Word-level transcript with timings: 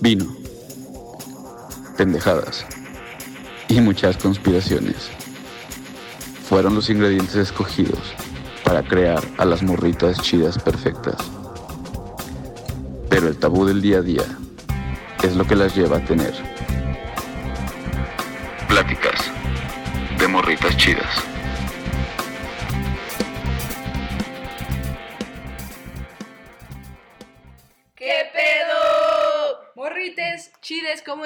Vino. 0.00 0.26
Pendejadas. 1.96 2.64
Y 3.68 3.80
muchas 3.80 4.16
conspiraciones. 4.16 5.10
Fueron 6.48 6.76
los 6.76 6.88
ingredientes 6.88 7.34
escogidos 7.34 8.00
para 8.64 8.82
crear 8.82 9.22
a 9.38 9.44
las 9.44 9.62
morritas 9.62 10.20
chidas 10.22 10.56
perfectas. 10.58 11.16
Pero 13.08 13.26
el 13.26 13.36
tabú 13.38 13.66
del 13.66 13.82
día 13.82 13.98
a 13.98 14.02
día 14.02 14.24
es 15.24 15.34
lo 15.34 15.44
que 15.44 15.56
las 15.56 15.74
lleva 15.74 15.96
a 15.96 16.04
tener 16.04 16.32
pláticas 18.68 19.32
de 20.18 20.28
morritas 20.28 20.76
chidas. 20.76 21.37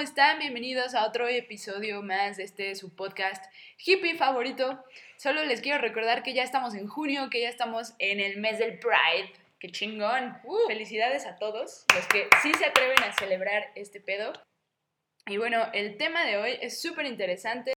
Están? 0.02 0.40
Bienvenidos 0.40 0.96
a 0.96 1.06
otro 1.06 1.28
episodio 1.28 2.02
más 2.02 2.36
de 2.36 2.42
este 2.42 2.74
su 2.74 2.92
podcast 2.92 3.44
hippie 3.78 4.16
favorito. 4.16 4.84
Solo 5.16 5.44
les 5.44 5.60
quiero 5.60 5.78
recordar 5.78 6.24
que 6.24 6.34
ya 6.34 6.42
estamos 6.42 6.74
en 6.74 6.88
junio, 6.88 7.30
que 7.30 7.40
ya 7.40 7.48
estamos 7.48 7.94
en 8.00 8.18
el 8.18 8.38
mes 8.38 8.58
del 8.58 8.80
Pride. 8.80 9.32
¡Qué 9.60 9.70
chingón! 9.70 10.38
Felicidades 10.66 11.24
a 11.24 11.36
todos 11.36 11.84
los 11.94 12.06
que 12.08 12.28
sí 12.42 12.52
se 12.54 12.64
atreven 12.64 13.00
a 13.04 13.12
celebrar 13.12 13.70
este 13.76 14.00
pedo. 14.00 14.32
Y 15.26 15.36
bueno, 15.36 15.68
el 15.72 15.96
tema 15.96 16.24
de 16.24 16.36
hoy 16.36 16.58
es 16.60 16.82
súper 16.82 17.06
interesante. 17.06 17.72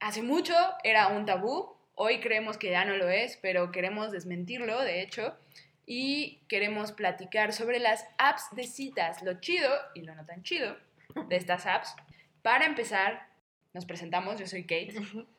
Hace 0.00 0.22
mucho 0.22 0.54
era 0.82 1.06
un 1.06 1.24
tabú, 1.24 1.76
hoy 1.94 2.18
creemos 2.18 2.58
que 2.58 2.70
ya 2.70 2.84
no 2.84 2.96
lo 2.96 3.08
es, 3.08 3.36
pero 3.36 3.70
queremos 3.70 4.10
desmentirlo, 4.10 4.80
de 4.80 5.02
hecho, 5.02 5.36
y 5.86 6.40
queremos 6.48 6.90
platicar 6.90 7.52
sobre 7.52 7.78
las 7.78 8.08
apps 8.18 8.48
de 8.56 8.64
citas, 8.64 9.22
lo 9.22 9.40
chido 9.40 9.70
y 9.94 10.00
lo 10.00 10.16
no 10.16 10.26
tan 10.26 10.42
chido 10.42 10.76
de 11.28 11.36
estas 11.36 11.66
apps. 11.66 11.94
Para 12.42 12.66
empezar, 12.66 13.28
nos 13.72 13.84
presentamos, 13.84 14.38
yo 14.38 14.46
soy 14.46 14.62
Kate. 14.62 14.94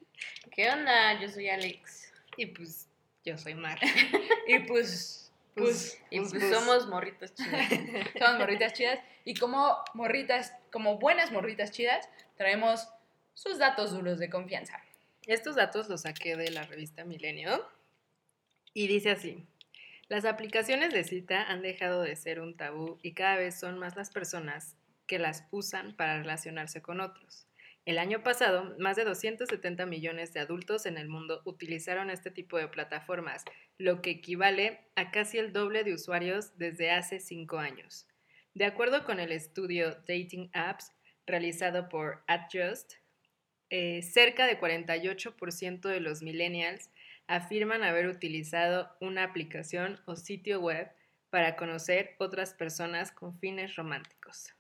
¿Qué 0.52 0.70
onda? 0.70 1.20
Yo 1.20 1.30
soy 1.30 1.50
Alex. 1.50 2.14
Y 2.38 2.48
pues 2.48 2.88
yo 3.24 3.38
soy 3.38 3.56
Mar. 3.56 3.80
Y 4.48 4.60
pues, 4.60 5.32
pues, 5.56 6.02
y 6.10 6.20
pues, 6.20 6.32
pues, 6.32 6.44
pues, 6.44 6.54
somos 6.54 6.88
morritos 6.88 7.34
chidos. 7.34 7.62
somos 8.20 8.40
morritas 8.40 8.74
chidas. 8.74 9.00
Y 9.24 9.36
como 9.36 9.78
morritas, 9.94 10.54
como 10.72 10.98
buenas 10.98 11.32
morritas 11.32 11.72
chidas, 11.72 12.10
traemos 12.38 12.88
sus 13.34 13.58
datos 13.60 13.92
duros 13.92 14.20
de 14.20 14.30
confianza. 14.30 14.82
Estos 15.28 15.56
datos 15.56 15.88
los 15.88 16.02
saqué 16.02 16.36
de 16.36 16.50
la 16.52 16.64
revista 16.64 17.06
Milenio 17.06 17.66
y 18.74 18.88
dice 18.88 19.12
así. 19.12 19.46
Las 20.10 20.26
aplicaciones 20.26 20.92
de 20.92 21.04
cita 21.04 21.44
han 21.44 21.62
dejado 21.62 22.02
de 22.02 22.16
ser 22.16 22.42
un 22.42 22.58
tabú 22.58 23.00
y 23.02 23.14
cada 23.14 23.38
vez 23.38 23.58
son 23.58 23.80
más 23.80 23.96
las 23.96 24.10
personas 24.10 24.76
que 25.12 25.20
las 25.20 25.46
usan 25.52 25.94
para 25.98 26.20
relacionarse 26.20 26.82
con 26.82 27.02
otros. 27.02 27.46
El 27.84 27.98
año 27.98 28.24
pasado, 28.24 28.74
más 28.80 28.96
de 28.96 29.04
270 29.04 29.86
millones 29.86 30.32
de 30.32 30.40
adultos 30.40 30.86
en 30.86 30.98
el 30.98 31.10
mundo 31.10 31.42
utilizaron 31.44 32.10
este 32.10 32.32
tipo 32.32 32.58
de 32.58 32.70
plataformas, 32.70 33.44
lo 33.78 34.02
que 34.02 34.12
equivale 34.12 34.80
a 34.96 35.12
casi 35.12 35.38
el 35.38 35.52
doble 35.52 35.84
de 35.84 35.94
usuarios 35.94 36.58
desde 36.58 36.92
hace 36.92 37.20
cinco 37.20 37.58
años. 37.58 38.08
De 38.54 38.64
acuerdo 38.64 39.04
con 39.04 39.20
el 39.20 39.34
estudio 39.34 39.96
Dating 40.08 40.50
Apps 40.54 40.94
realizado 41.28 41.90
por 41.90 42.24
Adjust, 42.28 42.94
eh, 43.70 44.04
cerca 44.04 44.48
de 44.48 44.62
48% 44.62 45.90
de 45.90 46.00
los 46.00 46.22
millennials 46.22 46.90
afirman 47.28 47.84
haber 47.84 48.08
utilizado 48.08 48.96
una 49.02 49.26
aplicación 49.26 50.00
o 50.06 50.16
sitio 50.16 50.62
web 50.62 50.90
para 51.30 51.58
conocer 51.58 52.16
otras 52.18 52.54
personas 52.54 53.12
con 53.12 53.38
fines 53.40 53.76
románticos. 53.76 54.54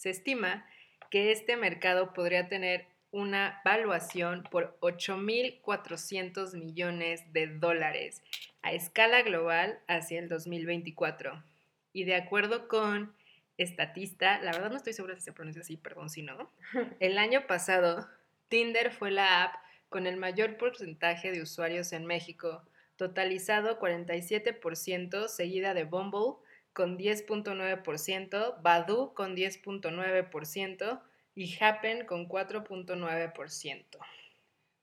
Se 0.00 0.08
estima 0.08 0.64
que 1.10 1.30
este 1.30 1.58
mercado 1.58 2.14
podría 2.14 2.48
tener 2.48 2.86
una 3.10 3.60
valuación 3.66 4.44
por 4.50 4.78
8.400 4.80 6.54
millones 6.54 7.30
de 7.34 7.48
dólares 7.48 8.22
a 8.62 8.72
escala 8.72 9.20
global 9.20 9.78
hacia 9.88 10.18
el 10.18 10.30
2024. 10.30 11.44
Y 11.92 12.04
de 12.04 12.14
acuerdo 12.14 12.66
con 12.66 13.12
Estatista, 13.58 14.40
la 14.40 14.52
verdad 14.52 14.70
no 14.70 14.78
estoy 14.78 14.94
segura 14.94 15.16
si 15.16 15.20
se 15.20 15.34
pronuncia 15.34 15.60
así, 15.60 15.76
perdón 15.76 16.08
si 16.08 16.22
no, 16.22 16.50
el 16.98 17.18
año 17.18 17.46
pasado 17.46 18.08
Tinder 18.48 18.92
fue 18.92 19.10
la 19.10 19.42
app 19.42 19.54
con 19.90 20.06
el 20.06 20.16
mayor 20.16 20.56
porcentaje 20.56 21.30
de 21.30 21.42
usuarios 21.42 21.92
en 21.92 22.06
México, 22.06 22.62
totalizado 22.96 23.78
47%, 23.78 25.28
seguida 25.28 25.74
de 25.74 25.84
Bumble 25.84 26.36
con 26.72 26.98
10.9%, 26.98 28.62
Badoo 28.62 29.14
con 29.14 29.36
10.9% 29.36 31.00
y 31.34 31.62
Happen 31.62 32.06
con 32.06 32.28
4.9%. 32.28 33.84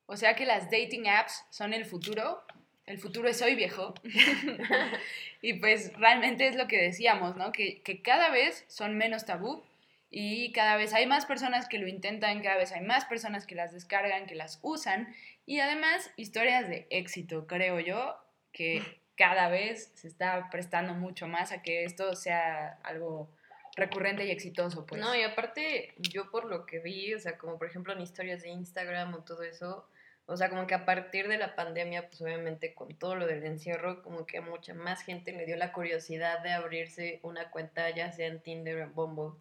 O 0.05 0.17
sea 0.17 0.35
que 0.35 0.45
las 0.45 0.71
dating 0.71 1.07
apps 1.07 1.45
son 1.49 1.73
el 1.73 1.85
futuro. 1.85 2.43
El 2.85 2.97
futuro 2.99 3.27
es 3.27 3.41
hoy, 3.41 3.55
viejo. 3.55 3.93
y 5.41 5.53
pues 5.55 5.93
realmente 5.97 6.47
es 6.47 6.55
lo 6.55 6.67
que 6.67 6.81
decíamos, 6.81 7.35
¿no? 7.35 7.51
Que, 7.51 7.81
que 7.81 8.01
cada 8.01 8.29
vez 8.29 8.65
son 8.67 8.97
menos 8.97 9.25
tabú 9.25 9.63
y 10.09 10.51
cada 10.53 10.77
vez 10.77 10.93
hay 10.93 11.05
más 11.05 11.25
personas 11.25 11.67
que 11.67 11.79
lo 11.79 11.87
intentan, 11.87 12.41
cada 12.41 12.57
vez 12.57 12.71
hay 12.71 12.81
más 12.81 13.05
personas 13.05 13.45
que 13.45 13.55
las 13.55 13.73
descargan, 13.73 14.25
que 14.25 14.35
las 14.35 14.59
usan 14.61 15.13
y 15.45 15.59
además 15.59 16.11
historias 16.15 16.69
de 16.69 16.87
éxito, 16.89 17.47
creo 17.47 17.79
yo, 17.79 18.17
que 18.51 18.81
cada 19.17 19.50
vez 19.50 19.91
se 19.95 20.07
está 20.07 20.50
prestando 20.50 20.94
mucho 20.94 21.28
más 21.28 21.51
a 21.51 21.61
que 21.61 21.83
esto 21.83 22.16
sea 22.16 22.79
algo 22.83 23.29
recurrente 23.75 24.25
y 24.25 24.31
exitoso, 24.31 24.85
pues. 24.85 25.01
No, 25.01 25.16
y 25.16 25.23
aparte, 25.23 25.94
yo 25.97 26.31
por 26.31 26.45
lo 26.45 26.66
que 26.66 26.79
vi, 26.79 27.13
o 27.13 27.19
sea, 27.19 27.38
como 27.38 27.57
por 27.57 27.67
ejemplo 27.67 27.94
en 27.94 28.01
historias 28.01 28.44
de 28.44 28.50
Instagram 28.50 29.13
o 29.13 29.23
todo 29.23 29.44
eso, 29.44 29.88
o 30.25 30.35
sea, 30.35 30.50
como 30.50 30.67
que 30.67 30.75
a 30.75 30.85
partir 30.85 31.27
de 31.27 31.38
la 31.38 31.56
pandemia, 31.56 32.09
pues 32.09 32.22
obviamente 32.22 32.73
con 32.75 32.95
todo 32.97 33.16
lo 33.16 33.25
del 33.27 33.44
encierro, 33.45 34.03
como 34.03 34.25
que 34.25 34.41
mucha 34.41 34.73
más 34.73 35.01
gente 35.01 35.31
le 35.31 35.45
dio 35.45 35.56
la 35.56 35.72
curiosidad 35.72 36.44
de 36.44 36.51
abrirse 36.51 37.19
una 37.23 37.50
cuenta, 37.50 37.89
ya 37.91 38.11
sea 38.11 38.27
en 38.27 38.41
Tinder 38.41 38.77
o 38.77 38.83
en 38.83 38.94
Bumble. 38.94 39.39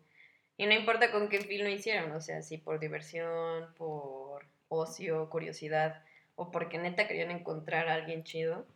Y 0.56 0.66
no 0.66 0.72
importa 0.72 1.10
con 1.10 1.28
qué 1.28 1.41
fin 1.41 1.65
lo 1.65 1.70
hicieron, 1.70 2.12
o 2.12 2.20
sea, 2.20 2.42
si 2.42 2.56
por 2.56 2.78
diversión, 2.78 3.75
por 3.75 4.47
ocio, 4.69 5.28
curiosidad, 5.28 6.03
o 6.34 6.50
porque 6.50 6.78
neta 6.78 7.09
querían 7.09 7.31
encontrar 7.31 7.88
a 7.88 7.94
alguien 7.94 8.25
chido. 8.25 8.66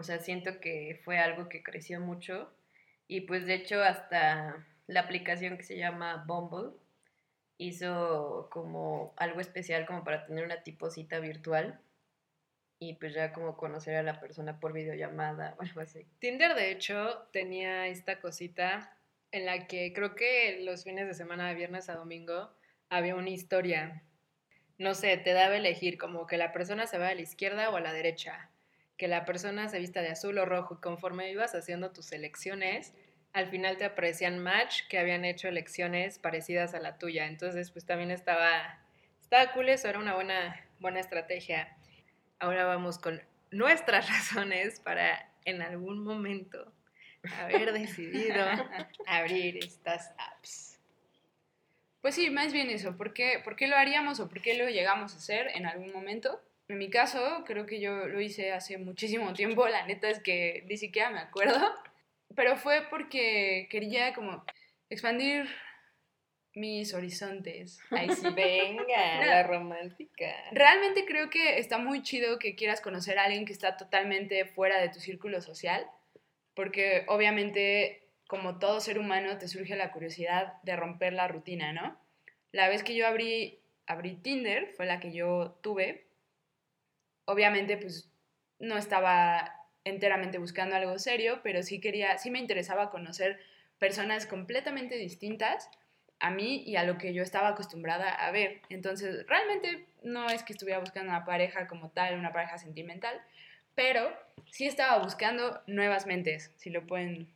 O 0.00 0.02
sea, 0.02 0.18
siento 0.18 0.60
que 0.60 0.98
fue 1.04 1.18
algo 1.18 1.50
que 1.50 1.62
creció 1.62 2.00
mucho. 2.00 2.50
Y 3.06 3.22
pues 3.22 3.44
de 3.44 3.54
hecho 3.54 3.82
hasta 3.82 4.66
la 4.86 5.00
aplicación 5.00 5.58
que 5.58 5.62
se 5.62 5.76
llama 5.76 6.24
Bumble 6.26 6.72
hizo 7.58 8.48
como 8.50 9.12
algo 9.18 9.40
especial 9.40 9.84
como 9.84 10.02
para 10.02 10.24
tener 10.24 10.44
una 10.44 10.62
tipo 10.62 10.88
cita 10.90 11.18
virtual. 11.20 11.80
Y 12.78 12.94
pues 12.94 13.12
ya 13.12 13.34
como 13.34 13.58
conocer 13.58 13.94
a 13.96 14.02
la 14.02 14.20
persona 14.20 14.58
por 14.58 14.72
videollamada 14.72 15.54
o 15.58 15.62
algo 15.62 15.82
así. 15.82 16.06
Tinder, 16.18 16.54
de 16.54 16.70
hecho, 16.70 17.28
tenía 17.30 17.86
esta 17.86 18.22
cosita 18.22 18.96
en 19.32 19.44
la 19.44 19.66
que 19.66 19.92
creo 19.92 20.14
que 20.14 20.62
los 20.64 20.84
fines 20.84 21.06
de 21.06 21.12
semana, 21.12 21.48
de 21.48 21.56
viernes 21.56 21.90
a 21.90 21.94
domingo, 21.94 22.50
había 22.88 23.16
una 23.16 23.28
historia. 23.28 24.02
No 24.78 24.94
sé, 24.94 25.18
te 25.18 25.34
daba 25.34 25.56
elegir 25.56 25.98
como 25.98 26.26
que 26.26 26.38
la 26.38 26.52
persona 26.54 26.86
se 26.86 26.96
va 26.96 27.08
a 27.08 27.14
la 27.14 27.20
izquierda 27.20 27.68
o 27.68 27.76
a 27.76 27.80
la 27.82 27.92
derecha, 27.92 28.49
que 29.00 29.08
la 29.08 29.24
persona 29.24 29.66
se 29.70 29.78
vista 29.78 30.02
de 30.02 30.10
azul 30.10 30.36
o 30.36 30.44
rojo 30.44 30.74
y 30.74 30.82
conforme 30.82 31.30
ibas 31.30 31.54
haciendo 31.54 31.90
tus 31.90 32.12
elecciones, 32.12 32.92
al 33.32 33.46
final 33.46 33.78
te 33.78 33.86
aparecían 33.86 34.38
match 34.38 34.82
que 34.90 34.98
habían 34.98 35.24
hecho 35.24 35.48
elecciones 35.48 36.18
parecidas 36.18 36.74
a 36.74 36.80
la 36.80 36.98
tuya. 36.98 37.26
Entonces, 37.26 37.70
pues 37.70 37.86
también 37.86 38.10
estaba, 38.10 38.78
estaba 39.22 39.54
cool 39.54 39.70
eso, 39.70 39.88
era 39.88 39.98
una 39.98 40.14
buena, 40.14 40.68
buena 40.80 41.00
estrategia. 41.00 41.74
Ahora 42.40 42.66
vamos 42.66 42.98
con 42.98 43.22
nuestras 43.50 44.06
razones 44.10 44.80
para 44.80 45.32
en 45.46 45.62
algún 45.62 46.04
momento 46.04 46.70
haber 47.38 47.72
decidido 47.80 48.44
abrir 49.06 49.64
estas 49.64 50.12
apps. 50.18 50.78
Pues 52.02 52.16
sí, 52.16 52.28
más 52.28 52.52
bien 52.52 52.68
eso. 52.68 52.98
¿Por 52.98 53.14
qué, 53.14 53.40
¿Por 53.42 53.56
qué 53.56 53.66
lo 53.66 53.76
haríamos 53.76 54.20
o 54.20 54.28
por 54.28 54.42
qué 54.42 54.58
lo 54.58 54.68
llegamos 54.68 55.14
a 55.14 55.16
hacer 55.16 55.48
en 55.54 55.64
algún 55.64 55.90
momento? 55.90 56.38
En 56.70 56.78
mi 56.78 56.88
caso, 56.88 57.42
creo 57.46 57.66
que 57.66 57.80
yo 57.80 58.06
lo 58.06 58.20
hice 58.20 58.52
hace 58.52 58.78
muchísimo 58.78 59.32
tiempo. 59.32 59.66
La 59.66 59.84
neta 59.86 60.08
es 60.08 60.20
que 60.20 60.64
ni 60.68 60.76
siquiera 60.76 61.10
me 61.10 61.18
acuerdo. 61.18 61.58
Pero 62.36 62.54
fue 62.56 62.82
porque 62.88 63.66
quería 63.72 64.14
como 64.14 64.44
expandir 64.88 65.48
mis 66.54 66.94
horizontes. 66.94 67.80
Ahí 67.90 68.08
sí. 68.10 68.24
Venga, 68.36 69.16
No. 69.20 69.26
la 69.26 69.42
romántica. 69.42 70.32
Realmente 70.52 71.04
creo 71.06 71.28
que 71.28 71.58
está 71.58 71.76
muy 71.78 72.04
chido 72.04 72.38
que 72.38 72.54
quieras 72.54 72.80
conocer 72.80 73.18
a 73.18 73.24
alguien 73.24 73.46
que 73.46 73.52
está 73.52 73.76
totalmente 73.76 74.44
fuera 74.44 74.80
de 74.80 74.90
tu 74.90 75.00
círculo 75.00 75.40
social, 75.40 75.84
porque 76.54 77.04
obviamente 77.08 78.04
como 78.28 78.60
todo 78.60 78.78
ser 78.78 79.00
humano 79.00 79.38
te 79.38 79.48
surge 79.48 79.74
la 79.74 79.90
curiosidad 79.90 80.52
de 80.62 80.76
romper 80.76 81.14
la 81.14 81.26
rutina, 81.26 81.72
¿no? 81.72 81.98
La 82.52 82.68
vez 82.68 82.84
que 82.84 82.94
yo 82.94 83.08
abrí, 83.08 83.58
abrí 83.88 84.14
Tinder 84.14 84.68
fue 84.76 84.86
la 84.86 85.00
que 85.00 85.10
yo 85.10 85.58
tuve. 85.62 86.06
Obviamente 87.30 87.76
pues 87.76 88.10
no 88.58 88.76
estaba 88.76 89.54
enteramente 89.84 90.38
buscando 90.38 90.76
algo 90.76 90.98
serio, 90.98 91.40
pero 91.42 91.62
sí 91.62 91.80
quería, 91.80 92.18
sí 92.18 92.30
me 92.30 92.38
interesaba 92.38 92.90
conocer 92.90 93.40
personas 93.78 94.26
completamente 94.26 94.96
distintas 94.96 95.70
a 96.18 96.30
mí 96.30 96.62
y 96.66 96.76
a 96.76 96.84
lo 96.84 96.98
que 96.98 97.14
yo 97.14 97.22
estaba 97.22 97.48
acostumbrada 97.48 98.10
a 98.10 98.30
ver. 98.30 98.60
Entonces, 98.68 99.26
realmente 99.26 99.86
no 100.02 100.28
es 100.28 100.42
que 100.42 100.52
estuviera 100.52 100.78
buscando 100.80 101.10
una 101.10 101.24
pareja 101.24 101.66
como 101.66 101.88
tal, 101.90 102.18
una 102.18 102.30
pareja 102.32 102.58
sentimental, 102.58 103.18
pero 103.74 104.12
sí 104.50 104.66
estaba 104.66 105.02
buscando 105.02 105.62
nuevas 105.66 106.06
mentes, 106.06 106.52
si 106.56 106.68
lo 106.68 106.86
pueden 106.86 107.28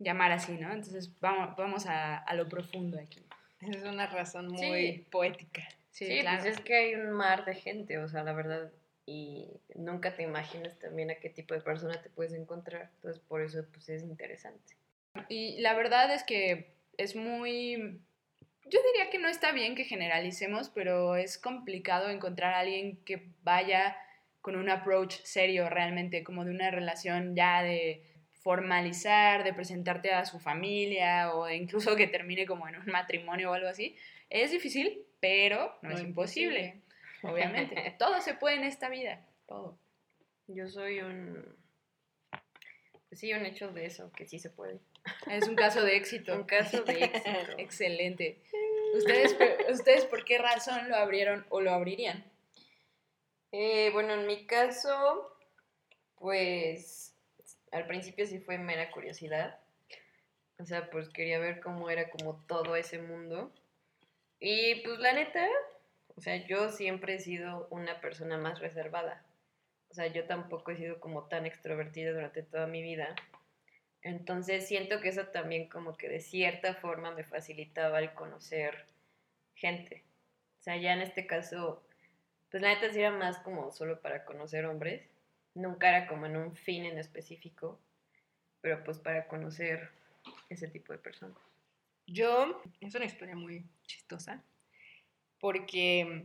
llamar 0.00 0.32
así, 0.32 0.52
¿no? 0.52 0.72
Entonces, 0.72 1.10
vamos, 1.20 1.54
vamos 1.56 1.86
a, 1.86 2.16
a 2.16 2.34
lo 2.34 2.48
profundo 2.48 2.98
aquí. 2.98 3.24
Es 3.60 3.84
una 3.84 4.06
razón 4.08 4.48
muy 4.48 4.60
Sí. 4.94 5.06
poética. 5.12 5.62
Sí, 5.92 6.06
Sí, 6.06 6.20
claro. 6.22 6.42
pues 6.42 6.56
es 6.56 6.60
que 6.64 6.74
hay 6.74 6.94
un 6.96 7.12
mar 7.12 7.44
de 7.44 7.54
gente, 7.54 7.98
o 7.98 8.08
sea, 8.08 8.24
la 8.24 8.32
verdad, 8.32 8.72
y 9.06 9.48
nunca 9.74 10.14
te 10.14 10.22
imaginas 10.22 10.78
también 10.78 11.10
a 11.10 11.16
qué 11.16 11.28
tipo 11.28 11.54
de 11.54 11.60
persona 11.60 12.00
te 12.00 12.10
puedes 12.10 12.32
encontrar, 12.32 12.90
entonces 12.96 13.22
por 13.28 13.42
eso 13.42 13.64
pues 13.72 13.88
es 13.88 14.02
interesante. 14.02 14.74
Y 15.28 15.58
la 15.60 15.74
verdad 15.74 16.12
es 16.12 16.24
que 16.24 16.74
es 16.96 17.14
muy... 17.16 18.00
Yo 18.66 18.80
diría 18.92 19.10
que 19.10 19.18
no 19.18 19.28
está 19.28 19.52
bien 19.52 19.74
que 19.74 19.84
generalicemos, 19.84 20.70
pero 20.70 21.16
es 21.16 21.36
complicado 21.36 22.08
encontrar 22.08 22.54
a 22.54 22.60
alguien 22.60 22.96
que 23.04 23.28
vaya 23.42 23.96
con 24.40 24.56
un 24.56 24.70
approach 24.70 25.16
serio 25.22 25.68
realmente, 25.68 26.24
como 26.24 26.44
de 26.44 26.50
una 26.50 26.70
relación 26.70 27.34
ya 27.36 27.62
de 27.62 28.02
formalizar, 28.42 29.42
de 29.42 29.54
presentarte 29.54 30.12
a 30.12 30.24
su 30.26 30.38
familia 30.38 31.34
o 31.34 31.48
incluso 31.48 31.96
que 31.96 32.06
termine 32.06 32.46
como 32.46 32.68
en 32.68 32.76
un 32.76 32.86
matrimonio 32.86 33.50
o 33.50 33.54
algo 33.54 33.68
así. 33.68 33.96
Es 34.28 34.50
difícil, 34.50 35.02
pero 35.20 35.78
no, 35.80 35.90
es 35.90 36.00
imposible, 36.00 36.82
obviamente. 37.24 37.94
todo 37.98 38.20
se 38.20 38.34
puede 38.34 38.56
en 38.56 38.64
esta 38.64 38.88
vida, 38.88 39.26
todo. 39.46 39.78
Yo 40.46 40.68
soy 40.68 41.00
un... 41.00 41.56
Pues 43.08 43.20
sí, 43.20 43.32
un 43.32 43.46
hecho 43.46 43.72
de 43.72 43.86
eso, 43.86 44.10
que 44.12 44.26
sí 44.26 44.38
se 44.38 44.50
puede. 44.50 44.80
Es 45.30 45.46
un 45.46 45.54
caso 45.54 45.82
de 45.82 45.96
éxito. 45.96 46.34
Un 46.34 46.44
caso 46.44 46.82
de 46.82 47.04
éxito. 47.04 47.30
Excelente. 47.58 48.42
¿Ustedes, 48.96 49.36
¿Ustedes 49.70 50.04
por 50.06 50.24
qué 50.24 50.38
razón 50.38 50.88
lo 50.88 50.96
abrieron 50.96 51.46
o 51.48 51.60
lo 51.60 51.72
abrirían? 51.72 52.24
Eh, 53.52 53.90
bueno, 53.92 54.14
en 54.14 54.26
mi 54.26 54.46
caso, 54.46 55.36
pues 56.16 57.14
al 57.70 57.86
principio 57.86 58.26
sí 58.26 58.40
fue 58.40 58.58
mera 58.58 58.90
curiosidad. 58.90 59.60
O 60.58 60.64
sea, 60.64 60.90
pues 60.90 61.08
quería 61.08 61.38
ver 61.38 61.60
cómo 61.60 61.90
era 61.90 62.10
como 62.10 62.44
todo 62.46 62.76
ese 62.76 62.98
mundo. 62.98 63.52
Y 64.38 64.76
pues 64.82 64.98
la 64.98 65.12
neta, 65.12 65.48
o 66.16 66.20
sea, 66.20 66.36
yo 66.46 66.70
siempre 66.70 67.14
he 67.14 67.18
sido 67.18 67.66
una 67.70 68.00
persona 68.00 68.38
más 68.38 68.60
reservada. 68.60 69.24
O 69.88 69.94
sea, 69.94 70.06
yo 70.08 70.26
tampoco 70.26 70.70
he 70.70 70.76
sido 70.76 71.00
como 71.00 71.24
tan 71.24 71.46
extrovertida 71.46 72.12
durante 72.12 72.42
toda 72.42 72.66
mi 72.66 72.82
vida. 72.82 73.14
Entonces 74.02 74.66
siento 74.68 75.00
que 75.00 75.08
eso 75.08 75.26
también 75.28 75.68
como 75.68 75.96
que 75.96 76.08
de 76.08 76.20
cierta 76.20 76.74
forma 76.74 77.12
me 77.12 77.24
facilitaba 77.24 78.00
el 78.00 78.12
conocer 78.12 78.86
gente. 79.54 80.04
O 80.60 80.62
sea, 80.62 80.76
ya 80.76 80.92
en 80.92 81.02
este 81.02 81.26
caso, 81.26 81.86
pues 82.50 82.62
la 82.62 82.68
neta 82.68 82.92
sí 82.92 83.00
era 83.00 83.10
más 83.10 83.38
como 83.38 83.70
solo 83.70 84.00
para 84.00 84.24
conocer 84.24 84.66
hombres. 84.66 85.08
Nunca 85.54 85.88
era 85.88 86.06
como 86.06 86.26
en 86.26 86.36
un 86.36 86.54
fin 86.54 86.84
en 86.84 86.98
específico, 86.98 87.80
pero 88.60 88.82
pues 88.84 88.98
para 88.98 89.28
conocer 89.28 89.90
ese 90.48 90.68
tipo 90.68 90.92
de 90.92 90.98
personas. 90.98 91.38
Yo, 92.06 92.62
es 92.80 92.94
una 92.94 93.04
historia 93.04 93.36
muy 93.36 93.64
chistosa, 93.86 94.42
porque 95.44 96.24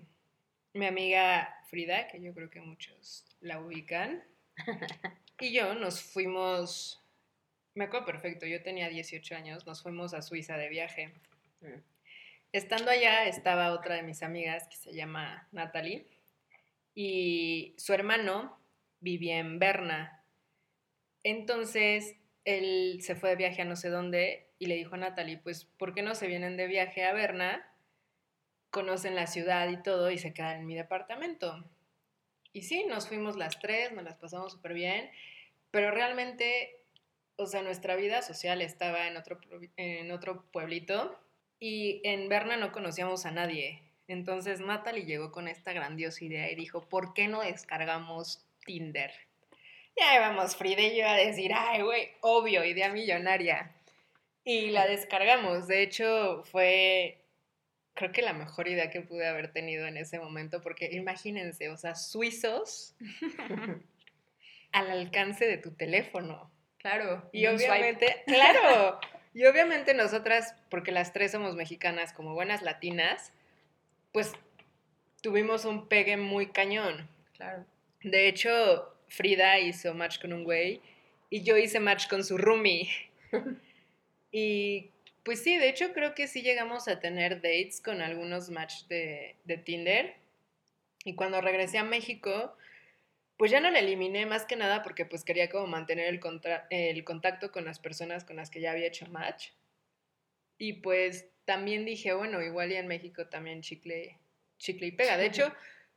mi 0.73 0.85
amiga 0.85 1.53
Frida, 1.69 2.07
que 2.07 2.21
yo 2.21 2.33
creo 2.33 2.49
que 2.49 2.61
muchos 2.61 3.25
la 3.41 3.59
ubican, 3.59 4.23
y 5.41 5.51
yo 5.51 5.73
nos 5.73 6.01
fuimos, 6.01 7.03
me 7.73 7.83
acuerdo 7.83 8.05
perfecto, 8.05 8.45
yo 8.45 8.63
tenía 8.63 8.87
18 8.87 9.35
años, 9.35 9.67
nos 9.67 9.83
fuimos 9.83 10.13
a 10.13 10.21
Suiza 10.21 10.55
de 10.55 10.69
viaje. 10.69 11.13
Estando 12.53 12.91
allá 12.91 13.25
estaba 13.25 13.73
otra 13.73 13.95
de 13.95 14.03
mis 14.03 14.23
amigas 14.23 14.69
que 14.69 14.77
se 14.77 14.93
llama 14.93 15.49
Natalie, 15.51 16.07
y 16.95 17.75
su 17.77 17.91
hermano 17.91 18.57
vivía 19.01 19.39
en 19.39 19.59
Berna. 19.59 20.23
Entonces, 21.25 22.15
él 22.45 22.99
se 23.01 23.15
fue 23.15 23.31
de 23.31 23.35
viaje 23.35 23.63
a 23.63 23.65
no 23.65 23.75
sé 23.75 23.89
dónde 23.89 24.47
y 24.59 24.67
le 24.67 24.75
dijo 24.75 24.95
a 24.95 24.99
Natalie, 24.99 25.39
pues, 25.39 25.65
¿por 25.65 25.93
qué 25.93 26.03
no 26.03 26.15
se 26.15 26.27
vienen 26.27 26.55
de 26.55 26.67
viaje 26.67 27.03
a 27.03 27.11
Berna? 27.11 27.68
Conocen 28.71 29.15
la 29.15 29.27
ciudad 29.27 29.69
y 29.69 29.81
todo 29.81 30.11
y 30.11 30.17
se 30.17 30.33
quedan 30.33 30.59
en 30.61 30.65
mi 30.65 30.75
departamento. 30.75 31.63
Y 32.53 32.63
sí, 32.63 32.85
nos 32.85 33.07
fuimos 33.07 33.35
las 33.35 33.59
tres, 33.59 33.91
nos 33.91 34.03
las 34.03 34.15
pasamos 34.15 34.53
súper 34.53 34.73
bien, 34.73 35.09
pero 35.71 35.91
realmente, 35.91 36.81
o 37.35 37.45
sea, 37.45 37.61
nuestra 37.61 37.95
vida 37.95 38.21
social 38.21 38.61
estaba 38.61 39.07
en 39.07 39.17
otro, 39.17 39.39
en 39.77 40.11
otro 40.11 40.43
pueblito 40.51 41.19
y 41.59 42.01
en 42.03 42.29
Berna 42.29 42.57
no 42.57 42.71
conocíamos 42.71 43.25
a 43.25 43.31
nadie. 43.31 43.83
Entonces 44.07 44.59
Natalie 44.59 45.05
llegó 45.05 45.31
con 45.31 45.47
esta 45.47 45.71
grandiosa 45.71 46.25
idea 46.25 46.51
y 46.51 46.55
dijo, 46.55 46.81
¿por 46.81 47.13
qué 47.13 47.27
no 47.27 47.41
descargamos 47.41 48.43
Tinder? 48.65 49.11
Ya 49.95 50.15
íbamos 50.15 50.55
Frida 50.55 50.81
y 50.81 50.97
yo 50.97 51.07
a 51.07 51.13
decir, 51.13 51.51
ay, 51.53 51.83
güey, 51.83 52.09
obvio, 52.21 52.63
idea 52.63 52.89
millonaria. 52.91 53.71
Y 54.43 54.71
la 54.71 54.87
descargamos. 54.87 55.67
De 55.67 55.83
hecho, 55.83 56.43
fue, 56.45 57.18
creo 57.99 58.13
que 58.13 58.21
la 58.21 58.31
mejor 58.31 58.69
idea 58.69 58.89
que 58.89 59.01
pude 59.01 59.27
haber 59.27 59.51
tenido 59.51 59.85
en 59.85 59.97
ese 59.97 60.19
momento, 60.19 60.61
porque 60.61 60.89
imagínense, 60.93 61.67
o 61.67 61.75
sea, 61.75 61.95
suizos 61.95 62.95
al 64.71 64.89
alcance 64.89 65.45
de 65.45 65.57
tu 65.57 65.71
teléfono. 65.71 66.49
Claro. 66.77 67.29
Y 67.33 67.45
swipe. 67.45 67.55
obviamente, 67.69 68.23
claro, 68.25 69.01
y 69.33 69.43
obviamente 69.43 69.93
nosotras, 69.93 70.55
porque 70.69 70.93
las 70.93 71.11
tres 71.11 71.33
somos 71.33 71.55
mexicanas 71.57 72.13
como 72.13 72.33
buenas 72.33 72.61
latinas, 72.61 73.33
pues 74.13 74.31
tuvimos 75.21 75.65
un 75.65 75.89
pegue 75.89 76.15
muy 76.15 76.47
cañón. 76.47 77.05
Claro. 77.35 77.65
De 78.01 78.29
hecho, 78.29 78.95
Frida 79.09 79.59
hizo 79.59 79.93
match 79.93 80.21
con 80.21 80.31
un 80.31 80.45
güey 80.45 80.81
y 81.29 81.43
yo 81.43 81.57
hice 81.57 81.81
match 81.81 82.07
con 82.07 82.23
su 82.23 82.37
roomie. 82.37 82.89
y 84.31 84.91
pues 85.23 85.43
sí, 85.43 85.57
de 85.57 85.69
hecho 85.69 85.93
creo 85.93 86.15
que 86.15 86.27
sí 86.27 86.41
llegamos 86.41 86.87
a 86.87 86.99
tener 86.99 87.35
dates 87.41 87.81
con 87.81 88.01
algunos 88.01 88.49
match 88.49 88.85
de, 88.87 89.37
de 89.45 89.57
Tinder. 89.57 90.15
Y 91.05 91.15
cuando 91.15 91.41
regresé 91.41 91.77
a 91.79 91.83
México, 91.83 92.55
pues 93.37 93.51
ya 93.51 93.61
no 93.61 93.71
la 93.71 93.79
eliminé 93.79 94.25
más 94.25 94.45
que 94.45 94.55
nada 94.57 94.83
porque 94.83 95.05
pues 95.05 95.23
quería 95.25 95.49
como 95.49 95.67
mantener 95.67 96.07
el, 96.07 96.19
contra- 96.19 96.67
el 96.71 97.03
contacto 97.05 97.51
con 97.51 97.65
las 97.65 97.79
personas 97.79 98.25
con 98.25 98.37
las 98.37 98.49
que 98.51 98.61
ya 98.61 98.71
había 98.71 98.87
hecho 98.87 99.07
match. 99.07 99.49
Y 100.57 100.73
pues 100.73 101.27
también 101.45 101.85
dije, 101.85 102.13
bueno, 102.13 102.41
igual 102.41 102.71
y 102.71 102.75
en 102.75 102.87
México 102.87 103.27
también 103.27 103.61
chicle, 103.61 104.19
chicle 104.57 104.87
y 104.87 104.91
pega. 104.91 105.17
De 105.17 105.25
hecho, 105.25 105.53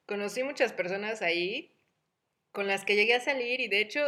conocí 0.07 0.43
muchas 0.43 0.73
personas 0.73 1.23
ahí 1.23 1.73
con 2.53 2.67
las 2.69 2.85
que 2.85 2.97
llegué 2.97 3.15
a 3.15 3.21
salir 3.21 3.61
y 3.61 3.69
de 3.69 3.81
hecho, 3.81 4.03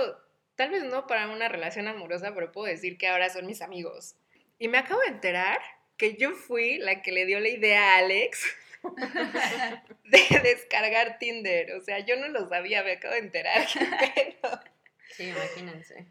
tal 0.57 0.71
vez 0.71 0.85
no 0.85 1.07
para 1.07 1.29
una 1.31 1.49
relación 1.49 1.89
amorosa, 1.89 2.35
pero 2.35 2.53
puedo 2.53 2.69
decir 2.69 2.99
que 2.99 3.09
ahora 3.09 3.31
son 3.31 3.47
mis 3.47 3.63
amigos. 3.63 4.17
Y 4.59 4.69
me 4.69 4.79
acabo 4.79 5.01
de 5.01 5.09
enterar 5.09 5.61
que 5.97 6.17
yo 6.17 6.33
fui 6.33 6.79
la 6.79 7.03
que 7.03 7.13
le 7.13 7.27
dio 7.27 7.41
la 7.41 7.49
idea 7.49 7.95
a 7.95 7.99
Alex 7.99 8.45
de 10.05 10.41
descargar 10.43 11.19
Tinder. 11.19 11.73
O 11.73 11.81
sea, 11.81 12.01
yo 12.01 12.17
no 12.17 12.29
lo 12.29 12.49
sabía, 12.49 12.83
me 12.83 12.93
acabo 12.93 13.15
de 13.15 13.21
enterar. 13.21 13.67
¿Qué 13.73 14.37
pedo? 14.43 14.61
Sí, 15.11 15.25
imagínense. 15.25 16.07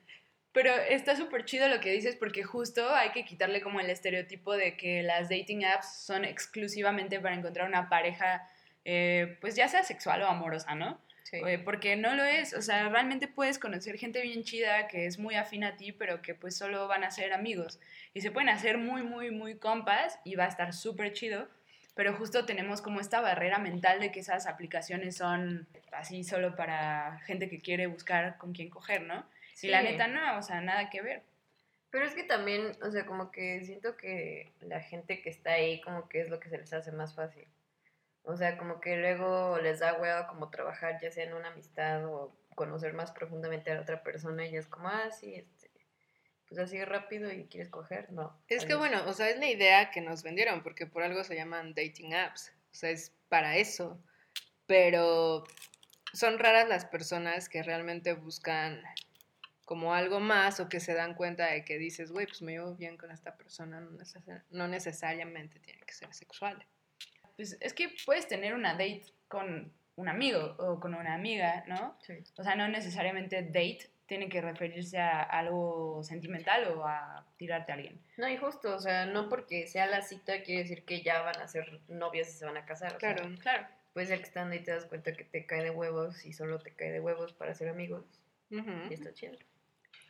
Pero 0.53 0.71
está 0.71 1.15
súper 1.15 1.45
chido 1.45 1.67
lo 1.67 1.79
que 1.79 1.91
dices 1.91 2.15
porque 2.15 2.43
justo 2.43 2.93
hay 2.93 3.09
que 3.09 3.25
quitarle 3.25 3.61
como 3.61 3.79
el 3.79 3.89
estereotipo 3.89 4.55
de 4.55 4.77
que 4.77 5.01
las 5.01 5.27
dating 5.27 5.65
apps 5.65 6.05
son 6.05 6.25
exclusivamente 6.25 7.19
para 7.19 7.35
encontrar 7.35 7.67
una 7.67 7.89
pareja, 7.89 8.47
eh, 8.85 9.37
pues 9.41 9.55
ya 9.55 9.67
sea 9.67 9.83
sexual 9.83 10.21
o 10.21 10.27
amorosa, 10.27 10.75
¿no? 10.75 11.01
Sí. 11.23 11.37
Eh, 11.37 11.57
porque 11.57 11.95
no 11.95 12.13
lo 12.13 12.23
es, 12.23 12.53
o 12.53 12.61
sea, 12.61 12.87
realmente 12.89 13.27
puedes 13.27 13.57
conocer 13.57 13.97
gente 13.97 14.21
bien 14.21 14.43
chida 14.43 14.87
que 14.87 15.07
es 15.07 15.17
muy 15.17 15.33
afín 15.33 15.63
a 15.63 15.75
ti, 15.75 15.91
pero 15.91 16.21
que 16.21 16.35
pues 16.35 16.55
solo 16.55 16.87
van 16.87 17.03
a 17.03 17.09
ser 17.09 17.33
amigos. 17.33 17.79
Y 18.13 18.21
se 18.21 18.31
pueden 18.31 18.49
hacer 18.49 18.77
muy, 18.77 19.01
muy, 19.03 19.31
muy 19.31 19.55
compas 19.57 20.19
y 20.23 20.35
va 20.35 20.45
a 20.45 20.47
estar 20.49 20.73
súper 20.73 21.13
chido, 21.13 21.47
pero 21.95 22.13
justo 22.15 22.45
tenemos 22.45 22.81
como 22.81 22.99
esta 22.99 23.21
barrera 23.21 23.57
mental 23.59 23.99
de 23.99 24.11
que 24.11 24.19
esas 24.19 24.47
aplicaciones 24.47 25.17
son 25.17 25.67
así 25.91 26.23
solo 26.23 26.55
para 26.55 27.19
gente 27.25 27.49
que 27.49 27.59
quiere 27.59 27.87
buscar 27.87 28.37
con 28.37 28.53
quién 28.53 28.69
coger, 28.69 29.01
¿no? 29.01 29.25
Y 29.61 29.67
la 29.67 29.81
Sí. 29.81 29.87
neta 29.87 30.07
no, 30.07 30.37
o 30.37 30.41
sea, 30.41 30.61
nada 30.61 30.89
que 30.89 31.01
ver. 31.01 31.23
Pero 31.91 32.05
es 32.05 32.15
que 32.15 32.23
también, 32.23 32.75
o 32.81 32.89
sea, 32.91 33.05
como 33.05 33.31
que 33.31 33.63
siento 33.63 33.95
que 33.97 34.51
la 34.61 34.79
gente 34.81 35.21
que 35.21 35.29
está 35.29 35.51
ahí, 35.53 35.79
como 35.81 36.09
que 36.09 36.21
es 36.21 36.29
lo 36.29 36.39
que 36.39 36.49
se 36.49 36.57
les 36.57 36.73
hace 36.73 36.91
más 36.91 37.13
fácil. 37.15 37.47
O 38.23 38.35
sea, 38.35 38.57
como 38.57 38.79
que 38.81 38.97
luego 38.97 39.59
les 39.59 39.79
da 39.79 39.93
hueva 39.99 40.27
como 40.27 40.49
trabajar, 40.49 40.99
ya 40.99 41.11
sea 41.11 41.25
en 41.25 41.33
una 41.33 41.49
amistad 41.49 42.03
o 42.05 42.35
conocer 42.55 42.93
más 42.93 43.11
profundamente 43.11 43.69
a 43.69 43.75
la 43.75 43.81
otra 43.81 44.01
persona 44.01 44.45
y 44.47 44.55
es 44.55 44.65
como, 44.67 44.87
ah, 44.87 45.11
sí, 45.11 45.45
pues 46.53 46.67
así 46.69 46.83
rápido 46.85 47.31
y 47.31 47.45
quieres 47.45 47.69
coger, 47.69 48.11
no. 48.11 48.39
Es 48.47 48.65
que 48.65 48.75
bueno, 48.75 49.03
o 49.07 49.13
sea, 49.13 49.29
es 49.29 49.39
la 49.39 49.47
idea 49.49 49.89
que 49.89 50.01
nos 50.01 50.21
vendieron, 50.21 50.61
porque 50.61 50.85
por 50.85 51.01
algo 51.01 51.23
se 51.23 51.35
llaman 51.35 51.73
dating 51.73 52.13
apps. 52.13 52.53
O 52.71 52.75
sea, 52.75 52.91
es 52.91 53.11
para 53.29 53.57
eso. 53.57 53.99
Pero 54.67 55.43
son 56.13 56.37
raras 56.39 56.69
las 56.69 56.85
personas 56.85 57.49
que 57.49 57.63
realmente 57.63 58.13
buscan 58.13 58.83
como 59.65 59.93
algo 59.93 60.19
más 60.19 60.59
o 60.59 60.69
que 60.69 60.79
se 60.79 60.93
dan 60.93 61.15
cuenta 61.15 61.47
de 61.47 61.65
que 61.65 61.77
dices, 61.77 62.11
güey, 62.11 62.27
pues 62.27 62.41
me 62.41 62.51
llevo 62.53 62.75
bien 62.75 62.97
con 62.97 63.11
esta 63.11 63.35
persona, 63.35 63.79
no, 63.81 63.91
neces- 63.91 64.43
no 64.51 64.67
necesariamente 64.67 65.59
tiene 65.59 65.81
que 65.81 65.93
ser 65.93 66.13
sexual. 66.13 66.63
Pues 67.35 67.57
es 67.61 67.73
que 67.73 67.89
puedes 68.05 68.27
tener 68.27 68.53
una 68.53 68.73
date 68.73 69.05
con 69.27 69.73
un 69.95 70.07
amigo 70.09 70.55
o 70.59 70.79
con 70.79 70.93
una 70.93 71.15
amiga, 71.15 71.63
¿no? 71.67 71.97
Sí. 72.05 72.13
O 72.37 72.43
sea, 72.43 72.55
no 72.55 72.67
necesariamente 72.67 73.41
date 73.41 73.89
tiene 74.05 74.29
que 74.29 74.41
referirse 74.41 74.99
a 74.99 75.21
algo 75.21 76.03
sentimental 76.03 76.67
o 76.75 76.85
a 76.85 77.25
tirarte 77.37 77.71
a 77.71 77.75
alguien. 77.75 77.99
No, 78.17 78.27
y 78.27 78.37
justo, 78.37 78.75
o 78.75 78.79
sea, 78.79 79.05
no 79.05 79.29
porque 79.29 79.67
sea 79.67 79.85
la 79.87 80.01
cita 80.01 80.43
quiere 80.43 80.63
decir 80.63 80.83
que 80.85 81.01
ya 81.01 81.21
van 81.21 81.39
a 81.41 81.47
ser 81.47 81.79
novios 81.87 82.27
y 82.27 82.31
se 82.31 82.45
van 82.45 82.57
a 82.57 82.65
casar. 82.65 82.95
o 82.95 82.99
sea, 82.99 83.15
Claro. 83.15 83.35
Claro. 83.39 83.67
puede 83.93 84.07
ser 84.07 84.17
que 84.19 84.25
estando 84.25 84.53
ahí 84.53 84.63
te 84.63 84.71
das 84.71 84.85
cuenta 84.85 85.13
que 85.13 85.23
te 85.23 85.45
cae 85.45 85.63
de 85.63 85.69
huevos 85.69 86.25
y 86.25 86.33
solo 86.33 86.59
te 86.59 86.73
cae 86.73 86.91
de 86.91 86.99
huevos 86.99 87.33
para 87.33 87.53
ser 87.55 87.69
amigos. 87.69 88.05
Ujú. 88.51 88.71
Y 88.89 88.93
está 88.93 89.13
chido. 89.13 89.37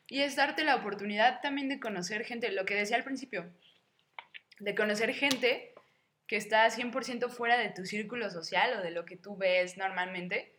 Y 0.10 0.22
es 0.22 0.36
darte 0.36 0.64
la 0.64 0.76
oportunidad 0.76 1.40
también 1.42 1.70
de 1.70 1.80
conocer 1.80 2.26
gente, 2.26 2.52
lo 2.52 2.66
que 2.66 2.76
decía 2.76 2.98
al 2.98 3.04
principio, 3.04 3.46
de 4.60 4.76
conocer 4.76 5.14
gente 5.14 5.74
que 6.28 6.36
está 6.38 6.70
100% 6.70 7.30
fuera 7.30 7.58
de 7.58 7.70
tu 7.70 7.86
círculo 7.86 8.30
social 8.30 8.80
o 8.80 8.82
de 8.82 8.92
lo 8.92 9.06
que 9.06 9.18
tú 9.18 9.38
ves 9.38 9.78
normalmente. 9.78 10.53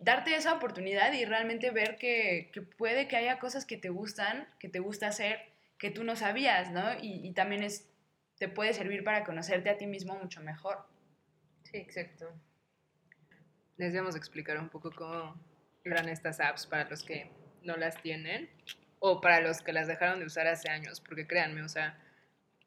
Darte 0.00 0.34
esa 0.34 0.54
oportunidad 0.54 1.12
y 1.12 1.24
realmente 1.24 1.70
ver 1.70 1.96
que, 1.96 2.50
que 2.52 2.62
puede 2.62 3.06
que 3.06 3.16
haya 3.16 3.38
cosas 3.38 3.64
que 3.64 3.76
te 3.76 3.90
gustan, 3.90 4.48
que 4.58 4.68
te 4.68 4.80
gusta 4.80 5.06
hacer, 5.06 5.40
que 5.78 5.90
tú 5.90 6.04
no 6.04 6.16
sabías, 6.16 6.72
¿no? 6.72 6.94
Y, 7.00 7.26
y 7.26 7.32
también 7.32 7.62
es, 7.62 7.88
te 8.38 8.48
puede 8.48 8.72
servir 8.72 9.04
para 9.04 9.24
conocerte 9.24 9.70
a 9.70 9.76
ti 9.76 9.86
mismo 9.86 10.14
mucho 10.14 10.40
mejor. 10.40 10.84
Sí, 11.64 11.76
exacto. 11.76 12.32
Les 13.76 13.94
a 13.94 14.16
explicar 14.16 14.58
un 14.58 14.68
poco 14.68 14.90
cómo 14.90 15.34
eran 15.84 16.08
estas 16.08 16.40
apps 16.40 16.66
para 16.66 16.88
los 16.88 17.02
que 17.02 17.30
no 17.62 17.76
las 17.76 18.00
tienen 18.02 18.50
o 18.98 19.20
para 19.20 19.40
los 19.40 19.62
que 19.62 19.72
las 19.72 19.86
dejaron 19.86 20.20
de 20.20 20.26
usar 20.26 20.46
hace 20.46 20.68
años, 20.68 21.00
porque 21.00 21.26
créanme, 21.26 21.62
o 21.62 21.68
sea, 21.68 21.98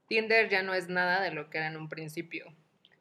Tinder 0.08 0.50
ya 0.50 0.64
no 0.64 0.74
es 0.74 0.90
nada 0.90 1.22
de 1.22 1.32
lo 1.32 1.50
que 1.50 1.60
era 1.60 1.68
en 1.68 1.78
un 1.78 1.90
principio. 1.90 2.54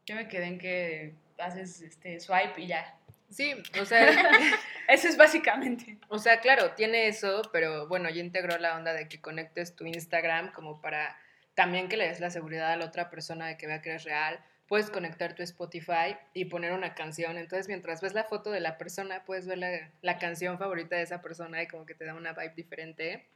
Yo 0.05 0.15
me 0.15 0.29
quedé 0.29 0.47
en 0.47 0.59
que 0.59 1.15
haces 1.39 1.81
este 1.81 2.21
swipe 2.21 2.61
y 2.61 2.67
ya. 2.69 2.99
Sí, 3.33 3.55
o 3.81 3.85
sea, 3.85 4.09
Eso 4.89 5.09
es 5.09 5.17
básicamente. 5.17 5.99
o 6.09 6.19
sea, 6.19 6.41
claro, 6.41 6.73
tiene 6.73 7.09
eso, 7.09 7.43
pero 7.53 7.89
bueno, 7.89 8.11
ya 8.11 8.21
integró 8.21 8.59
la 8.59 8.77
onda 8.77 8.93
de 8.93 9.09
que 9.09 9.21
conectes 9.21 9.75
tu 9.75 9.87
Instagram 9.87 10.53
como 10.53 10.81
para 10.81 11.17
también 11.55 11.89
que 11.89 11.97
le 11.97 12.09
des 12.09 12.21
la 12.21 12.31
seguridad 12.31 12.73
a 12.73 12.77
la 12.77 12.87
otra 12.87 13.11
persona 13.11 13.47
de 13.47 13.57
que 13.57 13.67
vea 13.67 13.81
que 13.81 13.91
eres 13.91 14.05
real. 14.05 14.45
Puedes 14.69 14.91
conectar 14.91 15.35
tu 15.35 15.43
Spotify 15.43 16.17
y 16.35 16.47
poner 16.47 16.73
una 16.73 16.95
canción. 16.95 17.37
Entonces, 17.37 17.69
mientras 17.69 18.01
ves 18.01 18.15
la 18.15 18.25
foto 18.25 18.51
de 18.51 18.61
la 18.61 18.79
persona, 18.79 19.25
puedes 19.25 19.47
ver 19.47 19.59
la, 19.59 19.91
la 20.01 20.19
canción 20.19 20.59
favorita 20.59 20.97
de 20.97 21.03
esa 21.03 21.21
persona 21.21 21.63
y 21.63 21.67
como 21.67 21.85
que 21.85 21.95
te 21.95 22.05
da 22.05 22.15
una 22.15 22.33
vibe 22.33 22.55
diferente. 22.55 23.27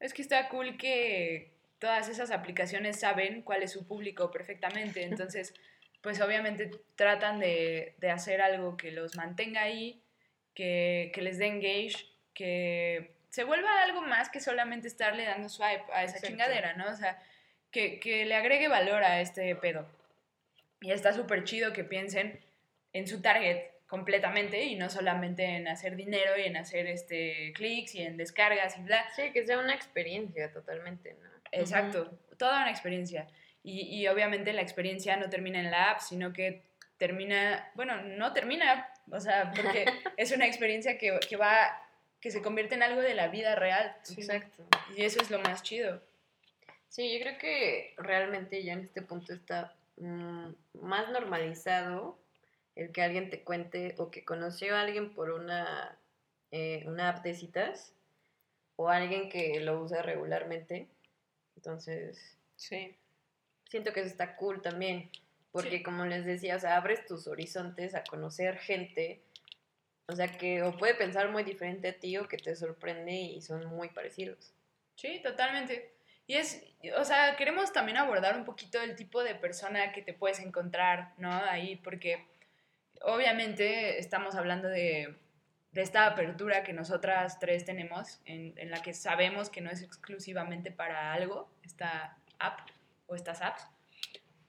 Es 0.00 0.14
que 0.14 0.22
está 0.22 0.48
cool 0.48 0.76
que 0.76 1.52
todas 1.78 2.08
esas 2.08 2.30
aplicaciones 2.30 3.00
saben 3.00 3.42
cuál 3.42 3.62
es 3.62 3.72
su 3.72 3.86
público 3.86 4.30
perfectamente. 4.30 5.02
Entonces, 5.04 5.54
pues 6.02 6.20
obviamente 6.20 6.70
tratan 6.96 7.40
de, 7.40 7.94
de 7.98 8.10
hacer 8.10 8.42
algo 8.42 8.76
que 8.76 8.90
los 8.90 9.16
mantenga 9.16 9.62
ahí, 9.62 10.02
que, 10.54 11.10
que 11.14 11.22
les 11.22 11.38
dé 11.38 11.46
engage, 11.46 12.06
que 12.34 13.14
se 13.30 13.44
vuelva 13.44 13.82
algo 13.82 14.02
más 14.02 14.28
que 14.28 14.40
solamente 14.40 14.88
estarle 14.88 15.24
dando 15.24 15.48
swipe 15.48 15.84
a 15.92 16.04
esa 16.04 16.16
Exacto. 16.16 16.26
chingadera, 16.26 16.74
¿no? 16.74 16.90
O 16.90 16.94
sea, 16.94 17.18
que, 17.70 17.98
que 17.98 18.26
le 18.26 18.34
agregue 18.34 18.68
valor 18.68 19.02
a 19.04 19.20
este 19.20 19.54
pedo. 19.56 19.88
Y 20.80 20.90
está 20.90 21.12
súper 21.12 21.44
chido 21.44 21.72
que 21.72 21.84
piensen 21.84 22.40
en 22.92 23.06
su 23.06 23.22
target 23.22 23.72
completamente 23.86 24.64
y 24.64 24.74
no 24.74 24.90
solamente 24.90 25.44
en 25.44 25.68
hacer 25.68 25.96
dinero 25.96 26.32
y 26.38 26.42
en 26.42 26.56
hacer 26.56 26.86
este 26.86 27.52
clics 27.54 27.94
y 27.94 28.02
en 28.02 28.16
descargas 28.16 28.76
y 28.76 28.82
bla. 28.82 29.04
Sí, 29.14 29.30
que 29.32 29.46
sea 29.46 29.58
una 29.58 29.74
experiencia 29.74 30.52
totalmente, 30.52 31.14
¿no? 31.22 31.30
Exacto, 31.52 32.18
toda 32.38 32.62
una 32.62 32.70
experiencia. 32.70 33.28
Y, 33.62 33.82
y 34.00 34.08
obviamente 34.08 34.52
la 34.52 34.62
experiencia 34.62 35.16
no 35.16 35.30
termina 35.30 35.60
en 35.60 35.70
la 35.70 35.90
app, 35.90 36.00
sino 36.00 36.32
que 36.32 36.62
termina, 36.98 37.70
bueno, 37.74 38.02
no 38.02 38.32
termina, 38.32 38.92
o 39.10 39.20
sea, 39.20 39.52
porque 39.54 39.84
es 40.16 40.32
una 40.32 40.46
experiencia 40.46 40.98
que, 40.98 41.18
que 41.28 41.36
va, 41.36 41.80
que 42.20 42.30
se 42.30 42.42
convierte 42.42 42.74
en 42.74 42.82
algo 42.82 43.00
de 43.00 43.14
la 43.14 43.28
vida 43.28 43.54
real. 43.54 43.96
Exacto. 44.16 44.64
Y 44.96 45.04
eso 45.04 45.20
es 45.20 45.30
lo 45.30 45.38
más 45.40 45.62
chido. 45.62 46.02
Sí, 46.88 47.12
yo 47.12 47.24
creo 47.24 47.38
que 47.38 47.94
realmente 47.96 48.62
ya 48.62 48.74
en 48.74 48.80
este 48.80 49.02
punto 49.02 49.32
está 49.32 49.74
mm, 49.96 50.50
más 50.82 51.10
normalizado 51.10 52.18
el 52.74 52.90
que 52.92 53.02
alguien 53.02 53.30
te 53.30 53.42
cuente 53.42 53.94
o 53.98 54.10
que 54.10 54.24
conoció 54.24 54.76
a 54.76 54.82
alguien 54.82 55.14
por 55.14 55.30
una, 55.30 55.98
eh, 56.50 56.84
una 56.86 57.10
app 57.10 57.22
de 57.22 57.34
citas 57.34 57.94
o 58.76 58.88
alguien 58.88 59.28
que 59.28 59.60
lo 59.60 59.80
usa 59.80 60.02
regularmente. 60.02 60.88
Entonces, 61.56 62.38
Sí. 62.62 62.94
Siento 63.72 63.92
que 63.94 64.00
eso 64.00 64.10
está 64.10 64.36
cool 64.36 64.60
también. 64.60 65.10
Porque 65.50 65.78
Sí. 65.78 65.82
como 65.82 66.04
les 66.04 66.24
decía, 66.26 66.56
o 66.56 66.60
sea, 66.60 66.76
abres 66.76 67.06
tus 67.06 67.26
horizontes 67.26 67.94
a 67.94 68.04
conocer 68.04 68.58
gente. 68.58 69.22
O 70.06 70.14
sea, 70.14 70.28
que 70.28 70.62
o 70.62 70.76
puede 70.76 70.94
pensar 70.94 71.30
muy 71.30 71.42
diferente 71.42 71.88
a 71.88 71.98
ti 71.98 72.18
o 72.18 72.28
que 72.28 72.36
te 72.36 72.54
sorprende 72.54 73.12
y 73.12 73.40
son 73.40 73.64
muy 73.66 73.88
parecidos. 73.88 74.52
Sí, 74.96 75.20
totalmente. 75.22 75.94
Y 76.26 76.34
es, 76.34 76.62
o 76.98 77.04
sea, 77.04 77.34
queremos 77.36 77.72
también 77.72 77.96
abordar 77.96 78.36
un 78.36 78.44
poquito 78.44 78.80
el 78.80 78.94
tipo 78.94 79.22
de 79.24 79.34
persona 79.34 79.92
que 79.92 80.02
te 80.02 80.12
puedes 80.12 80.38
encontrar, 80.40 81.14
¿no? 81.16 81.30
Ahí, 81.32 81.76
porque 81.76 82.26
obviamente 83.00 83.98
estamos 83.98 84.34
hablando 84.34 84.68
de, 84.68 85.14
de 85.72 85.80
esta 85.82 86.06
apertura 86.06 86.62
que 86.62 86.72
nosotras 86.74 87.38
tres 87.38 87.64
tenemos, 87.64 88.20
en, 88.26 88.52
en 88.58 88.70
la 88.70 88.82
que 88.82 88.92
sabemos 88.92 89.48
que 89.50 89.62
no 89.62 89.70
es 89.70 89.82
exclusivamente 89.82 90.70
para 90.70 91.12
algo, 91.14 91.50
esta 91.62 92.18
app 92.38 92.60
o 93.12 93.14
estas 93.14 93.42
apps, 93.42 93.66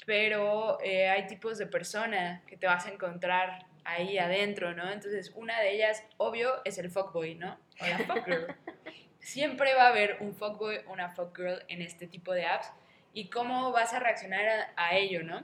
pero 0.05 0.79
eh, 0.83 1.09
hay 1.09 1.27
tipos 1.27 1.57
de 1.57 1.67
persona 1.67 2.41
que 2.47 2.57
te 2.57 2.65
vas 2.67 2.85
a 2.85 2.91
encontrar 2.91 3.65
ahí 3.85 4.17
adentro, 4.17 4.73
¿no? 4.73 4.91
Entonces, 4.91 5.31
una 5.35 5.59
de 5.59 5.73
ellas, 5.73 6.03
obvio, 6.17 6.61
es 6.65 6.77
el 6.77 6.89
fuckboy, 6.89 7.35
¿no? 7.35 7.57
O 7.81 7.85
la 7.85 7.99
fuckgirl. 7.99 8.55
Siempre 9.19 9.73
va 9.73 9.83
a 9.83 9.89
haber 9.89 10.17
un 10.19 10.33
fuckboy 10.33 10.79
o 10.87 10.91
una 10.93 11.09
fuckgirl 11.09 11.63
en 11.67 11.81
este 11.81 12.07
tipo 12.07 12.33
de 12.33 12.45
apps 12.45 12.71
y 13.13 13.29
cómo 13.29 13.71
vas 13.71 13.93
a 13.93 13.99
reaccionar 13.99 14.45
a, 14.47 14.73
a 14.75 14.95
ello, 14.95 15.23
¿no? 15.23 15.43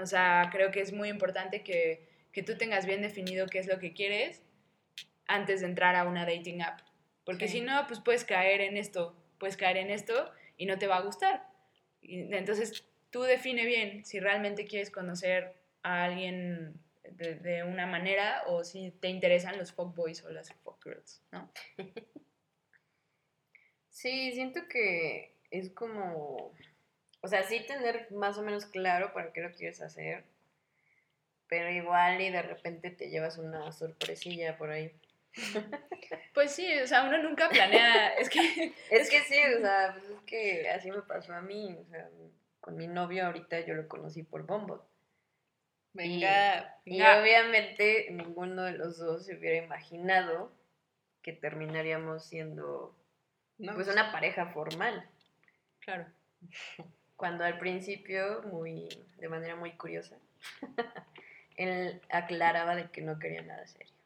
O 0.00 0.06
sea, 0.06 0.48
creo 0.52 0.70
que 0.70 0.80
es 0.80 0.92
muy 0.92 1.08
importante 1.08 1.62
que, 1.62 2.08
que 2.32 2.42
tú 2.42 2.56
tengas 2.56 2.86
bien 2.86 3.02
definido 3.02 3.46
qué 3.46 3.58
es 3.58 3.66
lo 3.66 3.78
que 3.78 3.92
quieres 3.92 4.42
antes 5.26 5.60
de 5.60 5.66
entrar 5.66 5.94
a 5.96 6.04
una 6.04 6.24
dating 6.24 6.62
app. 6.62 6.80
Porque 7.24 7.46
Sí. 7.48 7.58
si 7.58 7.60
no, 7.60 7.86
pues 7.86 8.00
puedes 8.00 8.24
caer 8.24 8.60
en 8.60 8.76
esto, 8.76 9.14
puedes 9.38 9.56
caer 9.56 9.76
en 9.76 9.90
esto 9.90 10.32
y 10.56 10.66
no 10.66 10.78
te 10.78 10.86
va 10.86 10.96
a 10.96 11.00
gustar. 11.02 11.47
Entonces 12.08 12.84
tú 13.10 13.22
define 13.22 13.64
bien 13.66 14.04
si 14.04 14.20
realmente 14.20 14.66
quieres 14.66 14.90
conocer 14.90 15.54
a 15.82 16.04
alguien 16.04 16.74
de, 17.10 17.36
de 17.36 17.64
una 17.64 17.86
manera 17.86 18.42
o 18.46 18.64
si 18.64 18.90
te 18.90 19.08
interesan 19.08 19.58
los 19.58 19.72
fuckboys 19.72 20.24
o 20.24 20.30
las 20.30 20.52
fuckgirls, 20.52 21.22
¿no? 21.32 21.50
Sí, 23.90 24.30
siento 24.32 24.60
que 24.68 25.34
es 25.50 25.70
como, 25.70 26.52
o 27.20 27.28
sea, 27.28 27.42
sí 27.42 27.66
tener 27.66 28.12
más 28.12 28.38
o 28.38 28.42
menos 28.42 28.64
claro 28.66 29.12
para 29.12 29.32
qué 29.32 29.40
lo 29.40 29.52
quieres 29.52 29.80
hacer, 29.80 30.24
pero 31.48 31.68
igual 31.70 32.20
y 32.20 32.30
de 32.30 32.42
repente 32.42 32.90
te 32.90 33.10
llevas 33.10 33.38
una 33.38 33.72
sorpresilla 33.72 34.56
por 34.56 34.70
ahí. 34.70 34.92
Pues 36.34 36.52
sí, 36.52 36.66
o 36.80 36.86
sea, 36.86 37.04
uno 37.04 37.18
nunca 37.22 37.48
planea, 37.48 38.14
es 38.14 38.30
que 38.30 38.38
Es 38.90 39.10
que 39.10 39.20
sí, 39.20 39.36
o 39.56 39.60
sea, 39.60 39.94
pues 39.98 40.10
es 40.10 40.20
que 40.22 40.68
así 40.70 40.90
me 40.90 41.02
pasó 41.02 41.34
a 41.34 41.40
mí, 41.42 41.76
o 41.78 41.84
sea, 41.90 42.08
con 42.60 42.76
mi 42.76 42.86
novio 42.86 43.26
ahorita 43.26 43.60
yo 43.60 43.74
lo 43.74 43.88
conocí 43.88 44.22
por 44.22 44.46
Bumble. 44.46 44.82
Venga, 45.94 46.80
Y 46.84 46.98
venga. 46.98 47.20
obviamente 47.20 48.08
ninguno 48.10 48.62
de 48.64 48.72
los 48.72 48.98
dos 48.98 49.24
se 49.26 49.36
hubiera 49.36 49.64
imaginado 49.64 50.52
que 51.22 51.32
terminaríamos 51.32 52.24
siendo 52.24 52.94
no, 53.58 53.74
pues 53.74 53.88
una 53.88 54.12
pareja 54.12 54.46
formal. 54.46 55.08
Claro. 55.80 56.06
cuando 57.16 57.44
al 57.44 57.58
principio, 57.58 58.42
muy, 58.42 58.88
de 59.16 59.28
manera 59.28 59.56
muy 59.56 59.72
curiosa, 59.72 60.16
él 61.56 62.00
aclaraba 62.10 62.76
de 62.76 62.90
que 62.90 63.00
no 63.00 63.18
quería 63.18 63.42
nada 63.42 63.66
serio. 63.66 63.97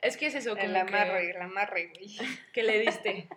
Es 0.00 0.16
que 0.16 0.26
es 0.26 0.34
eso, 0.34 0.56
el 0.56 0.76
amarre, 0.76 1.22
que, 1.22 1.30
el 1.30 1.42
amarre, 1.42 1.86
güey. 1.88 2.16
que 2.52 2.62
le 2.62 2.78
diste. 2.80 3.28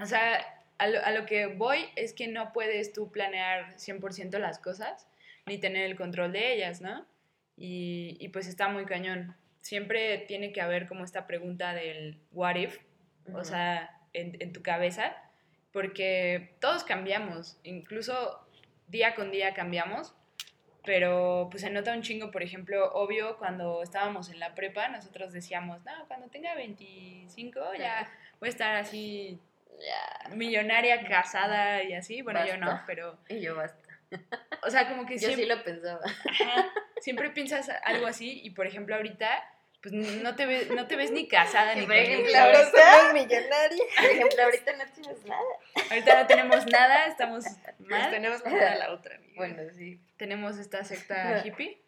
O 0.00 0.06
sea, 0.06 0.62
a 0.78 0.86
lo, 0.88 1.02
a 1.04 1.10
lo 1.10 1.24
que 1.24 1.46
voy 1.46 1.86
es 1.96 2.12
que 2.12 2.28
no 2.28 2.52
puedes 2.52 2.92
tú 2.92 3.10
planear 3.10 3.76
100% 3.76 4.38
las 4.38 4.58
cosas, 4.58 5.08
ni 5.46 5.58
tener 5.58 5.84
el 5.84 5.96
control 5.96 6.32
de 6.32 6.52
ellas, 6.52 6.80
¿no? 6.80 7.06
Y, 7.56 8.16
y 8.20 8.28
pues 8.28 8.46
está 8.46 8.68
muy 8.68 8.84
cañón. 8.84 9.36
Siempre 9.60 10.18
tiene 10.18 10.52
que 10.52 10.60
haber 10.60 10.86
como 10.86 11.04
esta 11.04 11.26
pregunta 11.26 11.72
del 11.72 12.18
what 12.32 12.56
if, 12.56 12.78
o 13.28 13.36
Ujú. 13.36 13.44
sea, 13.44 13.90
en, 14.12 14.36
en 14.40 14.52
tu 14.52 14.62
cabeza, 14.62 15.16
porque 15.72 16.56
todos 16.60 16.84
cambiamos, 16.84 17.58
incluso 17.64 18.46
día 18.88 19.14
con 19.14 19.30
día 19.30 19.54
cambiamos, 19.54 20.14
pero 20.84 21.48
pues 21.50 21.62
se 21.62 21.70
nota 21.70 21.92
un 21.92 22.02
chingo, 22.02 22.30
por 22.30 22.42
ejemplo, 22.42 22.92
obvio, 22.92 23.36
cuando 23.38 23.82
estábamos 23.82 24.28
en 24.30 24.38
la 24.40 24.54
prepa, 24.54 24.88
nosotros 24.88 25.32
decíamos, 25.32 25.84
no, 25.84 26.06
cuando 26.08 26.28
tenga 26.28 26.54
25 26.54 27.60
ya 27.78 28.10
voy 28.40 28.48
a 28.48 28.50
estar 28.50 28.76
así 28.76 29.40
millonaria, 30.32 31.04
casada 31.06 31.82
y 31.82 31.94
así. 31.94 32.22
Bueno, 32.22 32.44
yo 32.46 32.56
no, 32.56 32.82
pero, 32.86 33.18
Y 33.28 33.40
yo 33.40 33.56
basta. 33.56 33.82
o 34.62 34.70
sea, 34.70 34.88
como 34.88 35.06
que 35.06 35.14
Yo 35.14 35.28
sí 35.28 35.34
siempre, 35.34 35.56
lo 35.56 35.64
pensaba. 35.64 36.00
ajá, 36.04 36.66
siempre 37.00 37.30
piensas 37.30 37.68
algo 37.84 38.06
así 38.06 38.40
y, 38.44 38.50
por 38.50 38.66
ejemplo, 38.66 38.94
ahorita, 38.94 39.28
pues 39.84 39.92
no 40.22 40.34
te 40.34 40.46
ves, 40.46 40.70
no 40.70 40.86
te 40.86 40.96
ves 40.96 41.10
ni 41.10 41.28
casada 41.28 41.74
ni 41.74 41.84
por 41.84 41.94
ejemplo, 41.94 42.32
ahorita- 42.38 43.12
millonarios. 43.12 43.86
Por 43.96 44.04
ejemplo, 44.06 44.42
ahorita 44.44 44.72
no 44.78 44.84
tienes 44.94 45.24
nada. 45.26 45.42
Ahorita 45.90 46.20
no 46.22 46.26
tenemos 46.26 46.66
nada, 46.66 47.04
estamos 47.04 47.44
mal. 47.80 48.10
tenemos 48.10 48.40
que 48.42 48.48
dar 48.48 48.72
a 48.72 48.76
la 48.76 48.92
otra. 48.92 49.16
amiga. 49.16 49.32
Bueno, 49.36 49.62
sí. 49.76 50.00
tenemos 50.16 50.56
esta 50.58 50.82
secta 50.84 51.42
hippie. 51.46 51.82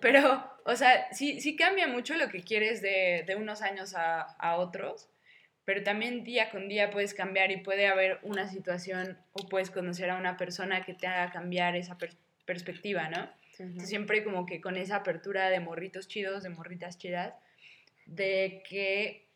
Pero, 0.00 0.48
o 0.64 0.76
sea, 0.76 1.12
sí, 1.12 1.40
sí 1.40 1.56
cambia 1.56 1.88
mucho 1.88 2.14
lo 2.14 2.28
que 2.28 2.42
quieres 2.44 2.80
de, 2.80 3.24
de 3.26 3.34
unos 3.34 3.60
años 3.60 3.94
a, 3.96 4.20
a 4.20 4.56
otros, 4.56 5.08
pero 5.64 5.82
también 5.82 6.22
día 6.22 6.50
con 6.50 6.68
día 6.68 6.90
puedes 6.90 7.12
cambiar 7.12 7.50
y 7.50 7.56
puede 7.56 7.88
haber 7.88 8.20
una 8.22 8.48
situación 8.48 9.18
o 9.32 9.48
puedes 9.48 9.70
conocer 9.72 10.10
a 10.10 10.16
una 10.16 10.36
persona 10.36 10.84
que 10.84 10.94
te 10.94 11.08
haga 11.08 11.32
cambiar 11.32 11.74
esa 11.74 11.98
per- 11.98 12.14
perspectiva, 12.44 13.08
¿no? 13.08 13.28
Entonces, 13.58 13.88
siempre 13.88 14.24
como 14.24 14.46
que 14.46 14.60
con 14.60 14.76
esa 14.76 14.96
apertura 14.96 15.48
de 15.50 15.60
morritos 15.60 16.08
chidos, 16.08 16.42
de 16.42 16.50
morritas 16.50 16.98
chidas, 16.98 17.34
de 18.06 18.62
que 18.68 19.28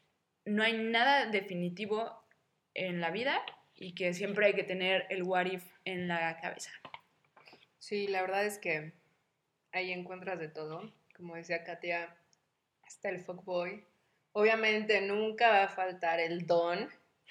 no 0.45 0.63
hay 0.63 0.75
nada 0.75 1.27
definitivo 1.27 2.25
en 2.75 3.01
la 3.01 3.11
vida 3.11 3.41
y 3.75 3.95
que 3.95 4.13
siempre 4.15 4.47
hay 4.47 4.55
que 4.55 4.65
tener 4.65 5.07
el 5.11 5.23
what 5.23 5.47
if 5.47 5.65
en 5.85 6.09
la 6.09 6.39
cabeza. 6.41 6.71
Sí, 7.79 8.07
la 8.07 8.21
verdad 8.21 8.45
es 8.45 8.59
que 8.59 8.93
ahí 9.73 9.93
encuentras 9.93 10.39
de 10.39 10.49
todo. 10.49 10.93
Como 11.17 11.35
decía 11.35 11.65
Katia, 11.65 12.17
está 12.87 13.09
el 13.09 13.21
fuckboy. 13.21 13.85
Obviamente 14.33 15.01
nunca 15.01 15.51
va 15.51 15.65
a 15.65 15.69
faltar 15.69 16.21
el 16.21 16.47
don 16.47 16.89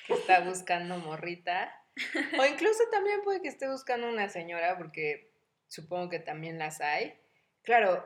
que 0.07 0.13
está 0.13 0.41
buscando 0.41 0.97
morrita. 0.97 1.75
O 2.39 2.45
incluso 2.45 2.83
también 2.91 3.21
puede 3.23 3.41
que 3.41 3.49
esté 3.49 3.69
buscando 3.69 4.07
una 4.07 4.29
señora, 4.29 4.77
porque 4.77 5.28
supongo 5.69 6.09
que 6.09 6.19
también 6.19 6.59
las 6.59 6.81
hay. 6.81 7.13
Claro, 7.61 8.05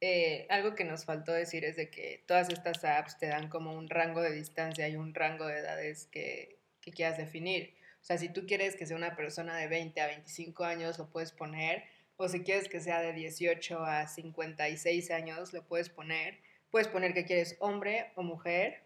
eh, 0.00 0.46
algo 0.48 0.74
que 0.74 0.84
nos 0.84 1.04
faltó 1.04 1.32
decir 1.32 1.64
es 1.66 1.76
de 1.76 1.90
que 1.90 2.24
todas 2.26 2.48
estas 2.48 2.82
apps 2.84 3.18
te 3.18 3.26
dan 3.26 3.48
como 3.50 3.74
un 3.74 3.90
rango 3.90 4.22
de 4.22 4.32
distancia 4.32 4.88
y 4.88 4.96
un 4.96 5.14
rango 5.14 5.46
de 5.46 5.58
edades 5.58 6.06
que, 6.06 6.58
que 6.80 6.92
quieras 6.92 7.18
definir. 7.18 7.74
O 8.00 8.04
sea, 8.04 8.16
si 8.16 8.30
tú 8.30 8.46
quieres 8.46 8.76
que 8.76 8.86
sea 8.86 8.96
una 8.96 9.14
persona 9.14 9.56
de 9.56 9.68
20 9.68 10.00
a 10.00 10.06
25 10.06 10.64
años, 10.64 10.98
lo 10.98 11.10
puedes 11.10 11.32
poner. 11.32 11.84
O 12.16 12.28
si 12.28 12.42
quieres 12.42 12.68
que 12.68 12.80
sea 12.80 13.00
de 13.00 13.12
18 13.12 13.84
a 13.84 14.06
56 14.06 15.10
años, 15.10 15.52
lo 15.52 15.66
puedes 15.66 15.90
poner. 15.90 16.38
Puedes 16.70 16.88
poner 16.88 17.12
que 17.12 17.24
quieres 17.24 17.56
hombre 17.60 18.12
o 18.14 18.22
mujer. 18.22 18.84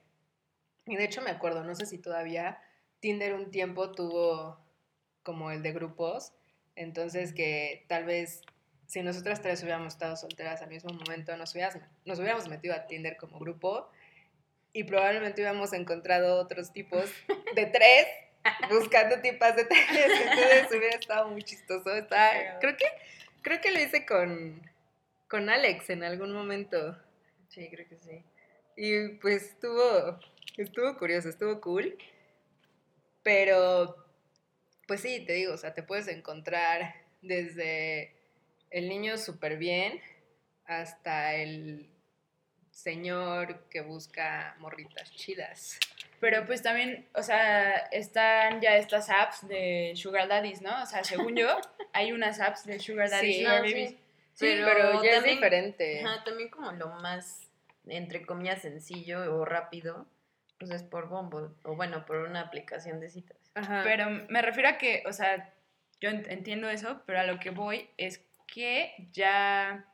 Y 0.87 0.97
de 0.97 1.05
hecho 1.05 1.23
me 1.23 1.31
acuerdo, 1.31 1.65
no 1.65 1.75
sé 1.75 1.87
si 1.87 1.99
todavía 1.99 2.59
Tinder 3.01 3.35
un 3.35 3.51
tiempo 3.51 3.93
tuvo 3.93 4.59
como 5.23 5.51
el 5.51 5.63
de 5.63 5.73
grupos. 5.73 6.33
Entonces 6.77 7.33
que 7.33 7.85
tal 7.89 8.05
vez 8.05 8.43
si 8.87 9.03
nosotras 9.03 9.41
tres 9.41 9.63
hubiéramos 9.63 9.95
estado 9.95 10.17
solteras 10.17 10.63
al 10.63 10.69
mismo 10.69 10.93
momento, 10.93 11.37
nos 11.37 11.53
hubiéramos, 11.55 11.83
nos 12.05 12.19
hubiéramos 12.19 12.49
metido 12.49 12.75
a 12.75 12.87
Tinder 12.87 13.17
como 13.17 13.39
grupo 13.39 13.89
y 14.73 14.85
probablemente 14.85 15.41
hubiéramos 15.41 15.73
encontrado 15.73 16.39
otros 16.41 16.73
tipos 16.73 17.11
de 17.55 17.67
tres 17.73 18.07
buscando 18.71 19.21
tipas 19.21 19.57
de 19.57 19.65
tres. 19.65 19.89
Entonces 19.91 20.69
hubiera 20.71 20.97
estado 20.97 21.29
muy 21.29 21.43
chistoso. 21.43 21.91
Creo 22.61 22.77
que 22.77 22.87
creo 23.45 23.61
que 23.61 23.71
lo 23.71 23.79
hice 23.79 24.05
con, 24.05 24.61
con 25.29 25.49
Alex 25.49 25.91
en 25.91 26.03
algún 26.03 26.33
momento. 26.33 26.99
Sí, 27.49 27.69
creo 27.71 27.87
que 27.89 27.99
sí. 27.99 28.25
Y 28.77 29.09
pues 29.19 29.51
estuvo, 29.51 30.19
estuvo 30.57 30.97
curioso, 30.99 31.29
estuvo 31.29 31.61
cool. 31.61 31.97
Pero, 33.23 34.04
pues 34.87 35.01
sí, 35.01 35.25
te 35.25 35.33
digo, 35.35 35.55
o 35.55 35.57
sea, 35.57 35.75
te 35.75 35.83
puedes 35.83 36.09
encontrar 36.09 36.95
desde 37.23 38.15
el 38.71 38.89
niño 38.89 39.17
súper 39.19 39.57
bien 39.57 40.01
hasta 40.67 41.35
el 41.35 41.89
señor 42.71 43.69
que 43.71 43.81
busca 43.81 44.57
morritas 44.59 45.11
chidas. 45.13 45.79
Pero 46.21 46.45
pues 46.47 46.63
también, 46.63 47.07
o 47.15 47.23
sea, 47.23 47.77
están 47.93 48.61
ya 48.61 48.77
estas 48.77 49.11
apps 49.11 49.47
de 49.47 49.93
Sugar 49.95 50.27
Daddies, 50.29 50.63
¿no? 50.63 50.83
O 50.83 50.87
sea, 50.87 51.05
según 51.05 51.37
yo, 51.37 51.49
hay 51.93 52.13
unas 52.13 52.41
apps 52.41 52.65
de 52.65 52.81
Sugar 52.81 53.11
Daddies, 53.11 53.37
Sí. 53.37 53.43
Sugar 53.45 53.61
No, 53.63 53.67
sí. 53.69 53.73
Babies. 53.75 53.91
Sí, 53.91 54.47
pero, 54.47 54.67
pero 54.67 55.03
ya 55.05 55.11
es 55.11 55.17
también- 55.17 55.37
diferente. 55.37 56.01
Ajá, 56.05 56.25
también 56.25 56.49
como 56.51 56.73
lo 56.73 56.89
más, 56.89 57.49
entre 57.87 58.25
comillas, 58.27 58.63
sencillo 58.63 59.37
o 59.37 59.45
rápido, 59.45 60.07
pues 60.59 60.71
es 60.73 60.83
por 60.83 61.09
Bumble, 61.09 61.51
o 61.63 61.77
bueno, 61.77 62.05
por 62.07 62.17
una 62.17 62.41
aplicación 62.41 62.99
de 63.01 63.11
citas. 63.11 63.37
Ajá. 63.55 63.83
Pero 63.85 64.11
me 64.29 64.43
refiero 64.43 64.69
a 64.69 64.79
que, 64.79 65.03
o 65.07 65.13
sea, 65.13 65.53
yo 66.01 66.11
ent- 66.11 66.27
entiendo 66.29 66.69
eso, 66.69 67.03
pero 67.07 67.21
a 67.21 67.25
lo 67.25 67.39
que 67.39 67.51
voy 67.51 67.89
es 67.97 68.21
que 68.47 68.93
ya, 69.13 69.85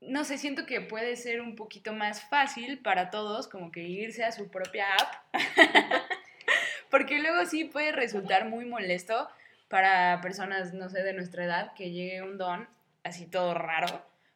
no 0.00 0.24
sé, 0.24 0.36
siento 0.38 0.66
que 0.66 0.80
puede 0.80 1.16
ser 1.16 1.40
un 1.40 1.56
poquito 1.56 1.92
más 1.92 2.28
fácil 2.28 2.78
para 2.80 3.10
todos 3.10 3.48
como 3.48 3.70
que 3.72 3.80
irse 3.80 4.24
a 4.24 4.32
su 4.32 4.50
propia 4.50 4.86
app, 4.94 5.14
porque 6.90 7.18
luego 7.18 7.44
sí 7.46 7.64
puede 7.64 7.92
resultar 7.92 8.46
muy 8.46 8.64
molesto 8.64 9.28
para 9.68 10.20
personas, 10.20 10.74
no 10.74 10.88
sé, 10.88 11.02
de 11.02 11.12
nuestra 11.12 11.44
edad, 11.44 11.72
que 11.74 11.90
llegue 11.90 12.22
un 12.22 12.38
don 12.38 12.68
así 13.02 13.26
todo 13.26 13.54
raro. 13.54 13.86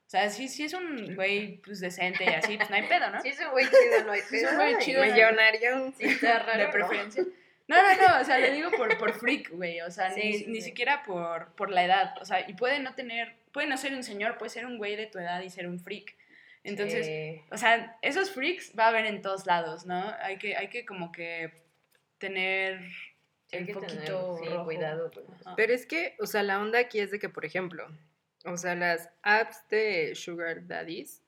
O 0.07 0.11
sea, 0.11 0.29
sí, 0.29 0.49
sí 0.49 0.65
es 0.65 0.75
un 0.75 1.15
güey 1.15 1.59
pues 1.59 1.79
decente 1.81 2.25
y 2.25 2.29
así, 2.35 2.57
pues 2.57 2.69
no 2.69 2.75
hay 2.77 2.83
pedo, 2.89 3.11
¿no? 3.11 3.21
Sí, 3.23 3.29
es 3.29 3.39
un 3.41 3.51
güey 3.53 3.67
chido, 3.67 4.05
no 4.05 4.13
hay 4.13 4.21
Sí, 4.23 4.37
es 4.39 4.43
un 4.43 4.49
pedo. 4.49 4.57
güey 4.57 4.79
chido, 4.79 5.05
Millonario. 5.05 5.93
Sí, 5.97 6.05
está 6.07 6.39
raro, 6.41 6.59
de 6.59 6.69
preferencia. 6.69 7.23
No, 7.23 7.29
no, 7.77 8.09
no, 8.09 8.21
o 8.21 8.25
sea, 8.25 8.39
le 8.39 8.53
digo 8.53 8.71
por, 8.73 8.97
por 8.99 9.13
freak, 9.15 9.51
güey, 9.51 9.81
o 9.83 9.91
sea, 9.91 10.11
Sí, 10.13 10.21
ni, 10.23 10.33
sí, 10.39 10.45
ni 10.49 10.61
sí. 10.61 10.69
siquiera 10.69 11.03
por, 11.03 11.53
por 11.55 11.71
la 11.71 11.85
edad, 11.85 12.15
o 12.21 12.25
sea, 12.25 12.49
y 12.49 12.55
puede 12.55 12.79
no 12.81 12.95
tener, 12.95 13.37
puede 13.53 13.67
no 13.69 13.77
ser 13.77 13.95
un 13.95 14.03
señor, 14.03 14.39
puede 14.39 14.51
ser 14.51 14.67
un 14.67 14.79
güey 14.79 14.97
de 14.97 15.07
tu 15.07 15.19
edad 15.19 15.41
y 15.43 15.51
ser 15.51 15.67
un 15.67 15.79
freak. 15.81 16.17
Entonces, 16.63 17.07
Sí. 17.07 17.43
o 17.51 17.57
sea, 17.57 17.97
esos 18.03 18.31
freaks 18.33 18.73
va 18.79 18.85
a 18.85 18.89
haber 18.89 19.07
en 19.07 19.23
todos 19.23 19.47
lados, 19.47 19.87
¿no? 19.87 20.15
Hay 20.21 20.37
que, 20.39 20.57
hay 20.57 20.69
que 20.69 20.85
como 20.85 21.11
que 21.11 21.53
tener 22.19 22.81
Sí, 23.47 23.57
hay 23.57 23.61
el 23.61 23.67
que 23.67 23.73
tener, 23.75 23.89
poquito 23.97 24.39
sí, 24.43 24.49
rojo. 24.51 24.65
cuidado 24.65 25.11
Ajá. 25.45 25.55
Pero 25.57 25.73
es 25.73 25.87
que, 25.87 26.17
o 26.21 26.27
sea, 26.27 26.43
la 26.43 26.61
onda 26.61 26.79
aquí 26.79 27.01
es 27.01 27.11
de 27.11 27.19
que, 27.19 27.29
por 27.31 27.45
ejemplo, 27.47 27.89
o 28.45 28.57
sea, 28.57 28.75
las 28.75 29.11
apps 29.23 29.67
de 29.71 30.15
Sugar 30.15 30.67
Daddies, 30.67 31.23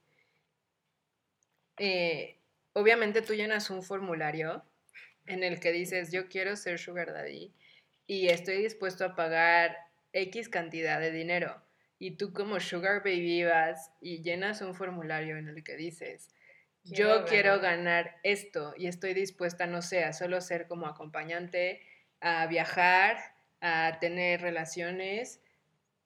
eh, 1.79 2.39
obviamente 2.75 3.23
tú 3.23 3.35
llenas 3.35 3.71
un 3.71 3.83
formulario 3.83 4.63
en 5.27 5.45
el 5.45 5.61
que 5.61 5.73
dices, 5.73 6.13
yo 6.13 6.29
quiero 6.29 6.57
ser 6.57 6.79
Sugar 6.79 7.13
Daddy 7.13 7.53
y 8.07 8.29
estoy 8.29 8.63
dispuesto 8.63 9.05
a 9.05 9.15
pagar 9.15 9.77
X 10.13 10.49
cantidad 10.49 11.01
de 11.01 11.11
dinero. 11.11 11.63
Y 11.99 12.17
tú 12.17 12.33
como 12.33 12.59
Sugar 12.59 13.03
Baby 13.05 13.45
vas 13.45 13.93
y 14.01 14.23
llenas 14.23 14.61
un 14.61 14.75
formulario 14.75 15.37
en 15.37 15.49
el 15.49 15.63
que 15.63 15.77
dices, 15.77 16.29
yo 16.85 17.25
Quiero 17.27 17.61
ganar 17.61 18.17
esto 18.25 18.75
y 18.77 18.89
estoy 18.89 19.15
dispuesta, 19.15 19.67
no 19.67 19.83
sé, 19.83 20.05
a 20.05 20.13
solo 20.13 20.41
ser 20.41 20.67
como 20.67 20.87
acompañante, 20.87 21.81
a 22.21 22.47
viajar, 22.47 23.19
a 23.61 23.99
tener 24.01 24.41
relaciones, 24.41 25.41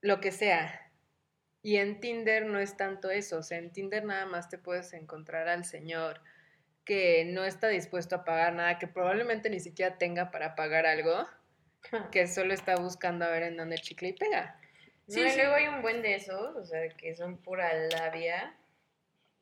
lo 0.02 0.20
que 0.20 0.32
sea. 0.32 0.92
Y 1.62 1.76
en 1.76 1.98
Tinder 2.00 2.44
no 2.46 2.60
es 2.60 2.76
tanto 2.76 3.10
eso, 3.10 3.38
o 3.38 3.42
sea, 3.42 3.58
en 3.58 3.72
Tinder 3.72 4.04
nada 4.04 4.26
más 4.26 4.48
te 4.50 4.58
puedes 4.58 4.92
encontrar 4.92 5.48
al 5.48 5.64
señor 5.64 6.20
que 6.86 7.24
no 7.26 7.44
está 7.44 7.68
dispuesto 7.68 8.14
a 8.16 8.24
pagar 8.24 8.54
nada, 8.54 8.78
que 8.78 8.86
probablemente 8.86 9.50
ni 9.50 9.60
siquiera 9.60 9.98
tenga 9.98 10.30
para 10.30 10.54
pagar 10.54 10.86
algo, 10.86 11.26
que 12.12 12.26
solo 12.28 12.54
está 12.54 12.76
buscando 12.76 13.26
a 13.26 13.30
ver 13.30 13.42
en 13.42 13.56
dónde 13.58 13.76
chicle 13.76 14.08
y 14.08 14.12
pega. 14.14 14.58
Sí, 15.08 15.20
Sí, 15.20 15.30
sí. 15.30 15.36
luego 15.36 15.54
hay 15.54 15.66
un 15.68 15.82
buen 15.82 16.00
de 16.00 16.14
esos, 16.14 16.56
o 16.56 16.64
sea, 16.64 16.88
que 16.90 17.14
son 17.14 17.36
pura 17.38 17.72
labia. 17.74 18.54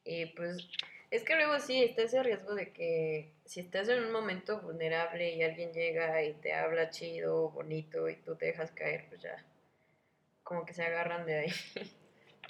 Y 0.05 0.27
pues, 0.27 0.69
es 1.11 1.23
que 1.23 1.37
luego 1.37 1.59
sí 1.61 1.83
está 1.85 2.03
ese 2.03 2.23
riesgo 2.23 2.55
de 2.55 2.73
que 2.73 3.31
si 3.45 3.61
estás 3.61 3.89
en 3.89 4.03
un 4.03 4.13
momento 4.13 4.61
vulnerable 4.61 5.35
y 5.35 5.43
alguien 5.43 5.73
llega 5.73 6.23
y 6.23 6.33
te 6.35 6.55
habla 6.55 6.91
chido, 6.91 7.51
bonito, 7.51 8.09
y 8.09 8.17
tú 8.17 8.37
te 8.37 8.47
dejas 8.47 8.71
caer, 8.73 9.07
pues 9.09 9.23
ya, 9.23 9.37
como 10.43 10.65
que 10.65 10.75
se 10.75 10.83
agarran 10.83 11.25
de 11.27 11.39
ahí. 11.41 11.53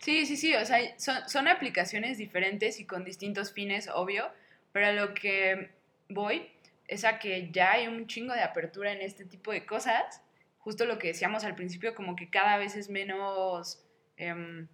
Sí, 0.01 0.27
sí, 0.27 0.37
sí, 0.37 0.55
o 0.55 0.65
sea, 0.65 0.79
son, 0.99 1.29
son 1.29 1.49
aplicaciones 1.49 2.19
diferentes 2.19 2.79
y 2.81 2.87
con 2.87 3.05
distintos 3.05 3.53
fines, 3.53 3.89
obvio, 3.89 4.31
pero 4.75 4.89
a 4.89 4.93
lo 4.93 5.15
que 5.15 5.71
voy 6.09 6.51
es 6.89 7.05
a 7.05 7.21
que 7.21 7.53
ya 7.53 7.75
hay 7.75 7.87
un 7.87 8.09
chingo 8.09 8.35
de 8.35 8.43
apertura 8.43 8.91
en 8.91 9.03
este 9.03 9.25
tipo 9.25 9.53
de 9.53 9.65
cosas, 9.65 10.21
justo 10.59 10.85
lo 10.85 10.99
que 10.99 11.07
decíamos 11.07 11.45
al 11.45 11.55
principio, 11.55 11.95
como 11.95 12.17
que 12.17 12.29
cada 12.29 12.59
vez 12.59 12.75
es 12.75 12.91
menos 12.91 13.87
em, 14.17 14.67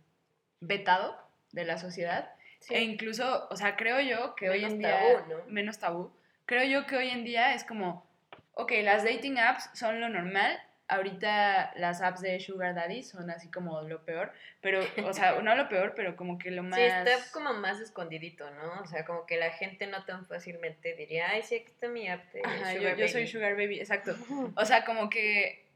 vetado 0.60 1.14
de 1.52 1.66
la 1.66 1.76
sociedad, 1.76 2.32
e 2.70 2.80
incluso, 2.80 3.46
o 3.50 3.56
sea, 3.56 3.76
creo 3.76 4.00
yo 4.00 4.34
que 4.36 4.48
hoy 4.48 4.64
en 4.64 4.78
día... 4.78 4.98
tabú, 4.98 5.28
¿no? 5.28 5.44
Menos 5.48 5.78
tabú. 5.78 6.12
Creo 6.46 6.64
yo 6.64 6.86
que 6.86 6.96
hoy 6.96 7.10
en 7.10 7.22
día 7.22 7.52
es 7.52 7.64
como, 7.64 8.08
ok, 8.54 8.72
las 8.82 9.04
dating 9.04 9.38
apps 9.38 9.68
son 9.74 10.00
lo 10.00 10.08
normal, 10.08 10.58
ahorita 10.90 11.72
las 11.76 12.02
apps 12.02 12.20
de 12.20 12.38
Sugar 12.40 12.74
Daddy 12.74 13.02
son 13.02 13.30
así 13.30 13.50
como 13.50 13.80
lo 13.82 14.04
peor, 14.04 14.32
pero, 14.60 14.80
o 15.04 15.12
sea, 15.12 15.40
no 15.40 15.54
lo 15.54 15.68
peor, 15.68 15.94
pero 15.94 16.16
como 16.16 16.38
que 16.38 16.50
lo 16.50 16.62
más... 16.62 16.78
Sí, 16.80 16.84
está 16.84 17.12
como 17.32 17.54
más 17.54 17.80
escondidito, 17.80 18.50
¿no? 18.50 18.82
O 18.82 18.86
sea, 18.86 19.04
como 19.04 19.24
que 19.24 19.36
la 19.36 19.50
gente 19.50 19.86
no 19.86 20.04
tan 20.04 20.26
fácilmente 20.26 20.94
diría, 20.94 21.30
ay, 21.30 21.42
sí, 21.42 21.56
aquí 21.56 21.70
está 21.70 21.88
mi 21.88 22.08
app 22.08 22.32
de 22.32 22.42
Ajá, 22.44 22.74
yo, 22.74 22.80
Sugar 22.80 22.96
yo 22.96 23.08
soy 23.08 23.22
Baby". 23.22 23.26
Sugar 23.26 23.56
Baby, 23.56 23.80
exacto. 23.80 24.14
O 24.56 24.64
sea, 24.64 24.84
como 24.84 25.08
que 25.08 25.66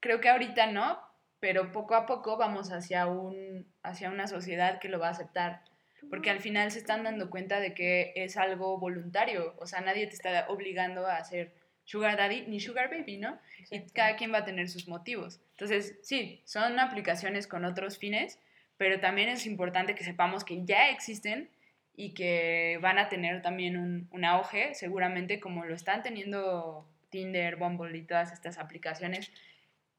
creo 0.00 0.20
que 0.20 0.28
ahorita 0.28 0.66
no, 0.66 0.98
pero 1.40 1.72
poco 1.72 1.94
a 1.94 2.06
poco 2.06 2.36
vamos 2.36 2.72
hacia, 2.72 3.06
un, 3.06 3.70
hacia 3.82 4.10
una 4.10 4.26
sociedad 4.26 4.80
que 4.80 4.88
lo 4.88 4.98
va 4.98 5.08
a 5.08 5.10
aceptar. 5.10 5.62
Porque 6.10 6.30
al 6.30 6.40
final 6.40 6.70
se 6.70 6.78
están 6.78 7.02
dando 7.02 7.30
cuenta 7.30 7.60
de 7.60 7.72
que 7.72 8.12
es 8.14 8.36
algo 8.36 8.78
voluntario. 8.78 9.54
O 9.58 9.66
sea, 9.66 9.80
nadie 9.80 10.06
te 10.06 10.14
está 10.14 10.46
obligando 10.48 11.06
a 11.06 11.16
hacer 11.16 11.54
Sugar 11.84 12.16
Daddy 12.16 12.46
ni 12.46 12.60
Sugar 12.60 12.90
Baby, 12.90 13.18
¿no? 13.18 13.38
Y 13.58 13.76
Exacto. 13.76 13.92
cada 13.94 14.16
quien 14.16 14.32
va 14.32 14.38
a 14.38 14.44
tener 14.44 14.68
sus 14.68 14.88
motivos. 14.88 15.40
Entonces, 15.52 15.98
sí, 16.02 16.42
son 16.44 16.78
aplicaciones 16.78 17.46
con 17.46 17.64
otros 17.64 17.98
fines, 17.98 18.38
pero 18.76 19.00
también 19.00 19.28
es 19.28 19.46
importante 19.46 19.94
que 19.94 20.04
sepamos 20.04 20.44
que 20.44 20.64
ya 20.64 20.90
existen 20.90 21.50
y 21.96 22.14
que 22.14 22.78
van 22.82 22.98
a 22.98 23.08
tener 23.08 23.42
también 23.42 23.76
un, 23.76 24.08
un 24.10 24.24
auge, 24.24 24.74
seguramente 24.74 25.40
como 25.40 25.64
lo 25.64 25.74
están 25.74 26.02
teniendo 26.02 26.88
Tinder, 27.10 27.56
Bumble 27.56 27.96
y 27.96 28.02
todas 28.02 28.32
estas 28.32 28.58
aplicaciones 28.58 29.30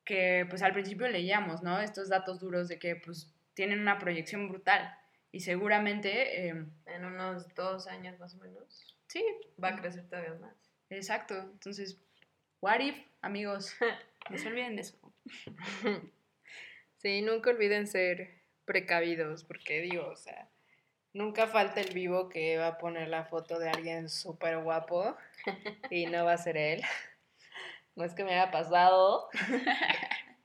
que 0.03 0.45
pues 0.49 0.61
al 0.61 0.73
principio 0.73 1.07
leíamos, 1.07 1.63
¿no? 1.63 1.79
Estos 1.79 2.09
datos 2.09 2.39
duros 2.39 2.67
de 2.67 2.77
que 2.77 2.95
pues 2.95 3.33
tienen 3.53 3.79
una 3.79 3.97
proyección 3.97 4.49
brutal 4.49 4.95
y 5.31 5.41
seguramente, 5.41 6.47
eh, 6.47 6.65
En 6.85 7.05
unos 7.05 7.53
dos 7.55 7.87
años 7.87 8.17
más 8.19 8.35
o 8.35 8.37
menos 8.37 8.95
sí, 9.07 9.23
va 9.61 9.69
a 9.69 9.75
crecer 9.75 10.07
todavía 10.07 10.35
más. 10.35 10.55
Exacto. 10.89 11.35
Entonces, 11.35 11.99
what 12.61 12.79
if, 12.79 12.95
amigos, 13.21 13.75
no 14.29 14.37
se 14.37 14.47
olviden 14.47 14.75
de 14.75 14.81
eso. 14.81 14.97
Sí, 16.97 17.21
nunca 17.21 17.51
olviden 17.51 17.85
ser 17.85 18.41
precavidos, 18.65 19.43
porque 19.43 19.79
digo, 19.79 20.07
o 20.07 20.15
sea, 20.15 20.49
nunca 21.13 21.45
falta 21.45 21.79
el 21.79 21.93
vivo 21.93 22.29
que 22.29 22.57
va 22.57 22.67
a 22.67 22.77
poner 22.79 23.09
la 23.09 23.25
foto 23.25 23.59
de 23.59 23.69
alguien 23.69 24.09
súper 24.09 24.57
guapo 24.57 25.15
y 25.91 26.07
no 26.07 26.25
va 26.25 26.33
a 26.33 26.37
ser 26.37 26.57
él. 26.57 26.81
No 27.95 28.05
es 28.05 28.15
que 28.15 28.23
me 28.23 28.33
haya 28.33 28.49
pasado, 28.49 29.29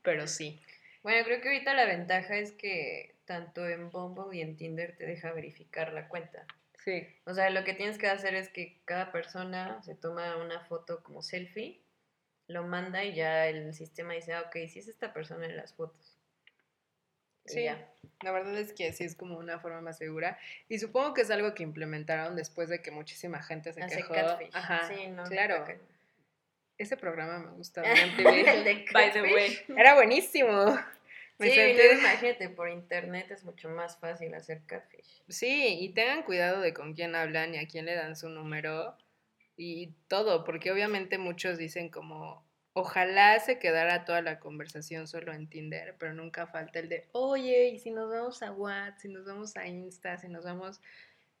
pero 0.03 0.27
sí. 0.27 0.61
Bueno, 1.01 1.25
creo 1.25 1.41
que 1.41 1.47
ahorita 1.47 1.73
la 1.73 1.85
ventaja 1.85 2.35
es 2.35 2.51
que 2.51 3.15
tanto 3.25 3.67
en 3.67 3.89
Bumble 3.89 4.37
y 4.37 4.41
en 4.41 4.55
Tinder 4.55 4.95
te 4.95 5.07
deja 5.07 5.31
verificar 5.33 5.93
la 5.93 6.07
cuenta. 6.07 6.45
Sí. 6.83 7.07
O 7.25 7.33
sea, 7.33 7.49
lo 7.49 7.63
que 7.63 7.73
tienes 7.73 7.97
que 7.97 8.07
hacer 8.07 8.33
es 8.35 8.49
que 8.49 8.81
cada 8.85 9.11
persona 9.11 9.81
se 9.83 9.95
toma 9.95 10.37
una 10.37 10.61
foto 10.65 11.03
como 11.03 11.21
selfie, 11.21 11.81
lo 12.47 12.63
manda 12.63 13.03
y 13.03 13.13
ya 13.15 13.47
el 13.47 13.73
sistema 13.73 14.13
dice, 14.13 14.33
ah, 14.33 14.41
ok, 14.47 14.53
sí 14.67 14.79
es 14.79 14.87
esta 14.87 15.13
persona 15.13 15.45
en 15.45 15.55
las 15.57 15.73
fotos. 15.73 16.17
Sí, 17.45 17.65
la 18.21 18.31
verdad 18.31 18.55
es 18.57 18.71
que 18.71 18.93
sí 18.93 19.03
es 19.03 19.15
como 19.15 19.37
una 19.37 19.59
forma 19.59 19.81
más 19.81 19.97
segura. 19.97 20.37
Y 20.69 20.77
supongo 20.79 21.13
que 21.13 21.21
es 21.21 21.31
algo 21.31 21.53
que 21.55 21.63
implementaron 21.63 22.35
después 22.35 22.69
de 22.69 22.81
que 22.81 22.91
muchísima 22.91 23.41
gente 23.41 23.73
se 23.73 23.81
Hace 23.81 23.97
quejó. 23.97 24.13
catfish. 24.13 24.49
Ajá, 24.53 24.87
Sí, 24.87 25.07
no, 25.07 25.23
claro. 25.23 25.63
cañón. 25.65 25.81
Ese 26.77 26.97
programa 26.97 27.39
me 27.39 27.51
gustaba 27.57 27.87
MTV. 28.15 28.91
By 28.93 29.11
the 29.11 29.21
way. 29.21 29.57
Era 29.75 29.95
buenísimo. 29.95 30.77
Me 31.41 31.49
Sí, 31.49 31.97
imagínate, 31.99 32.49
por 32.49 32.69
internet 32.69 33.31
es 33.31 33.43
mucho 33.43 33.67
más 33.69 33.97
fácil 33.97 34.33
hacer 34.35 34.61
catfish. 34.67 35.23
Sí, 35.27 35.77
y 35.79 35.89
tengan 35.93 36.21
cuidado 36.23 36.61
de 36.61 36.73
con 36.73 36.93
quién 36.93 37.15
hablan 37.15 37.55
y 37.55 37.57
a 37.57 37.67
quién 37.67 37.85
le 37.85 37.95
dan 37.95 38.15
su 38.15 38.29
número 38.29 38.95
y 39.57 39.93
todo, 40.07 40.43
porque 40.43 40.71
obviamente 40.71 41.17
muchos 41.17 41.57
dicen 41.57 41.89
como, 41.89 42.45
ojalá 42.73 43.39
se 43.39 43.57
quedara 43.57 44.05
toda 44.05 44.21
la 44.21 44.39
conversación 44.39 45.07
solo 45.07 45.33
en 45.33 45.49
Tinder, 45.49 45.95
pero 45.97 46.13
nunca 46.13 46.45
falta 46.45 46.79
el 46.79 46.89
de, 46.89 47.09
oye, 47.11 47.69
y 47.69 47.79
si 47.79 47.89
nos 47.89 48.09
vamos 48.11 48.43
a 48.43 48.51
WhatsApp, 48.51 48.99
si 48.99 49.09
nos 49.09 49.25
vamos 49.25 49.57
a 49.57 49.67
Insta, 49.67 50.17
si 50.17 50.29
nos 50.29 50.45
vamos, 50.45 50.79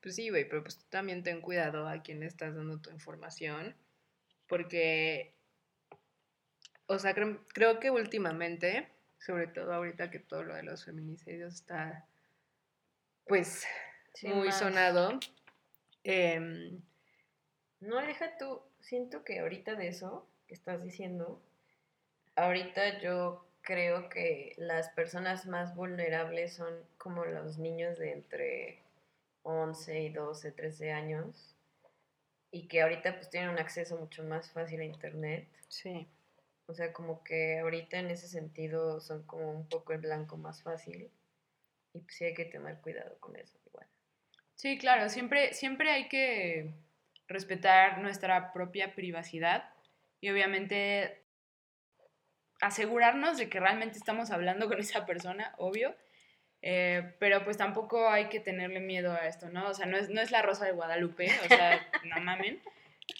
pues 0.01 0.15
sí, 0.15 0.29
güey, 0.29 0.49
pero 0.49 0.63
pues 0.63 0.77
tú 0.77 0.85
también 0.89 1.21
ten 1.23 1.41
cuidado 1.41 1.87
a 1.87 2.01
quién 2.01 2.21
le 2.21 2.25
estás 2.25 2.55
dando 2.55 2.81
tu 2.81 2.89
información, 2.89 3.75
porque, 4.47 5.35
o 6.87 6.97
sea, 6.97 7.13
creo, 7.13 7.45
creo 7.53 7.79
que 7.79 7.91
últimamente, 7.91 8.87
sobre 9.25 9.47
todo 9.47 9.73
ahorita 9.73 10.09
que 10.09 10.19
todo 10.19 10.43
lo 10.43 10.55
de 10.55 10.63
los 10.63 10.83
feminicidios 10.83 11.53
está, 11.55 12.05
pues, 13.27 13.65
Sí, 14.13 14.27
muy 14.27 14.47
más. 14.47 14.59
sonado. 14.59 15.19
em, 16.03 16.81
No, 17.79 17.97
deja 18.01 18.37
tú, 18.37 18.61
siento 18.79 19.23
que 19.23 19.39
ahorita 19.39 19.75
de 19.75 19.87
eso 19.87 20.27
que 20.47 20.53
estás 20.53 20.83
diciendo, 20.83 21.41
ahorita 22.35 22.99
yo 22.99 23.47
creo 23.61 24.09
que 24.09 24.53
las 24.57 24.89
personas 24.89 25.45
más 25.45 25.75
vulnerables 25.75 26.53
son 26.53 26.73
como 26.97 27.25
los 27.25 27.57
niños 27.57 27.97
de 27.99 28.11
entre 28.13 28.83
11 29.43 29.99
y 30.01 30.09
12, 30.09 30.51
13 30.51 30.91
años 30.91 31.55
y 32.51 32.67
que 32.67 32.81
ahorita 32.81 33.15
pues 33.15 33.29
tienen 33.29 33.49
un 33.51 33.59
acceso 33.59 33.97
mucho 33.97 34.23
más 34.23 34.51
fácil 34.51 34.81
a 34.81 34.85
internet. 34.85 35.47
sí. 35.67 36.07
O 36.71 36.73
sea, 36.73 36.93
como 36.93 37.21
que 37.21 37.59
ahorita 37.59 37.99
en 37.99 38.09
ese 38.11 38.29
sentido 38.29 39.01
son 39.01 39.23
como 39.23 39.51
un 39.51 39.67
poco 39.67 39.91
el 39.91 39.99
blanco 39.99 40.37
más 40.37 40.63
fácil 40.63 41.11
y 41.93 41.99
pues 41.99 42.15
sí 42.15 42.23
hay 42.23 42.33
que 42.33 42.45
tener 42.45 42.79
cuidado 42.79 43.19
con 43.19 43.35
eso 43.35 43.59
igual. 43.65 43.85
Sí, 44.55 44.77
claro, 44.77 45.09
siempre, 45.09 45.53
siempre 45.53 45.91
hay 45.91 46.07
que 46.07 46.73
respetar 47.27 47.97
nuestra 47.97 48.53
propia 48.53 48.95
privacidad 48.95 49.69
y 50.21 50.29
obviamente 50.29 51.25
asegurarnos 52.61 53.37
de 53.37 53.49
que 53.49 53.59
realmente 53.59 53.97
estamos 53.97 54.31
hablando 54.31 54.69
con 54.69 54.79
esa 54.79 55.05
persona, 55.05 55.53
obvio, 55.57 55.93
eh, 56.61 57.15
pero 57.19 57.43
pues 57.43 57.57
tampoco 57.57 58.07
hay 58.07 58.29
que 58.29 58.39
tenerle 58.39 58.79
miedo 58.79 59.11
a 59.11 59.27
esto, 59.27 59.49
¿no? 59.49 59.67
O 59.67 59.73
sea, 59.73 59.87
no 59.87 59.97
es, 59.97 60.09
no 60.09 60.21
es 60.21 60.31
la 60.31 60.41
rosa 60.41 60.63
de 60.63 60.71
Guadalupe, 60.71 61.27
o 61.43 61.47
sea, 61.49 61.85
no 62.05 62.21
mamen, 62.21 62.61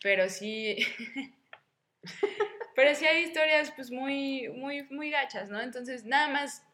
pero 0.01 0.29
sí, 0.29 0.77
pero 2.75 2.95
sí 2.95 3.05
hay 3.05 3.23
historias 3.23 3.71
pues 3.71 3.91
muy, 3.91 4.49
muy, 4.49 4.83
muy 4.83 5.09
gachas, 5.11 5.49
¿no? 5.49 5.61
Entonces, 5.61 6.05
nada 6.05 6.27
más 6.27 6.65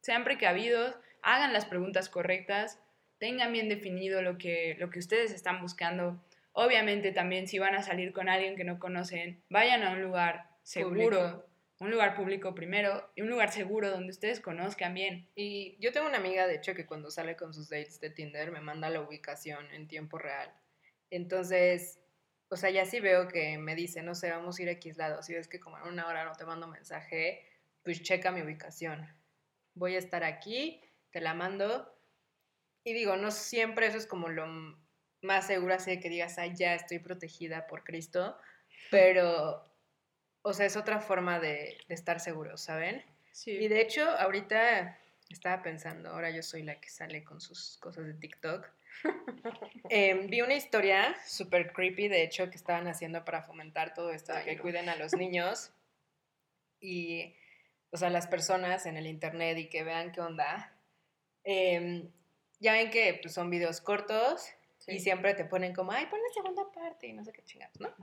sean 0.00 0.24
precavidos, 0.24 0.96
hagan 1.22 1.52
las 1.52 1.66
preguntas 1.66 2.08
correctas, 2.08 2.80
tengan 3.18 3.52
bien 3.52 3.68
definido 3.68 4.22
lo 4.22 4.38
que, 4.38 4.76
lo 4.78 4.90
que 4.90 4.98
ustedes 4.98 5.32
están 5.32 5.60
buscando. 5.60 6.22
Obviamente 6.52 7.12
también 7.12 7.46
si 7.48 7.58
van 7.58 7.74
a 7.74 7.82
salir 7.82 8.12
con 8.12 8.28
alguien 8.28 8.56
que 8.56 8.64
no 8.64 8.78
conocen, 8.78 9.42
vayan 9.48 9.82
a 9.82 9.92
un 9.92 10.02
lugar 10.02 10.48
seguro, 10.62 11.18
Público. 11.18 11.46
un 11.80 11.90
lugar 11.90 12.16
público 12.16 12.54
primero 12.54 13.10
y 13.14 13.22
un 13.22 13.30
lugar 13.30 13.52
seguro 13.52 13.90
donde 13.90 14.10
ustedes 14.10 14.40
conozcan 14.40 14.94
bien. 14.94 15.28
Y 15.34 15.76
yo 15.80 15.92
tengo 15.92 16.08
una 16.08 16.18
amiga, 16.18 16.46
de 16.46 16.56
hecho, 16.56 16.74
que 16.74 16.86
cuando 16.86 17.10
sale 17.10 17.36
con 17.36 17.54
sus 17.54 17.68
dates 17.68 18.00
de 18.00 18.10
Tinder 18.10 18.50
me 18.50 18.60
manda 18.60 18.90
la 18.90 19.00
ubicación 19.00 19.66
en 19.72 19.88
tiempo 19.88 20.18
real. 20.18 20.52
Entonces, 21.10 22.00
o 22.50 22.56
sea, 22.56 22.70
ya 22.70 22.86
sí 22.86 23.00
veo 23.00 23.28
que 23.28 23.58
me 23.58 23.74
dice, 23.74 24.02
no 24.02 24.14
sé, 24.14 24.30
vamos 24.30 24.58
a 24.58 24.62
ir 24.62 24.68
a 24.68 24.72
X 24.72 24.96
lado. 24.96 25.22
Si 25.22 25.34
ves 25.34 25.48
que 25.48 25.60
como 25.60 25.78
en 25.78 25.84
una 25.84 26.06
hora 26.06 26.24
no 26.24 26.32
te 26.32 26.44
mando 26.44 26.66
mensaje, 26.66 27.46
pues 27.82 28.02
checa 28.02 28.32
mi 28.32 28.42
ubicación. 28.42 29.06
Voy 29.74 29.96
a 29.96 29.98
estar 29.98 30.24
aquí, 30.24 30.80
te 31.10 31.20
la 31.20 31.34
mando. 31.34 31.94
Y 32.84 32.94
digo, 32.94 33.16
no 33.16 33.30
siempre 33.30 33.86
eso 33.86 33.98
es 33.98 34.06
como 34.06 34.28
lo 34.28 34.46
más 35.20 35.46
seguro, 35.46 35.74
así 35.74 35.90
de 35.90 36.00
que 36.00 36.08
digas, 36.08 36.38
ay, 36.38 36.54
ya 36.54 36.74
estoy 36.74 37.00
protegida 37.00 37.66
por 37.66 37.84
Cristo. 37.84 38.38
Pero, 38.90 39.70
o 40.42 40.52
sea, 40.54 40.64
es 40.64 40.76
otra 40.76 41.00
forma 41.00 41.40
de, 41.40 41.78
de 41.86 41.94
estar 41.94 42.20
seguros, 42.20 42.62
¿saben? 42.62 43.04
Sí. 43.32 43.50
Y 43.50 43.68
de 43.68 43.82
hecho, 43.82 44.08
ahorita 44.08 44.98
estaba 45.28 45.62
pensando, 45.62 46.10
ahora 46.10 46.30
yo 46.30 46.42
soy 46.42 46.62
la 46.62 46.80
que 46.80 46.88
sale 46.88 47.24
con 47.24 47.40
sus 47.40 47.76
cosas 47.78 48.06
de 48.06 48.14
TikTok. 48.14 48.66
Em, 49.90 50.26
vi 50.28 50.40
una 50.40 50.54
historia 50.54 51.16
súper 51.26 51.72
creepy, 51.72 52.08
de 52.08 52.22
hecho, 52.22 52.50
que 52.50 52.56
estaban 52.56 52.86
haciendo 52.88 53.24
para 53.24 53.42
fomentar 53.42 53.94
todo 53.94 54.12
esto, 54.12 54.32
de 54.32 54.38
Ay, 54.38 54.44
que 54.44 54.56
no. 54.56 54.62
cuiden 54.62 54.88
a 54.88 54.96
los 54.96 55.12
niños 55.16 55.72
y, 56.80 57.34
o 57.90 57.96
sea, 57.96 58.10
las 58.10 58.26
personas 58.26 58.86
en 58.86 58.96
el 58.96 59.06
internet 59.06 59.56
y 59.58 59.68
que 59.68 59.84
vean 59.84 60.12
qué 60.12 60.20
onda. 60.20 60.76
Em, 61.44 62.10
ya 62.60 62.72
ven 62.72 62.90
que 62.90 63.18
pues, 63.22 63.32
son 63.34 63.50
videos 63.50 63.80
cortos 63.80 64.50
y 64.86 65.00
siempre 65.00 65.34
te 65.34 65.44
ponen 65.44 65.74
como, 65.74 65.92
ay, 65.92 66.06
pon 66.06 66.20
la 66.20 66.34
segunda 66.34 66.70
parte 66.72 67.06
y 67.08 67.12
no 67.12 67.24
sé 67.24 67.32
qué 67.32 67.44
chingados, 67.44 67.78
¿no? 67.80 67.94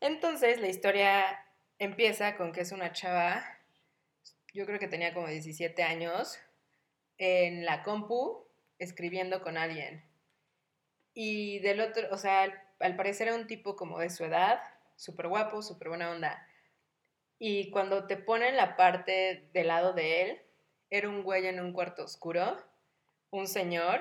Entonces, 0.00 0.60
la 0.60 0.68
historia 0.68 1.44
empieza 1.78 2.36
con 2.36 2.52
que 2.52 2.60
es 2.60 2.72
una 2.72 2.92
chava, 2.92 3.44
yo 4.52 4.66
creo 4.66 4.78
que 4.78 4.88
tenía 4.88 5.14
como 5.14 5.28
17 5.28 5.82
años, 5.82 6.38
en 7.18 7.64
la 7.64 7.82
compu, 7.82 8.46
escribiendo 8.78 9.42
con 9.42 9.56
alguien. 9.56 10.07
Y 11.20 11.58
del 11.58 11.80
otro, 11.80 12.06
o 12.12 12.16
sea, 12.16 12.44
al, 12.78 12.94
parecer 12.94 13.26
era 13.26 13.36
un 13.36 13.48
tipo 13.48 13.74
como 13.74 13.98
de 13.98 14.08
su 14.08 14.24
edad, 14.24 14.60
súper 14.94 15.26
guapo, 15.26 15.62
súper 15.62 15.88
buena 15.88 16.12
onda. 16.12 16.46
Y 17.40 17.72
cuando 17.72 18.06
te 18.06 18.16
ponen 18.16 18.54
la 18.54 18.76
parte 18.76 19.50
del 19.52 19.66
lado 19.66 19.94
de 19.94 20.22
él, 20.22 20.42
era 20.90 21.08
un 21.08 21.24
güey 21.24 21.48
en 21.48 21.58
un 21.58 21.72
cuarto 21.72 22.04
oscuro, 22.04 22.56
un 23.30 23.48
señor, 23.48 24.00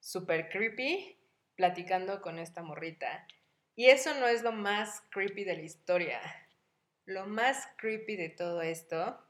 súper 0.00 0.48
creepy, 0.48 1.16
platicando 1.54 2.20
con 2.20 2.40
esta 2.40 2.64
morrita. 2.64 3.28
Y 3.76 3.86
eso 3.86 4.12
no 4.14 4.26
es 4.26 4.42
lo 4.42 4.50
más 4.50 5.04
creepy 5.10 5.44
de 5.44 5.54
la 5.54 5.62
historia. 5.62 6.20
lo 7.04 7.26
más 7.26 7.68
creepy 7.76 8.16
de 8.16 8.28
todo 8.28 8.60
esto 8.62 9.24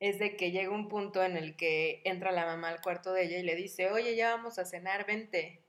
es 0.00 0.18
de 0.18 0.36
que 0.36 0.50
llega 0.50 0.68
un 0.68 0.90
punto 0.90 1.24
en 1.24 1.38
el 1.38 1.56
que 1.56 2.02
entra 2.04 2.30
la 2.30 2.44
mamá 2.44 2.68
al 2.68 2.82
cuarto 2.82 3.14
de 3.14 3.24
ella 3.24 3.38
y 3.38 3.42
le 3.42 3.56
dice, 3.56 3.90
oye, 3.90 4.14
ya 4.16 4.36
vamos 4.36 4.58
a 4.58 4.66
cenar, 4.66 5.06
vente. 5.06 5.64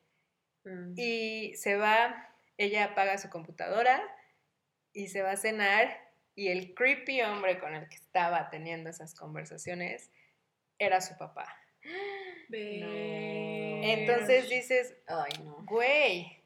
Mm. 0.69 0.93
Y 0.95 1.55
se 1.55 1.75
va, 1.75 2.29
ella 2.57 2.85
apaga 2.85 3.17
su 3.17 3.29
computadora 3.29 4.01
y 4.93 5.07
se 5.07 5.21
va 5.21 5.31
a 5.31 5.37
cenar 5.37 5.97
y 6.35 6.49
el 6.49 6.73
creepy 6.73 7.21
hombre 7.21 7.59
con 7.59 7.75
el 7.75 7.89
que 7.89 7.95
estaba 7.95 8.49
teniendo 8.49 8.89
esas 8.89 9.15
conversaciones 9.15 10.11
era 10.77 11.01
su 11.01 11.17
papá. 11.17 11.53
Entonces 13.81 14.49
dices, 14.49 14.95
Ay, 15.07 15.31
no. 15.43 15.63
güey, 15.65 16.43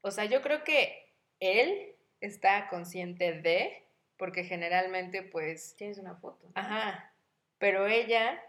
o 0.00 0.10
sea, 0.10 0.24
yo 0.24 0.42
creo 0.42 0.64
que 0.64 1.14
él 1.40 1.96
está 2.20 2.68
consciente 2.68 3.40
de, 3.40 3.86
porque 4.16 4.44
generalmente 4.44 5.22
pues, 5.22 5.74
Tienes 5.76 5.98
una 5.98 6.16
foto. 6.16 6.50
ajá, 6.54 7.12
pero 7.58 7.86
ella 7.86 8.42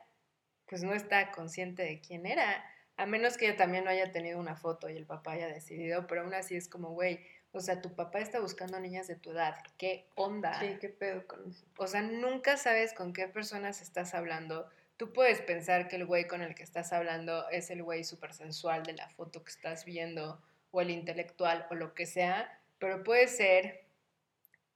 pues 0.68 0.82
no 0.84 0.94
está 0.94 1.32
consciente 1.32 1.84
de 1.84 2.00
quién 2.02 2.26
era, 2.26 2.64
a 2.98 3.06
menos 3.06 3.38
que 3.38 3.48
ella 3.48 3.58
también 3.58 3.84
no 3.84 3.90
haya 3.90 4.12
tenido 4.12 4.40
una 4.40 4.56
foto 4.56 4.90
y 4.90 4.96
el 4.96 5.06
papá 5.06 5.34
haya 5.34 5.48
decidido, 5.48 6.08
pero 6.08 6.22
aún 6.22 6.34
así 6.34 6.56
es 6.56 6.68
como, 6.68 6.90
güey, 6.92 7.20
o 7.52 7.62
sea, 7.62 7.82
tu 7.82 7.96
papá 7.96 8.20
está 8.20 8.40
buscando 8.40 8.80
niñas 8.80 9.08
de 9.08 9.16
tu 9.16 9.32
edad, 9.32 9.56
¿qué 9.78 10.10
onda? 10.16 10.60
Sí, 10.60 10.78
qué 10.80 10.90
pedo 10.90 11.26
con 11.26 11.50
eso. 11.50 11.66
O 11.78 11.88
sea, 11.88 12.02
nunca 12.02 12.58
sabes 12.58 12.94
con 12.94 13.14
qué 13.14 13.28
personas 13.28 13.82
estás 13.82 14.14
hablando. 14.14 14.70
Tú 14.98 15.14
puedes 15.14 15.42
pensar 15.42 15.88
que 15.88 15.96
el 15.96 16.06
güey 16.06 16.28
con 16.28 16.42
el 16.42 16.56
que 16.56 16.64
estás 16.64 16.92
hablando 16.94 17.50
es 17.50 17.70
el 17.70 17.84
güey 17.84 18.04
súper 18.04 18.34
sensual 18.34 18.84
de 18.84 18.94
la 18.94 19.10
foto 19.10 19.44
que 19.44 19.52
estás 19.52 19.86
viendo, 19.86 20.42
o 20.72 20.82
el 20.82 20.90
intelectual, 20.90 21.66
o 21.70 21.76
lo 21.76 21.94
que 21.94 22.06
sea, 22.06 22.62
pero 22.80 23.04
puede 23.04 23.28
ser 23.28 23.86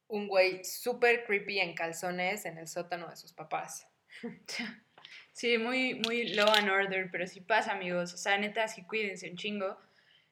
un 0.07 0.27
güey 0.27 0.63
súper 0.63 1.25
creepy 1.25 1.59
en 1.59 1.75
calzones 1.75 2.45
en 2.45 2.57
el 2.57 2.67
sótano 2.67 3.09
de 3.09 3.15
sus 3.17 3.33
papás. 3.33 3.87
Sí, 5.39 5.57
muy, 5.57 5.93
muy 6.05 6.33
law 6.33 6.49
and 6.53 6.69
order, 6.69 7.09
pero 7.09 7.25
sí 7.25 7.39
pasa, 7.39 7.71
amigos. 7.71 8.13
O 8.13 8.17
sea, 8.17 8.37
neta, 8.37 8.67
sí 8.67 8.83
cuídense 8.83 9.29
un 9.29 9.37
chingo. 9.37 9.77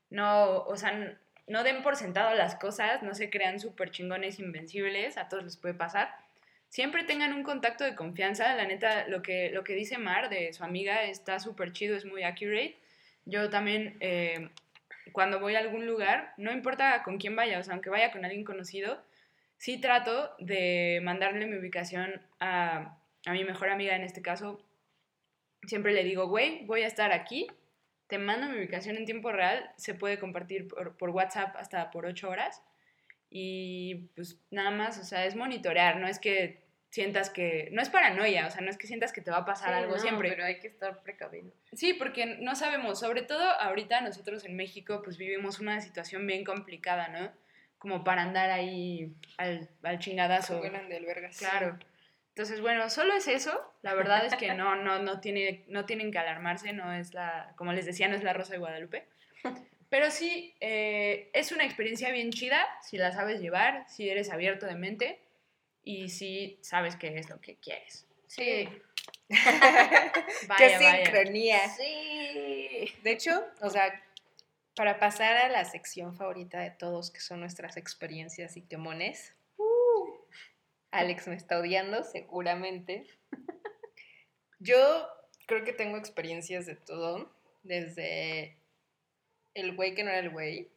No, 0.09 0.63
o 0.65 0.75
sea, 0.75 1.17
no 1.47 1.63
den 1.63 1.81
por 1.81 1.95
sentado 1.95 2.35
las 2.35 2.55
cosas, 2.55 3.03
no 3.03 3.15
se 3.15 3.29
crean 3.29 3.61
súper 3.61 3.89
chingones 3.89 4.37
invencibles, 4.37 5.17
a 5.17 5.29
todos 5.29 5.45
les 5.45 5.55
puede 5.55 5.75
pasar. 5.75 6.13
Siempre 6.67 7.05
tengan 7.05 7.31
un 7.31 7.43
contacto 7.43 7.85
de 7.85 7.95
confianza. 7.95 8.53
La 8.55 8.65
neta, 8.65 9.07
lo 9.07 9.21
que, 9.21 9.49
lo 9.51 9.63
que 9.63 9.75
dice 9.75 9.97
Mar 9.97 10.27
de 10.27 10.51
su 10.51 10.65
amiga 10.65 11.03
está 11.03 11.39
súper 11.39 11.71
chido, 11.71 11.95
es 11.95 12.03
muy 12.03 12.23
accurate. 12.23 12.75
Yo 13.23 13.49
también, 13.49 13.95
eh, 14.01 14.49
cuando 15.13 15.39
voy 15.39 15.55
a 15.55 15.59
algún 15.59 15.87
lugar, 15.87 16.33
no 16.35 16.51
importa 16.51 17.03
con 17.03 17.17
quién 17.17 17.33
vaya, 17.33 17.59
o 17.59 17.63
sea, 17.63 17.75
aunque 17.75 17.89
vaya 17.89 18.11
con 18.11 18.25
alguien 18.25 18.43
conocido, 18.43 19.01
sí 19.57 19.79
trato 19.79 20.35
de 20.39 20.99
mandarle 21.01 21.45
mi 21.45 21.55
ubicación 21.57 22.21
a, 22.41 22.97
a 23.25 23.31
mi 23.31 23.45
mejor 23.45 23.69
amiga 23.69 23.95
en 23.95 24.03
este 24.03 24.21
caso. 24.21 24.66
Siempre 25.67 25.93
le 25.93 26.03
digo, 26.03 26.27
güey, 26.27 26.65
voy 26.65 26.81
a 26.81 26.87
estar 26.87 27.11
aquí, 27.11 27.47
te 28.07 28.17
mando 28.17 28.47
mi 28.47 28.57
ubicación 28.57 28.97
en 28.97 29.05
tiempo 29.05 29.31
real, 29.31 29.69
se 29.75 29.93
puede 29.93 30.17
compartir 30.17 30.67
por, 30.67 30.97
por 30.97 31.11
WhatsApp 31.11 31.55
hasta 31.57 31.91
por 31.91 32.05
8 32.05 32.29
horas. 32.29 32.63
Y 33.29 34.09
pues 34.15 34.39
nada 34.49 34.71
más, 34.71 34.97
o 34.97 35.03
sea, 35.03 35.25
es 35.25 35.35
monitorear, 35.35 35.97
no 35.97 36.07
es 36.07 36.17
que 36.17 36.65
sientas 36.89 37.29
que, 37.29 37.69
no 37.73 37.81
es 37.81 37.89
paranoia, 37.89 38.47
o 38.47 38.49
sea, 38.49 38.61
no 38.61 38.69
es 38.69 38.77
que 38.77 38.87
sientas 38.87 39.11
que 39.11 39.21
te 39.21 39.31
va 39.31 39.37
a 39.37 39.45
pasar 39.45 39.69
Sí, 39.69 39.75
algo 39.75 39.95
no, 39.95 39.99
siempre. 39.99 40.29
Pero 40.29 40.45
hay 40.45 40.59
que 40.59 40.67
estar 40.67 41.03
precavido. 41.03 41.51
Sí, 41.73 41.93
porque 41.93 42.37
no 42.39 42.55
sabemos, 42.55 42.99
sobre 42.99 43.21
todo 43.21 43.43
ahorita 43.43 44.01
nosotros 44.01 44.45
en 44.45 44.55
México 44.55 45.01
pues 45.03 45.17
vivimos 45.17 45.59
una 45.59 45.81
situación 45.81 46.25
bien 46.25 46.43
complicada, 46.43 47.09
¿no? 47.09 47.31
Como 47.77 48.03
para 48.03 48.23
andar 48.23 48.49
ahí 48.49 49.13
al, 49.37 49.69
al 49.83 49.99
chingadazo. 49.99 50.57
vuelan 50.59 50.89
de 50.89 50.97
albergas. 50.97 51.37
Claro. 51.37 51.77
Entonces, 52.37 52.61
bueno, 52.61 52.87
solo 52.91 53.15
es 53.15 53.27
eso. 53.27 53.59
La 53.81 53.95
verdad 53.95 54.23
es 54.23 54.35
que 54.35 54.53
no, 54.53 54.75
no, 54.75 54.99
no, 54.99 55.19
tiene, 55.19 55.63
no 55.69 55.87
tienen 55.87 56.11
que 56.11 56.19
alarmarse, 56.19 56.71
no 56.71 56.93
es 56.93 57.15
la, 57.15 57.51
como 57.55 57.73
les 57.73 57.87
decía, 57.87 58.07
no 58.07 58.15
es 58.15 58.21
la 58.21 58.31
Rosa 58.31 58.53
de 58.53 58.59
Guadalupe. 58.59 59.07
Pero 59.89 60.11
sí, 60.11 60.53
eh, 60.59 61.31
es 61.33 61.51
una 61.51 61.65
experiencia 61.65 62.11
bien 62.11 62.29
chida 62.29 62.63
si 62.83 62.99
la 62.99 63.11
sabes 63.11 63.41
llevar, 63.41 63.85
si 63.89 64.07
eres 64.07 64.29
abierto 64.29 64.67
de 64.67 64.75
mente 64.75 65.19
y 65.83 66.09
si 66.09 66.59
sabes 66.61 66.95
qué 66.95 67.17
es 67.17 67.27
lo 67.27 67.41
que 67.41 67.55
quieres. 67.55 68.05
Sí. 68.27 68.69
¡Qué 69.29 69.35
Vaya, 70.47 70.77
vaya. 70.77 71.05
sincronía! 71.05 71.69
Sí. 71.69 72.93
De 73.01 73.11
hecho, 73.13 73.47
o 73.61 73.69
sea, 73.71 73.99
para 74.75 74.99
pasar 74.99 75.37
a 75.37 75.49
la 75.49 75.65
sección 75.65 76.15
favorita 76.15 76.59
de 76.59 76.69
todos, 76.69 77.09
que 77.09 77.19
son 77.19 77.39
nuestras 77.39 77.77
experiencias 77.77 78.57
y 78.57 78.61
quemones, 78.61 79.33
Alex 80.97 81.27
me 81.27 81.35
está 81.35 81.59
odiando, 81.59 82.03
seguramente. 82.03 83.05
Yo 84.59 85.07
creo 85.45 85.63
que 85.63 85.73
tengo 85.73 85.97
experiencias 85.97 86.65
de 86.65 86.75
todo, 86.75 87.31
desde 87.63 88.57
el 89.53 89.75
güey 89.75 89.93
que 89.95 90.03
no 90.03 90.09
era 90.09 90.19
el 90.19 90.29
güey. 90.29 90.69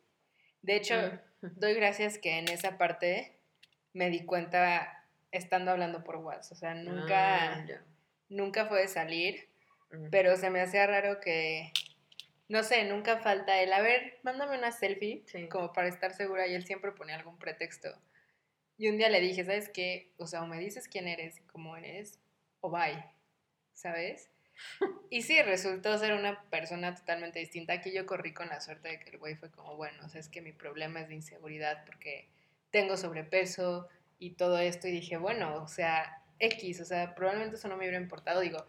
De 0.62 0.76
hecho, 0.76 0.94
doy 1.40 1.74
gracias 1.74 2.18
que 2.18 2.38
en 2.38 2.48
esa 2.48 2.76
parte 2.78 3.38
me 3.92 4.10
di 4.10 4.24
cuenta 4.24 5.06
estando 5.32 5.70
hablando 5.70 6.04
por 6.04 6.16
WhatsApp. 6.16 6.52
O 6.52 6.56
sea, 6.56 6.74
nunca, 6.74 7.54
Ah, 7.54 7.66
nunca 8.28 8.66
fue 8.66 8.82
de 8.82 8.88
salir. 8.88 9.48
Pero 10.12 10.36
se 10.36 10.50
me 10.50 10.60
hacía 10.60 10.86
raro 10.86 11.18
que, 11.20 11.72
no 12.48 12.62
sé, 12.62 12.84
nunca 12.84 13.18
falta 13.18 13.60
el, 13.60 13.72
a 13.72 13.80
ver, 13.80 14.18
mándame 14.22 14.56
una 14.56 14.70
selfie, 14.70 15.24
Sí. 15.26 15.48
como 15.48 15.72
para 15.72 15.88
estar 15.88 16.12
segura, 16.12 16.46
y 16.46 16.54
él 16.54 16.64
siempre 16.64 16.92
ponía 16.92 17.16
algún 17.16 17.38
pretexto. 17.38 17.88
Y 18.80 18.88
un 18.88 18.96
día 18.96 19.10
le 19.10 19.20
dije, 19.20 19.44
¿sabes 19.44 19.68
qué? 19.68 20.10
O 20.16 20.26
sea, 20.26 20.42
o 20.42 20.46
me 20.46 20.58
dices 20.58 20.88
quién 20.88 21.06
eres 21.06 21.36
y 21.36 21.42
cómo 21.42 21.76
eres, 21.76 22.18
o 22.60 22.70
bye, 22.70 23.04
¿sabes? 23.74 24.30
Y 25.10 25.20
sí, 25.20 25.42
resultó 25.42 25.98
ser 25.98 26.14
una 26.14 26.44
persona 26.44 26.94
totalmente 26.94 27.40
distinta. 27.40 27.74
Aquí 27.74 27.92
yo 27.92 28.06
corrí 28.06 28.32
con 28.32 28.48
la 28.48 28.58
suerte 28.62 28.88
de 28.88 29.00
que 29.00 29.10
el 29.10 29.18
güey 29.18 29.34
fue 29.34 29.50
como, 29.50 29.76
bueno, 29.76 30.06
o 30.06 30.08
sea, 30.08 30.18
es 30.18 30.30
que 30.30 30.40
mi 30.40 30.52
problema 30.52 31.02
es 31.02 31.08
de 31.08 31.14
inseguridad 31.16 31.84
porque 31.84 32.30
tengo 32.70 32.96
sobrepeso 32.96 33.86
y 34.18 34.30
todo 34.30 34.58
esto. 34.58 34.88
Y 34.88 34.92
dije, 34.92 35.18
bueno, 35.18 35.62
o 35.62 35.68
sea, 35.68 36.22
X, 36.38 36.80
o 36.80 36.86
sea, 36.86 37.14
probablemente 37.14 37.56
eso 37.56 37.68
no 37.68 37.76
me 37.76 37.82
hubiera 37.82 38.00
importado. 38.00 38.40
Digo, 38.40 38.64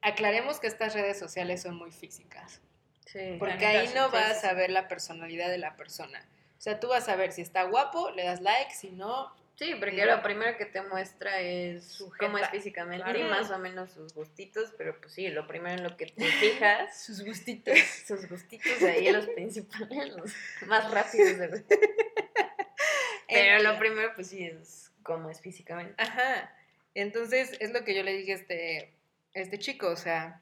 aclaremos 0.00 0.60
que 0.60 0.68
estas 0.68 0.94
redes 0.94 1.18
sociales 1.18 1.60
son 1.62 1.74
muy 1.74 1.90
físicas. 1.90 2.60
Sí. 3.04 3.34
Porque 3.40 3.66
ahí 3.66 3.90
no 3.96 4.12
vas 4.12 4.44
a 4.44 4.52
ver 4.52 4.70
la 4.70 4.86
personalidad 4.86 5.50
de 5.50 5.58
la 5.58 5.74
persona. 5.74 6.24
O 6.58 6.60
sea, 6.60 6.80
tú 6.80 6.88
vas 6.88 7.08
a 7.08 7.16
ver 7.16 7.32
si 7.32 7.40
está 7.40 7.62
guapo, 7.62 8.10
le 8.10 8.24
das 8.24 8.40
like, 8.40 8.74
si 8.74 8.90
no, 8.90 9.32
Sí, 9.58 9.74
porque 9.74 10.06
lo 10.06 10.22
primero 10.22 10.56
que 10.56 10.66
te 10.66 10.80
muestra 10.82 11.40
es 11.40 11.84
Su 11.84 12.12
cómo 12.16 12.38
es 12.38 12.48
físicamente 12.48 13.02
Claro. 13.02 13.18
y 13.18 13.24
más 13.24 13.50
o 13.50 13.58
menos 13.58 13.90
sus 13.90 14.14
gustitos, 14.14 14.72
pero 14.78 14.96
pues 15.00 15.12
sí, 15.14 15.28
lo 15.30 15.48
primero 15.48 15.74
en 15.74 15.82
lo 15.82 15.96
que 15.96 16.06
te 16.06 16.24
fijas, 16.24 16.96
Sus 17.04 17.24
gustitos. 17.24 17.76
sus 18.06 18.28
gustitos 18.28 18.80
ahí 18.84 19.10
los 19.10 19.26
principales, 19.30 20.12
los 20.14 20.32
más 20.68 20.88
rápidos 20.92 21.38
de. 21.38 21.64
Pero 23.28 23.62
lo 23.62 23.78
primero 23.80 24.12
pues 24.14 24.28
sí 24.28 24.44
es 24.44 24.92
cómo 25.02 25.28
es 25.28 25.40
físicamente. 25.40 25.94
Ajá. 25.98 26.54
Entonces, 26.94 27.56
es 27.60 27.72
lo 27.72 27.84
que 27.84 27.94
yo 27.96 28.02
le 28.04 28.12
dije 28.12 28.32
a 28.32 28.36
este, 28.36 28.94
a 29.34 29.40
este 29.40 29.58
chico, 29.58 29.88
o 29.88 29.96
sea, 29.96 30.40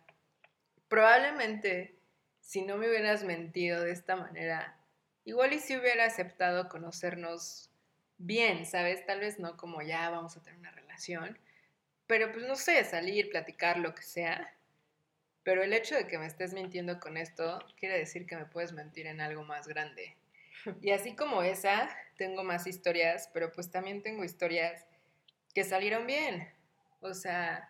probablemente 0.88 1.96
si 2.40 2.62
no 2.62 2.76
me 2.76 2.88
hubieras 2.88 3.24
mentido 3.24 3.82
de 3.82 3.92
esta 3.92 4.14
manera, 4.14 4.76
igual 5.26 5.52
y 5.52 5.58
si 5.58 5.76
hubiera 5.76 6.06
aceptado 6.06 6.70
conocernos 6.70 7.70
bien, 8.16 8.64
¿sabes? 8.64 9.04
Tal 9.04 9.20
vez 9.20 9.38
no 9.38 9.58
como 9.58 9.82
ya 9.82 10.08
vamos 10.08 10.36
a 10.36 10.42
tener 10.42 10.58
una 10.58 10.70
relación, 10.70 11.38
pero 12.06 12.32
pues 12.32 12.46
no 12.46 12.56
sé, 12.56 12.82
salir, 12.84 13.28
platicar, 13.28 13.78
lo 13.78 13.94
que 13.94 14.02
sea. 14.02 14.54
Pero 15.42 15.62
el 15.62 15.72
hecho 15.72 15.94
de 15.94 16.06
que 16.06 16.18
me 16.18 16.26
estés 16.26 16.54
mintiendo 16.54 16.98
con 17.00 17.16
esto 17.16 17.58
quiere 17.78 17.98
decir 17.98 18.26
que 18.26 18.36
me 18.36 18.46
puedes 18.46 18.72
mentir 18.72 19.06
en 19.06 19.20
algo 19.20 19.44
más 19.44 19.68
grande. 19.68 20.16
Y 20.80 20.90
así 20.90 21.14
como 21.14 21.42
esa, 21.42 21.88
tengo 22.16 22.42
más 22.42 22.66
historias, 22.66 23.30
pero 23.32 23.52
pues 23.52 23.70
también 23.70 24.02
tengo 24.02 24.24
historias 24.24 24.84
que 25.54 25.62
salieron 25.62 26.06
bien. 26.08 26.48
O 27.00 27.14
sea, 27.14 27.68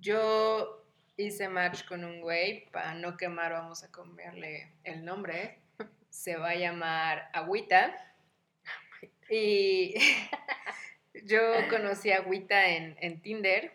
yo 0.00 0.84
hice 1.16 1.48
match 1.48 1.86
con 1.86 2.04
un 2.04 2.20
güey, 2.20 2.68
para 2.70 2.94
no 2.94 3.16
quemar 3.16 3.52
vamos 3.52 3.82
a 3.84 3.90
cambiarle 3.90 4.70
el 4.84 5.02
nombre. 5.02 5.60
Se 6.16 6.34
va 6.36 6.50
a 6.50 6.54
llamar 6.54 7.28
Agüita. 7.34 7.94
Y 9.28 9.94
yo 11.24 11.38
conocí 11.68 12.10
a 12.10 12.16
Agüita 12.16 12.70
en, 12.70 12.96
en 13.00 13.20
Tinder 13.20 13.70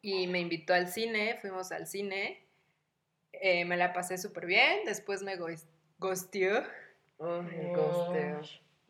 y 0.00 0.28
me 0.28 0.38
invitó 0.38 0.74
al 0.74 0.88
cine, 0.88 1.36
fuimos 1.40 1.72
al 1.72 1.88
cine. 1.88 2.46
Eh, 3.32 3.64
me 3.64 3.76
la 3.76 3.92
pasé 3.92 4.16
súper 4.16 4.46
bien, 4.46 4.84
después 4.86 5.22
me. 5.22 5.34
Oh, 5.38 5.48
Oh. 7.18 7.42
ghosteo. 7.74 8.40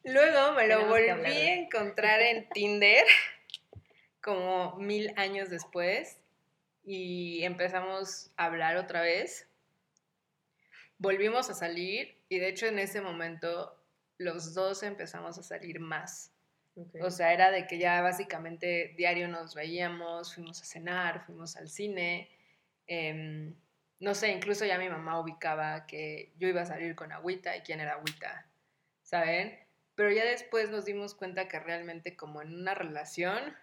Luego 0.05 0.53
me 0.53 0.69
lo 0.69 0.77
Tenemos 0.77 0.89
volví 0.91 1.09
a 1.09 1.55
encontrar 1.55 2.21
en 2.21 2.49
Tinder 2.51 3.07
como 4.23 4.77
mil 4.77 5.13
años 5.17 5.49
después 5.49 6.19
y 6.85 7.43
empezamos 7.43 8.31
a 8.37 8.45
hablar 8.45 8.77
otra 8.77 9.01
vez. 9.01 9.49
Volvimos 10.99 11.49
a 11.49 11.55
salir 11.55 12.18
y 12.29 12.39
de 12.39 12.49
hecho 12.49 12.67
en 12.67 12.79
ese 12.79 13.01
momento 13.01 13.75
los 14.19 14.55
dos 14.55 14.83
empezamos 14.83 15.39
a 15.39 15.43
salir 15.43 15.81
más. 15.81 16.33
O 17.01 17.11
sea, 17.11 17.33
era 17.33 17.51
de 17.51 17.67
que 17.67 17.79
ya 17.79 18.01
básicamente 18.03 18.95
diario 18.97 19.27
nos 19.27 19.55
veíamos, 19.57 20.35
fuimos 20.35 20.63
a 20.63 20.65
cenar, 20.65 21.25
fuimos 21.27 21.57
al 21.57 21.69
cine. 21.69 22.31
em, 22.87 23.55
no 24.01 24.15
sé, 24.15 24.29
incluso 24.31 24.65
ya 24.65 24.79
mi 24.79 24.89
mamá 24.89 25.21
ubicaba 25.21 25.85
que 25.87 26.33
yo 26.39 26.47
iba 26.49 26.63
a 26.63 26.67
salir 26.67 26.95
con 26.95 27.11
Agüita 27.13 27.57
y 27.57 27.61
quién 27.63 27.81
era 27.81 27.95
Agüita, 27.95 28.47
¿saben? 29.03 29.59
Pero 29.97 30.11
ya 30.13 30.25
después 30.25 30.71
nos 30.71 30.85
dimos 30.85 31.15
cuenta 31.15 31.49
que 31.49 31.59
realmente 31.59 32.17
como 32.17 32.41
en 32.41 32.55
una 32.55 32.75
relación 32.75 33.57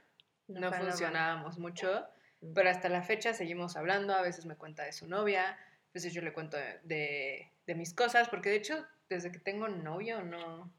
no, 0.47 0.71
funcionábamos 0.73 1.58
mucho, 1.58 2.06
Mm. 2.41 2.54
pero 2.54 2.69
hasta 2.69 2.89
la 2.89 3.01
fecha 3.01 3.34
seguimos 3.34 3.78
hablando, 3.78 4.13
a 4.13 4.21
veces 4.21 4.45
me 4.45 4.58
cuenta 4.58 4.84
de 4.84 4.91
su 4.91 5.08
novia, 5.08 5.51
a 5.51 5.58
veces 5.93 6.13
yo 6.13 6.21
le 6.21 6.34
cuento 6.34 6.58
de, 6.58 6.80
de- 6.84 7.51
de 7.67 7.75
mis 7.75 7.93
cosas, 7.93 8.30
porque 8.30 8.49
de 8.49 8.58
hecho 8.58 8.86
desde 9.10 9.32
que 9.32 9.39
tengo 9.39 9.67
novio 9.67 10.23
no, 10.23 10.71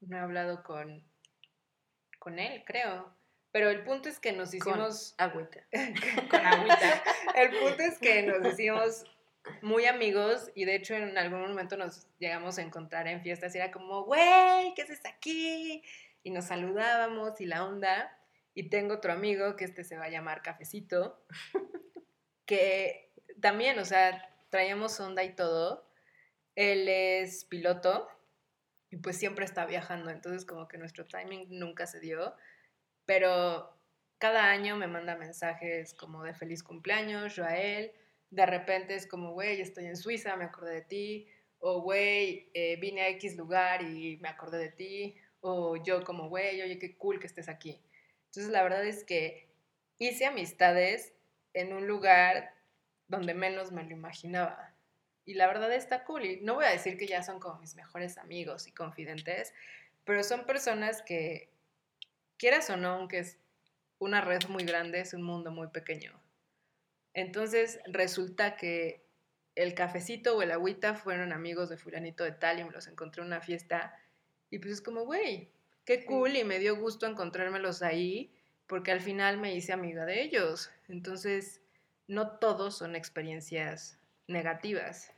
no 0.00 0.16
he 0.16 0.20
hablado 0.20 0.62
con, 0.62 1.02
con 2.18 2.38
él, 2.38 2.62
creo. 2.66 3.14
Pero 3.52 3.70
el 3.70 3.84
punto 3.84 4.08
es 4.08 4.18
que 4.18 4.32
nos 4.32 4.50
Con 4.50 4.58
hicimos 4.58 5.14
agüita. 5.18 5.60
con 6.30 6.44
agüita. 6.44 7.02
El 7.36 7.50
punto 7.50 7.82
es 7.82 7.98
que 7.98 8.22
nos 8.22 8.52
hicimos 8.52 9.04
muy 9.62 9.84
amigos 9.86 10.50
y 10.54 10.64
de 10.64 10.74
hecho 10.74 10.94
en 10.94 11.16
algún 11.18 11.42
momento 11.42 11.76
nos 11.76 12.08
llegamos 12.18 12.58
a 12.58 12.62
encontrar 12.62 13.06
en 13.06 13.22
fiestas 13.22 13.54
y 13.54 13.58
era 13.58 13.70
como, 13.70 14.04
güey, 14.04 14.72
¿qué 14.74 14.82
haces 14.82 15.04
aquí? 15.06 15.82
Y 16.22 16.30
nos 16.30 16.46
saludábamos 16.46 17.40
y 17.40 17.46
la 17.46 17.64
onda. 17.64 18.18
Y 18.54 18.70
tengo 18.70 18.94
otro 18.94 19.12
amigo 19.12 19.56
que 19.56 19.64
este 19.64 19.84
se 19.84 19.98
va 19.98 20.04
a 20.04 20.10
llamar 20.10 20.42
Cafecito, 20.42 21.24
que 22.46 23.12
también, 23.40 23.78
o 23.78 23.84
sea, 23.84 24.28
traíamos 24.48 24.98
onda 25.00 25.24
y 25.24 25.34
todo. 25.34 25.86
Él 26.54 26.88
es 26.88 27.44
piloto 27.44 28.08
y 28.90 28.96
pues 28.96 29.16
siempre 29.16 29.44
está 29.44 29.66
viajando, 29.66 30.10
entonces 30.10 30.44
como 30.44 30.68
que 30.68 30.78
nuestro 30.78 31.06
timing 31.06 31.46
nunca 31.50 31.86
se 31.86 32.00
dio, 32.00 32.34
pero 33.06 33.76
cada 34.18 34.50
año 34.50 34.76
me 34.76 34.86
manda 34.86 35.16
mensajes 35.16 35.94
como 35.94 36.22
de 36.22 36.34
feliz 36.34 36.62
cumpleaños, 36.62 37.34
yo 37.34 37.44
a 37.44 37.56
él, 37.56 37.92
de 38.30 38.46
repente 38.46 38.94
es 38.94 39.06
como, 39.06 39.32
güey, 39.32 39.60
estoy 39.60 39.86
en 39.86 39.96
Suiza, 39.96 40.36
me 40.36 40.44
acordé 40.44 40.74
de 40.74 40.82
ti, 40.82 41.28
o 41.58 41.82
güey, 41.82 42.50
eh, 42.54 42.76
vine 42.80 43.02
a 43.02 43.08
X 43.10 43.36
lugar 43.36 43.82
y 43.82 44.18
me 44.18 44.28
acordé 44.28 44.58
de 44.58 44.70
ti, 44.70 45.16
o 45.40 45.76
yo 45.76 46.04
como, 46.04 46.28
güey, 46.28 46.62
oye, 46.62 46.78
qué 46.78 46.96
cool 46.96 47.18
que 47.18 47.26
estés 47.26 47.48
aquí. 47.48 47.82
Entonces 48.26 48.52
la 48.52 48.62
verdad 48.62 48.84
es 48.84 49.04
que 49.04 49.48
hice 49.98 50.26
amistades 50.26 51.14
en 51.52 51.72
un 51.72 51.86
lugar 51.86 52.54
donde 53.08 53.34
menos 53.34 53.72
me 53.72 53.84
lo 53.84 53.90
imaginaba. 53.90 54.73
Y 55.24 55.34
la 55.34 55.46
verdad 55.46 55.72
está 55.72 56.04
cool. 56.04 56.24
Y 56.24 56.40
no 56.40 56.54
voy 56.54 56.66
a 56.66 56.70
decir 56.70 56.96
que 56.98 57.06
ya 57.06 57.22
son 57.22 57.40
como 57.40 57.60
mis 57.60 57.74
mejores 57.74 58.18
amigos 58.18 58.66
y 58.68 58.72
confidentes, 58.72 59.54
pero 60.04 60.22
son 60.22 60.44
personas 60.44 61.02
que, 61.02 61.48
quieras 62.44 62.68
o 62.70 62.76
no, 62.76 62.90
aunque 62.90 63.20
es 63.20 63.38
una 63.98 64.20
red 64.20 64.42
muy 64.48 64.64
grande, 64.64 65.00
es 65.00 65.14
un 65.14 65.22
mundo 65.22 65.50
muy 65.50 65.68
pequeño. 65.68 66.12
Entonces 67.14 67.80
resulta 67.86 68.56
que 68.56 69.02
el 69.54 69.74
cafecito 69.74 70.36
o 70.36 70.42
el 70.42 70.50
agüita 70.50 70.94
fueron 70.94 71.32
amigos 71.32 71.70
de 71.70 71.78
fulanito 71.78 72.22
de 72.24 72.32
tal 72.32 72.58
y 72.58 72.64
me 72.64 72.70
los 72.70 72.86
encontré 72.86 73.22
en 73.22 73.28
una 73.28 73.40
fiesta. 73.40 73.96
Y 74.50 74.58
pues 74.58 74.74
es 74.74 74.80
como, 74.82 75.06
güey, 75.06 75.48
qué 75.86 76.04
cool 76.04 76.36
y 76.36 76.44
me 76.44 76.58
dio 76.58 76.76
gusto 76.76 77.06
encontrármelos 77.06 77.82
ahí 77.82 78.30
porque 78.66 78.90
al 78.90 79.00
final 79.00 79.38
me 79.38 79.54
hice 79.54 79.72
amiga 79.72 80.04
de 80.04 80.22
ellos. 80.22 80.70
Entonces, 80.88 81.62
no 82.08 82.32
todos 82.32 82.76
son 82.76 82.94
experiencias 82.94 83.98
negativas. 84.26 85.13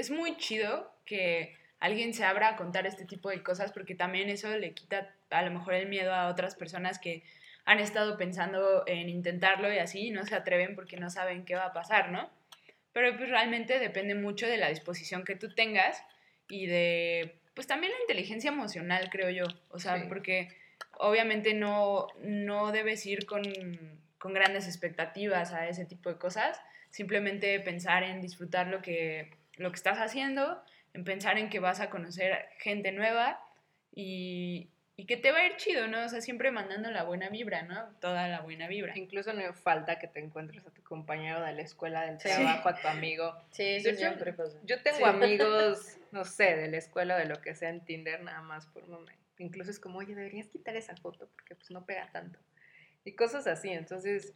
Es 0.00 0.10
muy 0.10 0.36
chido 0.36 0.92
que 1.04 1.56
alguien 1.78 2.12
se 2.14 2.24
abra 2.24 2.48
a 2.48 2.56
contar 2.56 2.86
este 2.86 3.04
tipo 3.04 3.30
de 3.30 3.42
cosas 3.42 3.72
porque 3.72 3.94
también 3.94 4.28
eso 4.28 4.48
le 4.56 4.72
quita 4.72 5.14
a 5.30 5.42
lo 5.42 5.50
mejor 5.50 5.74
el 5.74 5.88
miedo 5.88 6.12
a 6.12 6.28
otras 6.28 6.54
personas 6.54 6.98
que 6.98 7.22
han 7.64 7.78
estado 7.78 8.16
pensando 8.16 8.84
en 8.86 9.08
intentarlo 9.08 9.72
y 9.72 9.78
así 9.78 10.08
y 10.08 10.10
no 10.10 10.24
se 10.26 10.34
atreven 10.34 10.74
porque 10.74 10.96
no 10.96 11.10
saben 11.10 11.44
qué 11.44 11.54
va 11.54 11.66
a 11.66 11.72
pasar, 11.72 12.10
¿no? 12.10 12.28
Pero 12.92 13.16
pues 13.16 13.28
realmente 13.30 13.78
depende 13.78 14.14
mucho 14.14 14.46
de 14.46 14.56
la 14.56 14.68
disposición 14.68 15.24
que 15.24 15.36
tú 15.36 15.54
tengas 15.54 16.02
y 16.48 16.66
de 16.66 17.36
pues 17.54 17.66
también 17.66 17.92
la 17.92 18.00
inteligencia 18.00 18.48
emocional, 18.50 19.08
creo 19.10 19.30
yo. 19.30 19.44
O 19.70 19.78
sea, 19.78 19.98
Sí. 19.98 20.06
porque 20.08 20.48
obviamente 20.98 21.54
no, 21.54 22.08
no 22.22 22.72
debes 22.72 23.04
ir 23.06 23.26
con, 23.26 23.42
con 24.18 24.32
grandes 24.32 24.66
expectativas 24.66 25.52
a 25.52 25.68
ese 25.68 25.84
tipo 25.84 26.08
de 26.08 26.18
cosas, 26.18 26.60
simplemente 26.90 27.60
pensar 27.60 28.02
en 28.02 28.20
disfrutar 28.20 28.66
lo 28.68 28.82
que, 28.82 29.30
lo 29.60 29.70
que 29.70 29.76
estás 29.76 29.98
haciendo, 29.98 30.62
en 30.94 31.04
pensar 31.04 31.38
en 31.38 31.48
que 31.50 31.60
vas 31.60 31.80
a 31.80 31.90
conocer 31.90 32.48
gente 32.58 32.92
nueva 32.92 33.40
y, 33.94 34.70
y 34.96 35.06
que 35.06 35.16
te 35.16 35.32
va 35.32 35.38
a 35.38 35.46
ir 35.46 35.56
chido, 35.56 35.86
¿no? 35.86 36.04
O 36.04 36.08
sea, 36.08 36.20
siempre 36.20 36.50
mandando 36.50 36.90
la 36.90 37.04
buena 37.04 37.28
vibra, 37.28 37.62
¿no? 37.62 37.90
Toda 38.00 38.26
la 38.28 38.40
buena 38.40 38.68
vibra. 38.68 38.96
Incluso 38.96 39.32
no 39.32 39.52
falta 39.52 39.98
que 39.98 40.08
te 40.08 40.20
encuentres 40.20 40.66
a 40.66 40.70
tu 40.70 40.82
compañero 40.82 41.42
de 41.42 41.52
la 41.52 41.62
escuela, 41.62 42.06
del 42.06 42.18
Sí. 42.20 42.28
trabajo, 42.28 42.68
a 42.68 42.80
tu 42.80 42.88
amigo. 42.88 43.34
Sí, 43.50 43.80
siempre 43.80 44.32
pasa. 44.32 44.58
Yo 44.64 44.82
tengo 44.82 44.98
Sí. 44.98 45.04
amigos, 45.04 45.98
no 46.10 46.24
sé, 46.24 46.56
de 46.56 46.68
la 46.68 46.78
escuela, 46.78 47.16
de 47.18 47.26
lo 47.26 47.40
que 47.40 47.54
sea 47.54 47.68
en 47.68 47.84
Tinder, 47.84 48.22
nada 48.22 48.40
más 48.42 48.66
por 48.66 48.86
momento. 48.88 49.12
Incluso 49.38 49.70
es 49.70 49.78
como, 49.78 49.98
oye, 49.98 50.14
deberías 50.14 50.48
quitar 50.48 50.76
esa 50.76 50.96
foto 50.96 51.28
porque 51.34 51.54
pues 51.54 51.70
no 51.70 51.84
pega 51.86 52.10
tanto. 52.12 52.38
Y 53.04 53.12
cosas 53.12 53.46
así, 53.46 53.70
entonces 53.70 54.34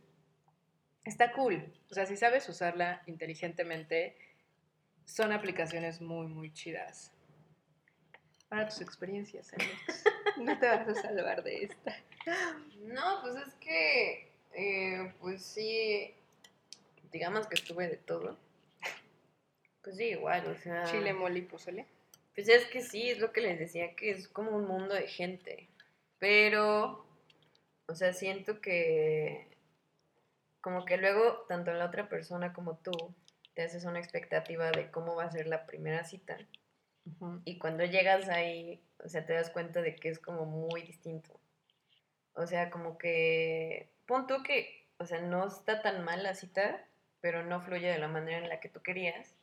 está 1.05 1.33
cool. 1.33 1.63
O 1.91 1.95
sea, 1.95 2.07
si 2.07 2.17
sabes 2.17 2.49
usarla 2.49 3.03
inteligentemente, 3.07 4.17
son 5.05 5.33
aplicaciones 5.33 6.01
muy, 6.01 6.27
muy 6.27 6.53
chidas. 6.53 7.13
Para 8.49 8.69
tus 8.69 8.81
experiencias, 8.81 9.53
Alex. 9.53 10.05
No 10.37 10.59
te 10.59 10.67
vas 10.67 10.89
a 10.89 10.95
salvar 10.95 11.45
de 11.45 11.65
esta. 11.65 11.97
No, 12.81 13.21
pues 13.23 13.37
es 13.37 13.55
que, 13.55 14.33
eh, 14.53 15.15
pues 15.21 15.45
sí, 15.45 16.13
digamos 17.13 17.47
que 17.47 17.55
estuve 17.55 17.87
de 17.87 17.99
todo. 17.99 18.37
Pues 19.85 19.97
sí, 19.97 20.07
igual, 20.07 20.45
o 20.49 20.57
sea. 20.57 20.85
Chile, 20.87 21.13
mole 21.13 21.39
y 21.39 21.43
pozole. 21.43 21.87
Pues 22.35 22.49
es 22.49 22.65
que 22.67 22.83
sí, 22.83 23.11
es 23.11 23.21
lo 23.21 23.33
que 23.33 23.43
les 23.43 23.61
decía, 23.61 23.95
que 23.95 24.11
es 24.11 24.27
como 24.27 24.51
un 24.57 24.67
mundo 24.67 24.95
de 24.95 25.07
gente. 25.07 25.69
Pero, 26.19 27.07
o 27.87 27.95
sea, 27.95 28.13
siento 28.13 28.61
que 28.61 29.47
como 30.61 30.85
que 30.85 30.97
luego 30.97 31.45
tanto 31.49 31.73
la 31.73 31.85
otra 31.87 32.09
persona 32.09 32.53
como 32.55 32.77
tú 32.79 32.91
te 33.55 33.63
haces 33.63 33.85
una 33.85 33.99
expectativa 33.99 34.71
de 34.71 34.91
cómo 34.91 35.15
va 35.17 35.25
a 35.25 35.31
ser 35.31 35.47
la 35.47 35.67
primera 35.67 36.05
cita. 36.05 36.37
Ujú. 37.07 37.41
Y 37.45 37.59
cuando 37.59 37.85
llegas 37.85 38.29
ahí, 38.29 38.83
o 39.05 39.09
sea, 39.09 39.25
te 39.25 39.35
das 39.35 39.51
cuenta 39.51 39.83
de 39.83 39.95
que 39.95 40.09
es 40.09 40.19
como 40.19 40.45
muy 40.45 40.83
distinto. 40.83 41.39
O 42.35 42.47
sea, 42.47 42.71
como 42.71 42.99
que, 42.99 43.91
pon 44.07 44.27
tú 44.27 44.43
que, 44.43 44.87
o 44.99 45.07
sea, 45.07 45.21
no 45.21 45.47
está 45.47 45.83
tan 45.83 46.05
mal 46.05 46.23
la 46.23 46.35
cita, 46.35 46.85
pero 47.21 47.45
no 47.45 47.61
fluye 47.61 47.89
de 47.89 47.99
la 47.99 48.09
manera 48.09 48.39
en 48.39 48.49
la 48.49 48.61
que 48.61 48.69
tú 48.69 48.83
querías. 48.83 49.35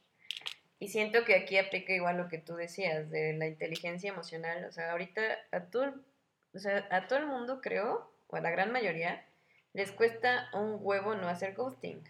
Y 0.80 0.89
siento 0.89 1.24
que 1.24 1.36
aquí 1.36 1.58
aplica 1.58 1.93
igual 1.93 2.17
lo 2.17 2.28
que 2.28 2.38
tú 2.38 2.56
decías 2.56 3.10
de 3.12 3.34
la 3.34 3.47
inteligencia 3.47 4.10
emocional. 4.10 4.65
O 4.65 4.71
sea, 4.71 4.91
ahorita 4.91 5.21
a 5.52 5.62
todo, 5.65 5.93
o 6.54 6.60
sea, 6.60 6.88
a 6.89 7.08
todo 7.08 7.19
el 7.19 7.28
mundo 7.28 7.62
creo, 7.62 8.12
o 8.28 8.36
a 8.36 8.41
la 8.41 8.50
gran 8.50 8.71
mayoría, 8.71 9.26
les 9.74 9.91
cuesta 9.91 10.50
un 10.54 10.78
huevo 10.80 11.15
no 11.15 11.30
hacer 11.30 11.54
ghosting. 11.54 12.04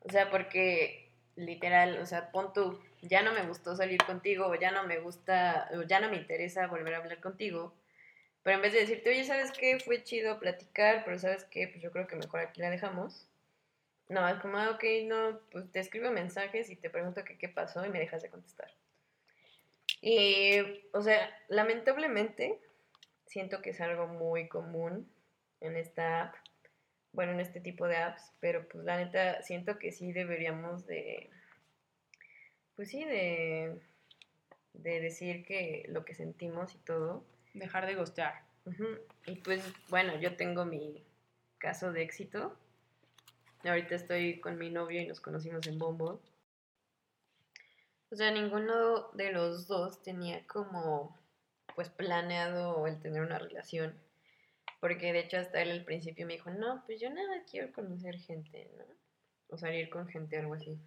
O 0.00 0.10
sea, 0.10 0.30
porque 0.30 1.03
literal, 1.36 1.98
o 1.98 2.06
sea, 2.06 2.30
pon 2.30 2.52
tú, 2.52 2.80
ya 3.02 3.22
no 3.22 3.32
me 3.32 3.46
gustó 3.46 3.76
salir 3.76 4.02
contigo, 4.04 4.46
o 4.46 4.54
ya 4.54 4.70
no 4.70 4.84
me 4.84 4.98
gusta, 4.98 5.68
o 5.76 5.82
ya 5.82 6.00
no 6.00 6.10
me 6.10 6.16
interesa 6.16 6.66
volver 6.66 6.94
a 6.94 6.98
hablar 6.98 7.20
contigo. 7.20 7.74
Pero 8.42 8.56
en 8.56 8.62
vez 8.62 8.72
de 8.72 8.80
decirte, 8.80 9.10
oye, 9.10 9.24
¿sabes 9.24 9.52
qué? 9.52 9.78
Fue 9.80 10.02
chido 10.02 10.38
platicar, 10.38 11.02
pero 11.04 11.18
¿sabes 11.18 11.44
qué? 11.44 11.68
Pues 11.68 11.82
yo 11.82 11.90
creo 11.90 12.06
que 12.06 12.16
mejor 12.16 12.40
aquí 12.40 12.60
la 12.60 12.70
dejamos. 12.70 13.26
No, 14.08 14.28
es 14.28 14.38
como, 14.40 14.58
ah, 14.58 14.70
ok, 14.70 14.84
no, 15.06 15.40
pues 15.50 15.70
te 15.72 15.80
escribo 15.80 16.10
mensajes 16.10 16.68
y 16.70 16.76
te 16.76 16.90
pregunto 16.90 17.22
qué 17.24 17.48
pasó 17.48 17.84
y 17.86 17.88
me 17.88 17.98
dejas 17.98 18.22
de 18.22 18.28
contestar. 18.28 18.70
Y, 20.02 20.60
o 20.92 21.00
sea, 21.00 21.34
lamentablemente, 21.48 22.60
siento 23.26 23.62
que 23.62 23.70
es 23.70 23.80
algo 23.80 24.06
muy 24.06 24.48
común 24.48 25.10
en 25.60 25.76
esta 25.76 26.24
app, 26.24 26.34
bueno, 27.14 27.32
en 27.32 27.40
este 27.40 27.60
tipo 27.60 27.86
de 27.86 27.96
apps, 27.96 28.32
pero 28.40 28.68
pues 28.68 28.84
la 28.84 28.96
neta, 28.98 29.40
siento 29.42 29.78
que 29.78 29.92
sí 29.92 30.12
deberíamos 30.12 30.86
de, 30.86 31.30
pues 32.76 32.90
sí, 32.90 33.04
de, 33.04 33.80
de 34.72 35.00
decir 35.00 35.44
que 35.44 35.86
lo 35.88 36.04
que 36.04 36.14
sentimos 36.14 36.74
y 36.74 36.78
todo. 36.78 37.24
Dejar 37.54 37.86
de 37.86 37.94
gostear. 37.94 38.42
Y 39.26 39.36
pues 39.36 39.62
bueno, 39.88 40.18
yo 40.18 40.36
tengo 40.36 40.64
mi 40.64 41.04
caso 41.58 41.92
de 41.92 42.02
éxito. 42.02 42.58
Ahorita 43.62 43.94
estoy 43.94 44.40
con 44.40 44.58
mi 44.58 44.70
novio 44.70 45.00
y 45.00 45.06
nos 45.06 45.20
conocimos 45.20 45.66
en 45.66 45.78
Bombo. 45.78 46.20
O 48.10 48.16
sea, 48.16 48.30
ninguno 48.30 49.10
de 49.12 49.32
los 49.32 49.66
dos 49.66 50.02
tenía 50.02 50.46
como 50.46 51.16
pues 51.74 51.88
planeado 51.90 52.86
el 52.86 53.00
tener 53.00 53.22
una 53.22 53.38
relación. 53.38 53.94
Porque 54.84 55.14
de 55.14 55.20
hecho 55.20 55.38
hasta 55.38 55.62
él 55.62 55.70
al 55.70 55.84
principio 55.86 56.26
me 56.26 56.34
dijo, 56.34 56.50
no, 56.50 56.82
pues 56.84 57.00
yo 57.00 57.08
nada 57.08 57.42
quiero 57.50 57.72
conocer 57.72 58.18
gente, 58.18 58.70
¿no? 58.76 58.84
O 59.48 59.56
salir 59.56 59.88
con 59.88 60.06
gente, 60.08 60.36
algo 60.36 60.52
así. 60.52 60.78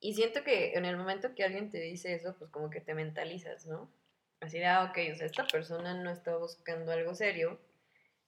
Y 0.00 0.14
siento 0.14 0.42
que 0.42 0.72
en 0.72 0.84
el 0.84 0.96
momento 0.96 1.32
que 1.32 1.44
alguien 1.44 1.70
te 1.70 1.78
dice 1.78 2.12
eso, 2.12 2.34
pues 2.36 2.50
como 2.50 2.70
que 2.70 2.80
te 2.80 2.92
mentalizas, 2.92 3.66
¿no? 3.66 3.88
Así 4.40 4.58
de, 4.58 4.66
ah, 4.66 4.90
ok, 4.90 5.12
o 5.12 5.14
sea, 5.14 5.26
esta 5.26 5.46
persona 5.46 5.94
no 5.94 6.10
está 6.10 6.36
buscando 6.36 6.90
algo 6.90 7.14
serio, 7.14 7.60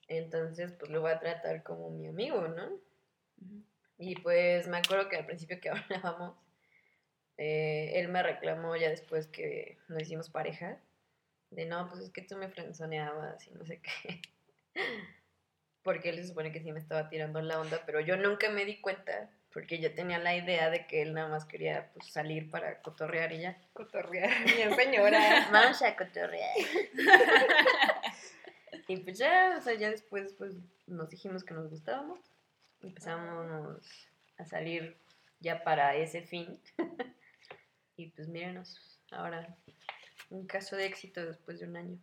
entonces 0.07 0.70
pues 0.78 0.89
lo 0.89 1.01
voy 1.01 1.11
a 1.11 1.18
tratar 1.18 1.64
como 1.64 1.91
mi 1.91 2.07
amigo, 2.07 2.47
¿no? 2.47 2.78
Y 3.99 4.14
pues 4.20 4.68
me 4.68 4.76
acuerdo 4.76 5.09
que 5.09 5.16
al 5.16 5.26
principio 5.26 5.61
que 5.61 5.68
hablábamos, 5.70 6.37
eh, 7.39 7.91
él 7.95 8.07
me 8.07 8.22
reclamó 8.22 8.76
ya 8.76 8.89
después 8.89 9.26
que 9.26 9.78
nos 9.89 10.01
hicimos 10.03 10.30
pareja, 10.30 10.78
de 11.51 11.66
no, 11.66 11.89
pues 11.89 12.03
es 12.03 12.11
que 12.11 12.22
tú 12.22 12.37
me 12.37 12.49
frenzoneabas 12.49 13.49
y 13.49 13.51
no 13.51 13.66
sé 13.66 13.80
qué. 13.80 14.20
Porque 15.83 16.11
él 16.11 16.16
se 16.16 16.29
supone 16.29 16.53
que 16.53 16.61
sí 16.61 16.72
me 16.72 16.81
estaba 16.81 17.09
tirando 17.09 17.41
la 17.41 17.61
onda, 17.61 17.83
pero 17.87 18.01
yo 18.01 18.16
nunca 18.16 18.51
me 18.51 18.64
di 18.64 18.81
cuenta, 18.81 19.31
porque 19.53 19.79
yo 19.79 19.95
tenía 19.95 20.18
la 20.18 20.35
idea 20.35 20.68
de 20.68 20.87
que 20.87 21.03
él 21.03 21.14
nada 21.14 21.29
más 21.29 21.45
quería 21.45 21.91
pues, 21.95 22.09
salir 22.09 22.51
para 22.51 22.83
cotorrear 22.83 23.33
y 23.33 23.41
ya. 23.41 23.57
Cotorrear, 23.72 24.31
bien 24.45 24.74
señora. 24.74 25.49
Vamos 25.53 25.81
a 25.83 25.97
cotorrear. 25.97 26.57
y 28.89 28.97
pues 28.97 29.18
ya, 29.18 29.57
o 29.59 29.62
sea, 29.62 29.74
ya 29.74 29.91
después 29.91 30.35
pues 30.37 30.55
nos 30.87 31.09
dijimos 31.09 31.45
que 31.45 31.55
nos 31.55 31.70
gustábamos. 31.70 32.18
Empezamos 32.83 33.81
a 34.39 34.45
salir 34.45 34.97
ya 35.41 35.62
para 35.62 35.95
ese 35.95 36.22
fin. 36.22 36.61
y 37.97 38.11
pues 38.11 38.29
mírenos, 38.29 39.01
ahora 39.11 39.57
un 40.31 40.47
caso 40.47 40.77
de 40.77 40.87
éxito 40.87 41.24
después 41.24 41.61
de 41.61 41.66
un 41.66 41.77
año. 41.77 41.99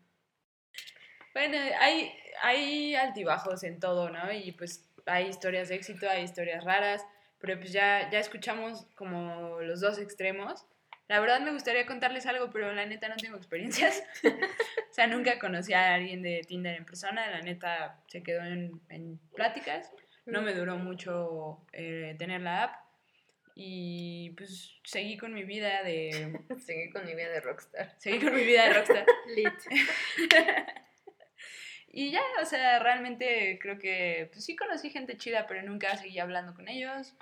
Bueno, 1.33 1.57
hay, 1.79 2.13
hay 2.41 2.95
altibajos 2.95 3.63
en 3.63 3.79
todo, 3.79 4.09
¿no? 4.09 4.31
Y 4.31 4.51
pues 4.51 4.85
hay 5.05 5.27
historias 5.27 5.69
de 5.69 5.75
éxito, 5.75 6.09
hay 6.09 6.23
historias 6.23 6.63
raras, 6.63 7.05
pero 7.39 7.59
pues 7.59 7.71
ya, 7.71 8.09
ya 8.09 8.19
escuchamos 8.19 8.85
como 8.95 9.59
los 9.61 9.81
dos 9.81 9.97
extremos. 9.99 10.65
La 11.09 11.19
verdad 11.19 11.41
me 11.41 11.51
gustaría 11.51 11.85
contarles 11.85 12.25
algo, 12.25 12.49
pero 12.51 12.71
la 12.73 12.85
neta 12.85 13.09
no 13.09 13.17
tengo 13.17 13.37
experiencias. 13.37 14.03
o 14.23 14.93
sea, 14.93 15.07
nunca 15.07 15.37
conocí 15.39 15.73
a 15.73 15.95
alguien 15.95 16.21
de 16.21 16.41
Tinder 16.47 16.75
en 16.75 16.85
persona, 16.85 17.29
la 17.29 17.41
neta 17.41 18.01
se 18.07 18.23
quedó 18.23 18.43
en, 18.43 18.79
en 18.89 19.19
pláticas. 19.35 19.91
No 20.25 20.41
me 20.41 20.53
duró 20.53 20.77
mucho 20.77 21.65
eh, 21.73 22.15
tener 22.17 22.41
la 22.41 22.63
app. 22.63 22.83
Y 23.55 24.31
pues 24.31 24.79
seguí 24.83 25.17
con 25.17 25.33
mi 25.33 25.43
vida 25.43 25.83
de... 25.83 26.39
Seguí 26.65 26.89
con 26.89 27.05
mi 27.05 27.13
vida 27.13 27.29
de 27.29 27.41
rockstar. 27.41 27.93
Seguí 27.99 28.19
con 28.19 28.33
mi 28.33 28.43
vida 28.43 28.65
de 28.67 28.73
rockstar. 28.73 29.05
Lit. 29.35 29.53
Y 31.95 32.09
ya, 32.09 32.23
o 32.41 32.45
sea, 32.45 32.79
realmente 32.79 33.59
creo 33.61 33.77
que 33.77 34.27
pues 34.33 34.43
sí 34.43 34.55
conocí 34.55 34.89
gente 34.89 35.15
chida, 35.15 35.45
pero 35.45 35.61
nunca 35.61 35.95
seguí 35.95 36.17
hablando 36.17 36.55
con 36.55 36.67
ellos. 36.67 37.13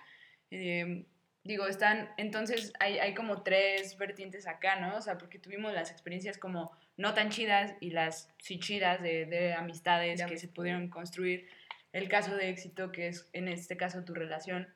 Eh, 0.49 1.03
digo, 1.43 1.67
están, 1.67 2.09
entonces 2.15 2.71
hay, 2.79 2.97
hay 2.97 3.13
como 3.13 3.43
tres 3.43 3.97
vertientes 3.97 4.47
acá, 4.47 4.77
¿no? 4.77 4.95
O 4.95 5.01
sea, 5.01 5.17
porque 5.17 5.39
tuvimos 5.39 5.73
las 5.73 5.91
experiencias 5.91 6.37
como 6.37 6.71
no 6.95 7.13
tan 7.13 7.31
chidas 7.31 7.75
y 7.81 7.89
las 7.89 8.33
sí 8.37 8.59
chidas 8.59 9.01
de, 9.01 9.25
de 9.25 9.53
amistades 9.53 10.19
De 10.19 10.25
que 10.25 10.37
se 10.37 10.47
pudieron 10.47 10.87
construir. 10.87 11.49
El 11.91 12.07
caso 12.07 12.37
de 12.37 12.47
éxito, 12.47 12.93
que 12.93 13.09
es 13.09 13.29
en 13.33 13.49
este 13.49 13.75
caso 13.75 14.05
tu 14.05 14.13
relación. 14.13 14.73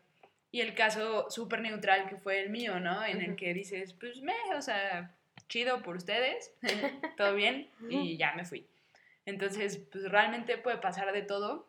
Y 0.51 0.59
el 0.59 0.75
caso 0.75 1.29
súper 1.29 1.61
neutral, 1.61 2.09
que 2.09 2.17
fue 2.17 2.41
el 2.41 2.49
mío, 2.49 2.81
¿no? 2.81 3.05
En 3.05 3.21
el 3.21 3.37
que 3.37 3.53
dices, 3.53 3.93
pues 3.93 4.21
me, 4.21 4.35
o 4.57 4.61
sea, 4.61 5.15
chido 5.47 5.81
por 5.81 5.95
ustedes, 5.95 6.51
todo 7.15 7.33
bien, 7.33 7.69
y 7.89 8.17
ya 8.17 8.33
me 8.35 8.43
fui. 8.43 8.67
Entonces, 9.25 9.77
pues 9.91 10.09
realmente 10.11 10.57
puede 10.57 10.77
pasar 10.77 11.11
de 11.11 11.21
todo, 11.23 11.67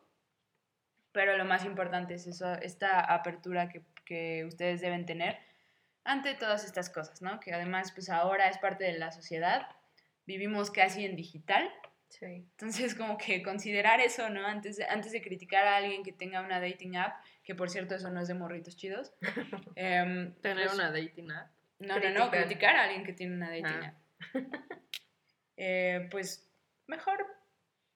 pero 1.12 1.36
lo 1.38 1.44
más 1.44 1.64
importante 1.64 2.14
es 2.14 2.26
eso, 2.26 2.52
esta 2.54 3.00
apertura 3.00 3.68
que, 3.68 3.82
que 4.04 4.44
ustedes 4.44 4.80
deben 4.80 5.06
tener 5.06 5.38
ante 6.04 6.34
todas 6.34 6.64
estas 6.64 6.90
cosas, 6.90 7.22
¿no? 7.22 7.40
Que 7.40 7.52
además, 7.54 7.92
pues 7.92 8.10
ahora 8.10 8.48
es 8.48 8.58
parte 8.58 8.84
de 8.84 8.98
la 8.98 9.10
sociedad, 9.10 9.66
vivimos 10.26 10.70
casi 10.70 11.04
en 11.04 11.16
digital, 11.16 11.72
Sí. 12.08 12.24
entonces 12.52 12.94
como 12.94 13.18
que 13.18 13.42
considerar 13.42 14.00
eso, 14.00 14.30
¿no? 14.30 14.46
Antes 14.46 14.76
de, 14.76 14.84
antes 14.84 15.10
de 15.10 15.20
criticar 15.20 15.66
a 15.66 15.76
alguien 15.76 16.04
que 16.04 16.12
tenga 16.12 16.40
una 16.40 16.60
dating 16.60 16.96
app, 16.96 17.20
que 17.42 17.54
por 17.56 17.68
cierto 17.68 17.96
eso 17.96 18.10
no 18.10 18.20
es 18.20 18.28
de 18.28 18.34
morritos 18.34 18.76
chidos. 18.76 19.12
em, 19.74 20.32
Tener 20.40 20.66
pues, 20.66 20.74
una 20.74 20.92
dating 20.92 21.30
app. 21.32 21.50
no, 21.80 21.86
no, 21.88 21.94
no, 21.94 22.00
Criticar. 22.00 22.30
criticar 22.30 22.76
a 22.76 22.84
alguien 22.84 23.04
que 23.04 23.12
tiene 23.12 23.34
una 23.34 23.48
dating 23.50 23.66
Ah. 23.82 23.86
app. 23.88 23.96
Eh, 25.58 26.06
pues 26.10 26.46
mejor 26.86 27.26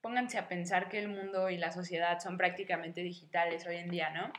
pónganse 0.01 0.39
a 0.39 0.49
pensar 0.49 0.89
que 0.89 0.99
el 0.99 1.09
mundo 1.09 1.51
y 1.51 1.59
la 1.59 1.73
sociedad 1.73 2.19
son 2.21 2.37
prácticamente 2.37 3.03
digitales 3.03 3.67
hoy 3.67 3.77
en 3.77 3.91
día, 3.91 4.11
¿no? 4.11 4.33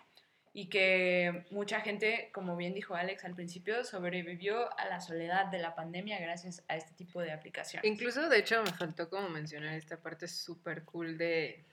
Y 0.53 0.67
que 0.67 1.45
mucha 1.49 1.79
gente, 1.79 2.29
como 2.33 2.57
bien 2.57 2.73
dijo 2.73 2.95
Alex 2.95 3.23
al 3.23 3.35
principio, 3.35 3.85
sobrevivió 3.85 4.77
a 4.77 4.85
la 4.85 4.99
soledad 4.99 5.45
de 5.45 5.59
la 5.59 5.75
pandemia 5.75 6.19
gracias 6.19 6.63
a 6.67 6.75
este 6.75 6.93
tipo 6.93 7.21
de 7.21 7.31
aplicaciones. 7.31 7.89
Incluso, 7.89 8.27
de 8.27 8.39
hecho, 8.39 8.61
me 8.61 8.71
faltó 8.71 9.09
como 9.09 9.29
mencionar 9.29 9.75
esta 9.75 10.01
parte 10.01 10.27
súper 10.27 10.83
cool 10.83 11.17
de, 11.17 11.63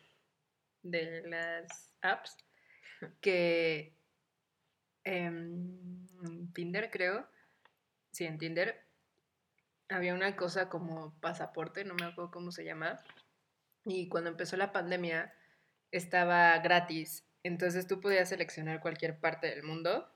de 0.83 1.23
las 1.27 1.93
apps. 2.03 2.37
Que 3.21 3.95
en 5.05 6.09
Tinder, 6.53 6.91
creo, 6.91 7.29
sí, 8.11 8.25
en 8.27 8.39
Tinder 8.39 8.85
había 9.89 10.15
una 10.15 10.37
cosa 10.37 10.69
como 10.69 11.15
pasaporte, 11.21 11.85
no 11.85 11.95
me 11.95 12.05
acuerdo 12.05 12.31
cómo 12.31 12.53
se 12.53 12.65
llama. 12.65 13.01
Y 13.89 14.09
cuando 14.09 14.31
empezó 14.31 14.57
la 14.57 14.71
pandemia 14.71 15.33
estaba 15.91 16.57
gratis. 16.59 17.25
Entonces 17.43 17.87
tú 17.87 18.01
podías 18.01 18.29
seleccionar 18.29 18.81
cualquier 18.81 19.19
parte 19.19 19.49
del 19.49 19.63
mundo 19.63 20.07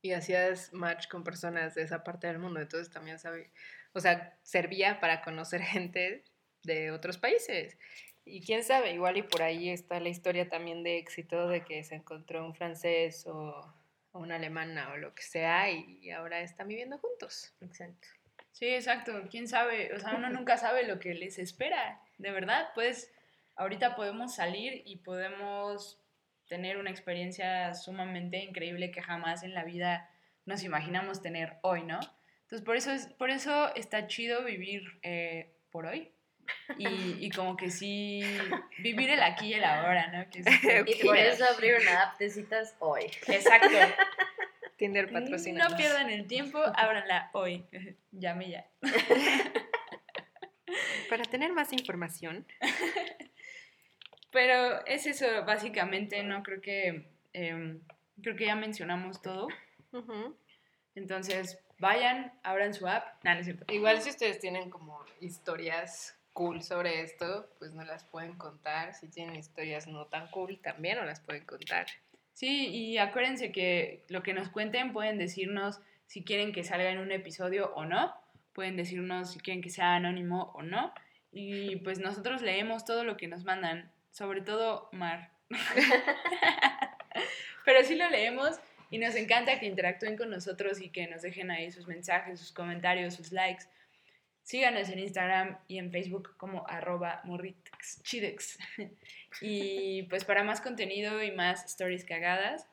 y 0.00 0.12
hacías 0.12 0.72
match 0.72 1.06
con 1.08 1.22
personas 1.22 1.74
de 1.74 1.82
esa 1.82 2.02
parte 2.02 2.26
del 2.26 2.38
mundo. 2.38 2.60
Entonces 2.60 2.90
también 2.90 3.18
sabe, 3.18 3.50
o 3.92 4.00
sea, 4.00 4.38
servía 4.42 5.00
para 5.00 5.20
conocer 5.22 5.60
gente 5.62 6.24
de 6.62 6.90
otros 6.90 7.18
países. 7.18 7.76
Y 8.24 8.40
quién 8.40 8.62
sabe, 8.64 8.92
igual 8.94 9.16
y 9.18 9.22
por 9.22 9.42
ahí 9.42 9.68
está 9.68 10.00
la 10.00 10.08
historia 10.08 10.48
también 10.48 10.82
de 10.82 10.98
éxito 10.98 11.48
de 11.48 11.64
que 11.64 11.82
se 11.84 11.96
encontró 11.96 12.46
un 12.46 12.54
francés 12.54 13.26
o 13.26 13.74
una 14.12 14.36
alemana 14.36 14.92
o 14.92 14.96
lo 14.96 15.14
que 15.14 15.22
sea 15.22 15.70
y 15.70 16.10
ahora 16.10 16.40
están 16.40 16.68
viviendo 16.68 16.98
juntos. 16.98 17.52
Exacto. 17.60 18.08
Sí, 18.52 18.66
exacto. 18.68 19.12
¿Quién 19.30 19.48
sabe? 19.48 19.92
O 19.94 19.98
sea, 19.98 20.14
uno 20.14 20.28
nunca 20.30 20.56
sabe 20.58 20.84
lo 20.86 20.98
que 20.98 21.14
les 21.14 21.38
espera. 21.38 22.00
De 22.18 22.30
verdad, 22.30 22.68
pues 22.74 23.10
ahorita 23.56 23.96
podemos 23.96 24.34
salir 24.34 24.82
y 24.84 24.96
podemos 24.96 25.98
tener 26.48 26.76
una 26.76 26.90
experiencia 26.90 27.74
sumamente 27.74 28.38
increíble 28.38 28.90
que 28.90 29.02
jamás 29.02 29.42
en 29.42 29.54
la 29.54 29.64
vida 29.64 30.08
nos 30.44 30.64
imaginamos 30.64 31.22
tener 31.22 31.54
hoy, 31.62 31.82
¿no? 31.84 31.98
Entonces, 32.42 32.64
por 32.64 32.76
eso, 32.76 32.90
es, 32.92 33.06
por 33.06 33.30
eso 33.30 33.74
está 33.74 34.06
chido 34.06 34.44
vivir 34.44 34.82
eh, 35.02 35.54
por 35.70 35.86
hoy. 35.86 36.12
Y, 36.76 37.16
y 37.24 37.30
como 37.30 37.56
que 37.56 37.70
sí, 37.70 38.20
vivir 38.78 39.08
el 39.10 39.22
aquí 39.22 39.48
y 39.48 39.54
el 39.54 39.64
ahora, 39.64 40.08
¿no? 40.08 40.28
Que 40.28 40.40
es- 40.40 40.46
Y 41.00 41.04
por 41.06 41.16
eso 41.16 41.44
abrir 41.46 41.76
una 41.80 42.02
app 42.02 42.18
de 42.18 42.28
citas 42.28 42.74
hoy. 42.80 43.04
exacto. 43.28 43.68
Tinder 44.82 45.12
patrocina. 45.12 45.68
No 45.68 45.76
pierdan 45.76 46.10
el 46.10 46.26
tiempo, 46.26 46.58
ábranla 46.58 47.30
hoy. 47.34 47.64
Llame 48.10 48.50
ya. 48.50 48.66
Para 51.08 51.22
tener 51.22 51.52
más 51.52 51.72
información, 51.72 52.44
Pero 54.32 54.84
es 54.86 55.06
eso, 55.06 55.24
básicamente, 55.46 56.24
¿no? 56.24 56.42
Creo 56.42 56.60
que, 56.60 57.06
em, 57.32 57.80
creo 58.20 58.34
que 58.34 58.46
ya 58.46 58.56
mencionamos 58.56 59.22
todo. 59.22 59.46
Entonces, 60.96 61.60
vayan, 61.78 62.32
abran 62.42 62.74
su 62.74 62.88
app. 62.88 63.22
Nah, 63.22 63.34
no 63.34 63.40
es 63.40 63.46
cierto. 63.46 63.72
igual 63.72 64.02
si 64.02 64.10
ustedes 64.10 64.40
tienen 64.40 64.68
como 64.68 64.98
historias 65.20 66.18
cool 66.32 66.60
sobre 66.60 67.02
esto, 67.02 67.48
pues 67.60 67.72
no 67.72 67.84
las 67.84 68.02
pueden 68.02 68.36
contar. 68.36 68.94
Si 68.94 69.06
tienen 69.06 69.36
historias 69.36 69.86
no 69.86 70.06
tan 70.06 70.28
cool, 70.32 70.60
también 70.60 70.98
no 70.98 71.04
las 71.04 71.20
pueden 71.20 71.44
contar. 71.44 71.86
Sí, 72.32 72.68
y 72.68 72.98
acuérdense 72.98 73.52
que 73.52 74.04
lo 74.08 74.22
que 74.22 74.34
nos 74.34 74.48
cuenten 74.48 74.92
pueden 74.92 75.18
decirnos 75.18 75.80
si 76.06 76.24
quieren 76.24 76.52
que 76.52 76.64
salga 76.64 76.90
en 76.90 76.98
un 76.98 77.12
episodio 77.12 77.72
o 77.74 77.84
no. 77.84 78.14
Pueden 78.52 78.76
decirnos 78.76 79.32
si 79.32 79.40
quieren 79.40 79.62
que 79.62 79.70
sea 79.70 79.94
anónimo 79.94 80.52
o 80.54 80.62
no. 80.62 80.92
Y 81.30 81.76
pues 81.76 81.98
nosotros 81.98 82.42
leemos 82.42 82.84
todo 82.84 83.04
lo 83.04 83.16
que 83.16 83.28
nos 83.28 83.44
mandan, 83.44 83.90
sobre 84.10 84.42
todo 84.42 84.88
Mar. 84.92 85.30
Pero 87.64 87.84
sí 87.84 87.94
lo 87.94 88.10
leemos 88.10 88.58
y 88.90 88.98
nos 88.98 89.14
encanta 89.14 89.58
que 89.58 89.66
interactúen 89.66 90.18
con 90.18 90.28
nosotros 90.28 90.80
y 90.80 90.90
que 90.90 91.06
nos 91.06 91.22
dejen 91.22 91.50
ahí 91.50 91.70
sus 91.70 91.86
mensajes, 91.86 92.38
sus 92.38 92.52
comentarios, 92.52 93.14
sus 93.14 93.32
likes. 93.32 93.64
Síganos 94.42 94.88
en 94.88 94.98
Instagram 94.98 95.58
y 95.68 95.78
en 95.78 95.92
Facebook 95.92 96.36
como 96.36 96.66
arroba 96.68 97.20
morritexchidex. 97.24 98.58
Y 99.40 100.02
pues 100.04 100.26
para 100.26 100.44
más 100.44 100.60
contenido 100.60 101.22
y 101.22 101.30
más 101.30 101.64
stories 101.64 102.04
cagadas. 102.04 102.68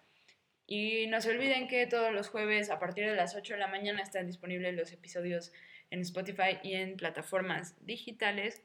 Y 0.67 1.07
no 1.07 1.21
se 1.21 1.31
olviden 1.31 1.67
que 1.67 1.87
todos 1.87 2.11
los 2.11 2.27
jueves 2.27 2.69
a 2.69 2.79
partir 2.79 3.07
de 3.07 3.15
las 3.15 3.33
8 3.33 3.53
de 3.53 3.59
la 3.59 3.67
mañana 3.67 4.03
están 4.03 4.27
disponibles 4.27 4.75
los 4.75 4.91
episodios 4.91 5.53
en 5.89 6.01
Spotify 6.01 6.59
y 6.61 6.73
en 6.73 6.97
plataformas 6.97 7.73
digitales. 7.85 8.61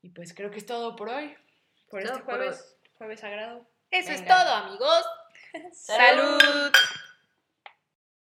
Y 0.00 0.10
pues 0.10 0.32
creo 0.32 0.50
que 0.50 0.58
es 0.58 0.66
todo 0.66 0.96
por 0.96 1.08
hoy. 1.08 1.34
Por 1.90 2.02
Todo 2.02 2.12
este 2.12 2.24
por 2.24 2.36
jueves, 2.36 2.76
jueves 2.94 3.20
sagrado. 3.20 3.66
Eso 3.90 4.12
es 4.12 4.24
todo, 4.24 4.54
amigos. 4.54 5.04
¡Salud! 5.72 6.72